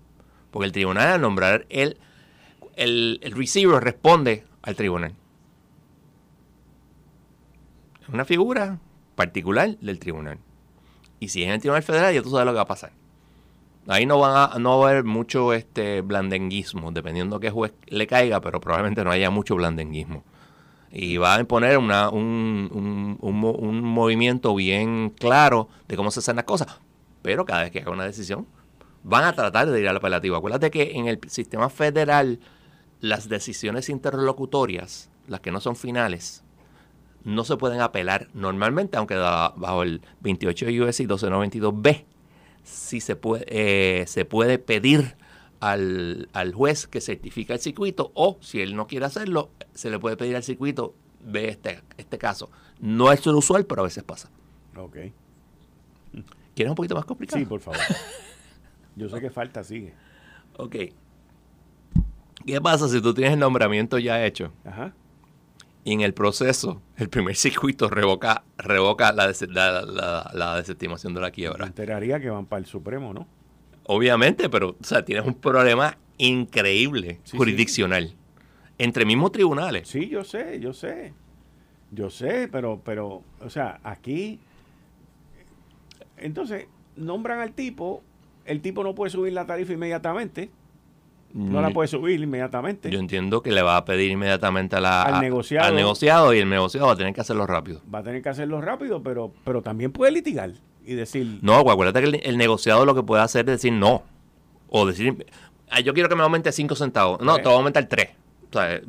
Porque 0.50 0.66
el 0.66 0.72
tribunal, 0.72 1.08
al 1.08 1.20
nombrar 1.20 1.66
el, 1.68 1.98
el, 2.76 3.18
el 3.22 3.32
receiver, 3.32 3.82
responde 3.82 4.44
al 4.62 4.76
tribunal. 4.76 5.14
Es 8.02 8.08
una 8.08 8.24
figura 8.24 8.78
particular 9.16 9.76
del 9.78 9.98
tribunal. 9.98 10.38
Y 11.18 11.28
si 11.28 11.42
es 11.42 11.48
en 11.48 11.54
el 11.54 11.60
tribunal 11.60 11.82
federal, 11.82 12.14
ya 12.14 12.22
tú 12.22 12.30
sabes 12.30 12.46
lo 12.46 12.52
que 12.52 12.56
va 12.56 12.62
a 12.62 12.66
pasar. 12.66 12.92
Ahí 13.88 14.04
no, 14.04 14.18
van 14.18 14.50
a, 14.52 14.58
no 14.58 14.78
va 14.78 14.88
a 14.88 14.90
haber 14.90 15.04
mucho 15.04 15.52
este 15.52 16.00
blandenguismo, 16.00 16.90
dependiendo 16.90 17.38
qué 17.38 17.50
juez 17.50 17.72
le 17.86 18.06
caiga, 18.06 18.40
pero 18.40 18.60
probablemente 18.60 19.04
no 19.04 19.10
haya 19.10 19.30
mucho 19.30 19.54
blandenguismo. 19.54 20.24
Y 20.98 21.18
va 21.18 21.34
a 21.34 21.40
imponer 21.40 21.76
un, 21.76 21.90
un- 21.92 23.18
un 23.20 23.44
un 23.44 23.82
movimiento 23.82 24.54
bien 24.54 25.10
claro 25.10 25.68
de 25.88 25.96
cómo 25.96 26.10
se 26.10 26.20
hacen 26.20 26.36
las 26.36 26.46
cosas. 26.46 26.80
Pero 27.20 27.44
cada 27.44 27.64
vez 27.64 27.70
que 27.70 27.80
haga 27.80 27.90
una 27.90 28.04
decisión, 28.04 28.46
van 29.02 29.24
a 29.24 29.34
tratar 29.34 29.68
de 29.70 29.78
ir 29.80 29.88
al 29.88 29.96
apelativo. 29.98 30.36
Acuérdate 30.36 30.70
que 30.70 30.92
en 30.94 31.06
el 31.06 31.20
sistema 31.28 31.68
federal, 31.68 32.40
las 33.00 33.28
decisiones 33.28 33.90
interlocutorias, 33.90 35.10
las 35.28 35.40
que 35.40 35.50
no 35.52 35.60
son 35.60 35.76
finales, 35.76 36.42
no 37.24 37.44
se 37.44 37.56
pueden 37.58 37.80
apelar 37.82 38.28
normalmente, 38.32 38.96
aunque 38.96 39.16
bajo 39.16 39.82
el 39.82 40.00
28 40.20 40.66
USC 40.66 41.00
1292B, 41.00 42.04
sí 42.62 43.00
se 43.02 43.16
puede, 43.16 43.44
eh, 43.48 44.06
se 44.06 44.24
puede 44.24 44.58
pedir 44.58 45.16
al, 45.70 46.28
al 46.32 46.52
juez 46.54 46.86
que 46.86 47.00
certifica 47.00 47.54
el 47.54 47.60
circuito 47.60 48.10
o 48.14 48.38
si 48.40 48.60
él 48.60 48.74
no 48.76 48.86
quiere 48.86 49.06
hacerlo, 49.06 49.50
se 49.74 49.90
le 49.90 49.98
puede 49.98 50.16
pedir 50.16 50.36
al 50.36 50.42
circuito, 50.42 50.94
ve 51.24 51.48
este, 51.48 51.80
este 51.96 52.18
caso. 52.18 52.50
No 52.80 53.10
es 53.12 53.24
lo 53.26 53.36
usual, 53.38 53.66
pero 53.66 53.82
a 53.82 53.84
veces 53.84 54.04
pasa. 54.04 54.30
Ok. 54.76 54.96
¿Quieres 56.54 56.70
un 56.70 56.74
poquito 56.76 56.94
más 56.94 57.04
complicado? 57.04 57.38
Sí, 57.38 57.44
por 57.46 57.60
favor. 57.60 57.80
Yo 58.96 59.08
sé 59.08 59.20
que 59.20 59.30
falta, 59.30 59.62
sigue. 59.64 59.92
Ok. 60.56 60.76
¿Qué 62.46 62.60
pasa 62.60 62.88
si 62.88 63.00
tú 63.00 63.12
tienes 63.12 63.32
el 63.34 63.40
nombramiento 63.40 63.98
ya 63.98 64.24
hecho 64.24 64.52
Ajá. 64.64 64.92
y 65.84 65.92
en 65.92 66.00
el 66.02 66.14
proceso 66.14 66.80
el 66.96 67.08
primer 67.08 67.34
circuito 67.36 67.88
revoca, 67.90 68.44
revoca 68.56 69.12
la, 69.12 69.26
des- 69.26 69.48
la, 69.48 69.82
la- 69.82 70.30
la 70.32 70.56
desestimación 70.56 71.12
de 71.12 71.20
la 71.20 71.26
Me 71.26 71.32
quiebra? 71.32 71.66
enteraría 71.66 72.20
que 72.20 72.30
van 72.30 72.46
para 72.46 72.60
el 72.60 72.66
Supremo, 72.66 73.12
¿no? 73.12 73.26
Obviamente, 73.88 74.48
pero 74.48 74.76
o 74.80 74.84
sea, 74.84 75.04
tienes 75.04 75.24
un 75.26 75.34
problema 75.34 75.96
increíble 76.18 77.20
Sí, 77.24 77.36
jurisdiccional 77.36 78.14
entre 78.78 79.04
mismos 79.04 79.32
tribunales. 79.32 79.88
Sí, 79.88 80.08
yo 80.08 80.24
sé, 80.24 80.58
yo 80.60 80.72
sé. 80.72 81.12
Yo 81.92 82.10
sé, 82.10 82.48
pero, 82.50 82.80
pero, 82.84 83.22
o 83.40 83.48
sea, 83.50 83.80
aquí. 83.84 84.40
Entonces, 86.16 86.66
nombran 86.96 87.40
al 87.40 87.52
tipo, 87.52 88.02
el 88.44 88.60
tipo 88.60 88.82
no 88.82 88.94
puede 88.94 89.10
subir 89.10 89.32
la 89.32 89.46
tarifa 89.46 89.72
inmediatamente, 89.72 90.50
no 91.34 91.60
la 91.60 91.70
Mm, 91.70 91.72
puede 91.74 91.88
subir 91.88 92.20
inmediatamente. 92.20 92.90
Yo 92.90 92.98
entiendo 92.98 93.42
que 93.42 93.52
le 93.52 93.62
va 93.62 93.76
a 93.76 93.84
pedir 93.84 94.10
inmediatamente 94.10 94.76
a 94.76 94.80
la, 94.80 95.02
Al 95.02 95.14
a- 95.14 95.20
negociado. 95.20 95.66
al 95.68 95.74
negociado 95.76 96.34
y 96.34 96.38
el 96.38 96.48
negociado 96.48 96.86
va 96.86 96.94
a 96.94 96.96
tener 96.96 97.12
que 97.14 97.20
hacerlo 97.20 97.46
rápido. 97.46 97.82
Va 97.92 97.98
a 97.98 98.02
tener 98.02 98.22
que 98.22 98.28
hacerlo 98.30 98.60
rápido, 98.60 99.02
pero, 99.02 99.32
pero 99.44 99.62
también 99.62 99.92
puede 99.92 100.12
litigar 100.12 100.52
y 100.86 100.94
decir, 100.94 101.38
No, 101.42 101.56
acuérdate 101.58 102.00
que 102.00 102.06
el, 102.06 102.20
el 102.24 102.36
negociado 102.38 102.84
lo 102.86 102.94
que 102.94 103.02
puede 103.02 103.22
hacer 103.22 103.40
es 103.48 103.56
decir 103.56 103.72
no. 103.72 104.02
O 104.68 104.86
decir, 104.86 105.26
"Ah, 105.70 105.80
yo 105.80 105.92
quiero 105.94 106.08
que 106.08 106.14
me 106.16 106.22
aumente 106.22 106.50
5 106.52 106.74
centavos. 106.74 107.20
No, 107.20 107.34
Eh. 107.36 107.38
te 107.38 107.44
voy 107.44 107.54
a 107.54 107.56
aumentar 107.58 107.84
3. 107.86 108.08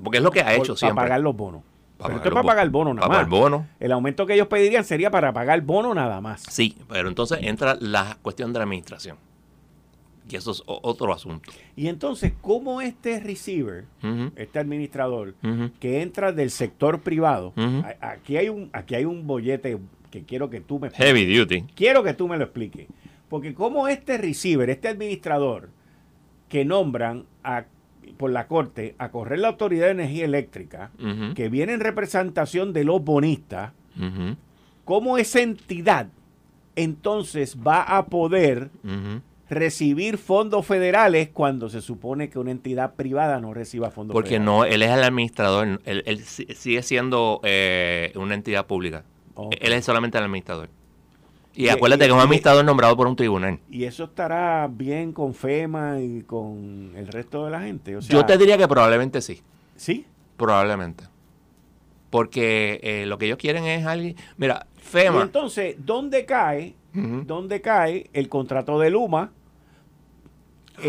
porque 0.02 0.20
es 0.20 0.24
lo 0.24 0.32
que 0.32 0.39
ha 0.41 0.45
por- 0.45 0.54
hecho 0.54 0.74
para 0.74 0.78
siempre. 0.78 1.04
pagar 1.04 1.20
los 1.20 1.36
bonos. 1.36 1.62
Para 1.98 1.98
pero 1.98 1.98
pagar 1.98 2.16
esto 2.18 2.28
es 2.30 2.34
los 2.34 2.34
para 2.43 2.48
pagar 2.54 2.64
el 2.66 2.70
bono 2.70 2.93
nada 2.93 3.08
Para 3.08 3.20
más. 3.24 3.28
pagar 3.30 3.43
el 3.43 3.50
bono. 3.52 3.68
El 3.80 3.91
aumento 3.91 4.26
que 4.26 4.34
ellos 4.36 4.48
pedirían 4.48 4.86
sería 4.86 5.12
para 5.12 5.34
pagar 5.34 5.56
el 5.56 5.66
bono 5.66 5.93
nada 5.93 6.22
más. 6.22 6.43
Sí, 6.48 6.78
pero 6.88 7.10
entonces 7.10 7.39
entra 7.41 7.76
la 7.82 8.18
cuestión 8.22 8.54
de 8.54 8.60
la 8.60 8.64
administración. 8.64 9.18
Y 10.30 10.36
eso 10.36 10.52
es 10.52 10.62
o- 10.68 10.80
otro 10.84 11.12
asunto. 11.14 11.52
Y 11.76 11.88
entonces, 11.88 12.34
¿cómo 12.41 12.82
este 12.82 13.20
receiver, 13.20 13.86
este 14.36 14.60
administrador, 14.60 15.34
que 15.80 16.02
entra 16.02 16.32
del 16.32 16.52
sector 16.52 17.02
privado, 17.02 17.54
aquí 18.02 18.38
hay 18.38 18.50
un 18.50 18.70
aquí 18.74 18.95
hay 18.95 19.06
un 19.06 19.26
bollete 19.26 19.78
que 20.12 20.24
quiero 20.24 20.49
que 20.49 20.62
tú 20.62 20.80
me 20.80 20.89
Heavy 20.91 21.26
duty. 21.38 21.64
quiero 21.76 22.03
que 22.03 22.14
tú 22.14 22.28
me 22.28 22.38
lo 22.38 22.45
expliques, 22.45 22.88
porque 23.30 23.53
como 23.53 23.88
este 23.88 24.18
receiver, 24.18 24.70
este 24.70 24.88
administrador 24.88 25.70
que 26.49 26.64
nombran 26.66 27.26
a- 27.43 27.66
por 28.18 28.32
la 28.32 28.47
corte 28.47 28.95
a 28.97 29.10
correr 29.12 29.39
la 29.39 29.49
autoridad 29.49 29.88
de 29.88 29.91
energía 29.91 30.26
eléctrica, 30.26 30.91
que 31.36 31.49
viene 31.49 31.74
en 31.74 31.82
representación 31.82 32.72
de 32.74 32.86
los 32.86 33.03
bonistas, 33.03 33.74
ujú, 33.97 34.36
cómo 34.86 35.18
esa 35.18 35.41
entidad 35.41 36.08
entonces 36.78 37.58
va 37.58 37.82
a 37.82 38.05
poder 38.05 38.70
recibir 39.49 40.18
fondos 40.18 40.66
federales 40.66 41.30
cuando 41.34 41.70
se 41.70 41.82
supone 41.82 42.30
que 42.30 42.38
una 42.39 42.51
entidad 42.51 42.95
privada 42.95 43.39
no 43.39 43.53
reciba 43.53 43.91
fondos 43.91 44.14
Porque 44.14 44.32
federales. 44.39 44.45
no, 44.45 44.66
él 44.66 44.82
es 44.84 44.89
el 44.91 45.03
administrador. 45.03 45.82
Él, 45.86 46.03
él 46.05 46.20
si- 46.26 46.45
sigue 46.53 46.84
siendo 46.84 47.39
eh, 47.43 48.12
una 48.16 48.36
entidad 48.36 48.66
pública. 48.68 49.03
Él 49.60 49.74
es 49.74 49.86
solamente 49.86 50.18
el 50.18 50.24
administrador. 50.26 50.70
Y, 51.56 51.66
Y- 51.66 51.70
acuérdate 51.70 52.04
y- 52.04 52.08
que 52.08 52.12
es 52.12 52.16
un 52.16 52.22
administrador 52.22 52.64
nombrado 52.66 52.96
por 52.96 53.08
un 53.08 53.16
tribunal. 53.16 53.60
Y 53.70 53.84
eso 53.86 54.04
estará 54.06 54.68
bien 54.72 55.12
con 55.12 55.34
FEMA 55.34 56.00
y 56.02 56.22
con 56.22 56.92
el 56.96 57.08
resto 57.08 57.46
de 57.46 57.52
la 57.52 57.62
gente. 57.62 57.96
O 57.98 58.02
sea, 58.02 58.16
Yo 58.16 58.26
te 58.26 58.38
diría 58.38 58.58
que 58.58 58.68
probablemente 58.68 59.22
sí. 59.22 59.42
Sí, 59.76 60.06
Probablemente. 60.38 61.04
Porque 62.10 62.80
eh, 62.84 63.06
lo 63.08 63.18
que 63.18 63.26
ellos 63.26 63.38
quieren 63.38 63.66
es 63.66 63.86
alguien. 63.86 64.16
Mira, 64.38 64.68
Y 64.78 64.82
FEMA. 64.82 65.24
entonces, 65.24 65.76
¿dónde 65.80 66.26
cae, 66.26 66.76
dónde 66.94 67.60
cae 67.62 68.10
el 68.14 68.30
contrato 68.30 68.80
de 68.80 68.90
Luma 68.92 69.32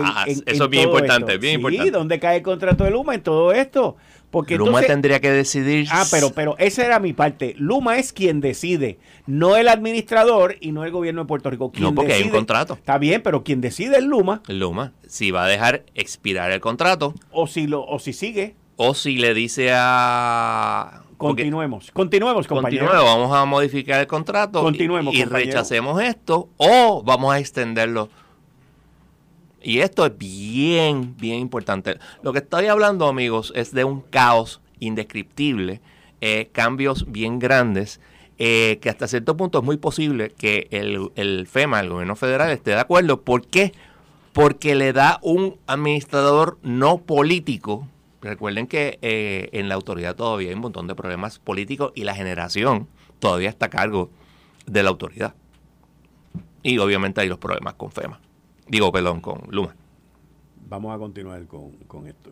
Ah, 0.03 0.25
eso 0.27 0.43
es 0.47 0.69
bien 0.71 0.85
importante, 0.85 1.39
bien 1.39 1.55
importante. 1.55 1.91
¿dónde 1.91 2.21
cae 2.21 2.37
el 2.37 2.43
contrato 2.43 2.85
de 2.85 2.91
Luma 2.91 3.15
en 3.15 3.23
todo 3.23 3.53
esto? 3.53 3.97
Porque 4.31 4.57
Luma 4.57 4.83
tendría 4.83 5.21
que 5.21 5.31
decidir. 5.31 5.89
Ah, 5.91 6.05
pero, 6.11 6.31
pero 6.31 6.57
esa 6.59 6.85
era 6.85 7.01
mi 7.01 7.13
parte. 7.15 7.55
Luma 7.57 7.99
es 7.99 8.13
quien 8.13 8.41
decide, 8.41 8.99
no 9.27 9.57
el 9.57 9.69
administrador 9.69 10.57
y 10.61 10.73
no 10.73 10.85
el 10.85 10.91
gobierno 10.91 11.23
de 11.23 11.27
Puerto 11.27 11.51
Rico. 11.51 11.73
no, 11.79 11.95
porque 11.95 12.13
hay 12.13 12.25
un 12.25 12.31
contrato. 12.31 12.75
Está 12.75 12.99
bien, 12.99 13.23
pero 13.23 13.43
quien 13.43 13.61
decide 13.61 13.99
es 13.99 14.05
Luma. 14.05 14.43
Luma. 14.49 14.93
Si 15.07 15.31
va 15.31 15.45
a 15.45 15.49
dejar 15.49 15.85
expirar 15.95 16.51
el 16.51 16.61
contrato. 16.61 17.15
O 17.31 17.47
si, 17.47 17.67
lo, 17.67 17.85
o 17.87 17.99
si 17.99 18.13
sigue. 18.13 18.55
O 18.77 18.95
si 18.95 19.17
le 19.17 19.35
dice 19.35 19.71
a. 19.73 21.03
Continuemos, 21.17 21.91
continuemos, 21.91 22.47
compañero. 22.47 22.87
Continuemos, 22.87 23.19
vamos 23.19 23.37
a 23.37 23.45
modificar 23.45 23.99
el 23.99 24.07
contrato. 24.07 24.63
Continuemos, 24.63 25.13
y, 25.15 25.23
y 25.23 25.25
rechacemos 25.25 26.01
esto. 26.01 26.51
O 26.59 27.03
vamos 27.03 27.35
a 27.35 27.41
extenderlo 27.41 28.09
y 29.69 29.81
esto 29.81 30.07
es 30.07 30.17
bien, 30.17 31.15
bien 31.19 31.41
importante. 31.41 31.99
Lo 32.23 32.33
que 32.33 32.39
estoy 32.39 32.69
hablando, 32.69 33.07
amigos, 33.07 33.53
es 33.55 33.75
de 33.75 33.85
un 33.85 34.01
caos 34.01 34.63
indescriptible, 34.81 35.83
eh, 36.23 36.49
cambios 36.53 37.13
bien 37.13 37.39
grandes, 37.39 38.01
eh, 38.39 38.79
que 38.81 38.89
hasta 38.89 39.07
cierto 39.07 39.37
punto 39.37 39.59
es 39.59 39.65
muy 39.67 39.77
posible 39.77 40.31
que 40.31 40.69
el, 40.71 41.47
FEMA, 41.47 41.81
el 41.81 41.91
gobierno 41.91 42.17
federal, 42.17 42.51
esté 42.51 42.71
de 42.71 42.81
acuerdo. 42.81 43.21
¿Por 43.21 43.47
qué? 43.47 43.75
Porque 44.33 44.75
le 44.75 44.95
da 44.95 45.19
un 45.21 45.59
administrador 45.67 46.57
no 46.63 47.03
político. 47.03 47.87
Recuerden 48.23 48.69
que 48.69 48.99
eh, 49.03 49.51
en 49.53 49.69
la 49.69 49.75
autoridad 49.75 50.17
todavía 50.17 50.49
hay 50.49 50.55
un 50.55 50.63
montón 50.63 50.87
de 50.87 50.95
problemas 50.95 51.39
políticos 51.39 51.93
y 51.95 52.05
la 52.05 52.15
generación 52.15 52.89
todavía 53.19 53.51
está 53.51 53.67
a 53.67 53.71
cargo 53.71 54.09
de 54.65 54.83
la 54.83 54.89
autoridad. 54.89 55.35
Y 56.63 56.79
obviamente 56.79 57.21
hay 57.21 57.29
los 57.29 57.39
problemas 57.39 57.75
con 57.75 57.93
FEMA. 57.93 58.19
Digo, 58.69 58.93
perdón, 58.93 59.21
con 59.21 59.43
Luma. 59.51 59.75
Vamos 60.69 60.95
a 60.95 60.99
continuar 60.99 61.47
con, 61.47 62.07
esto. 62.07 62.31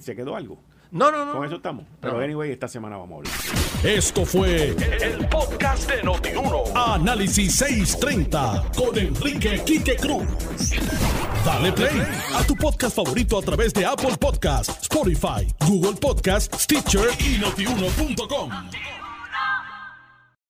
¿Se 0.00 0.14
quedó 0.14 0.36
algo? 0.36 0.58
No, 0.90 1.10
no, 1.10 1.24
no. 1.24 1.34
Con 1.34 1.44
eso 1.46 1.56
estamos. 1.56 1.86
Pero 2.00 2.18
anyway, 2.18 2.50
esta 2.50 2.66
semana 2.68 2.96
vamos 2.96 3.12
a 3.12 3.30
hablar. 3.30 3.96
Esto 3.96 4.26
fue 4.26 4.70
el, 4.70 5.28
podcast 5.28 5.88
de 5.88 6.02
Notiuno. 6.02 6.64
Análisis 6.74 7.54
630 7.56 8.72
con 8.76 8.98
Enrique 8.98 9.62
Quique 9.64 9.96
Cruz. 9.96 10.26
Dale 11.44 11.72
play 11.72 12.02
a 12.34 12.42
tu 12.42 12.56
podcast 12.56 12.96
favorito 12.96 13.38
a 13.38 13.42
través 13.42 13.72
de 13.72 13.86
Apple 13.86 14.16
Podcasts, 14.18 14.82
Spotify, 14.82 15.46
Google 15.66 15.94
Podcasts, 15.98 16.64
Stitcher 16.64 17.08
y 17.20 17.38
notiuno.com. 17.38 18.50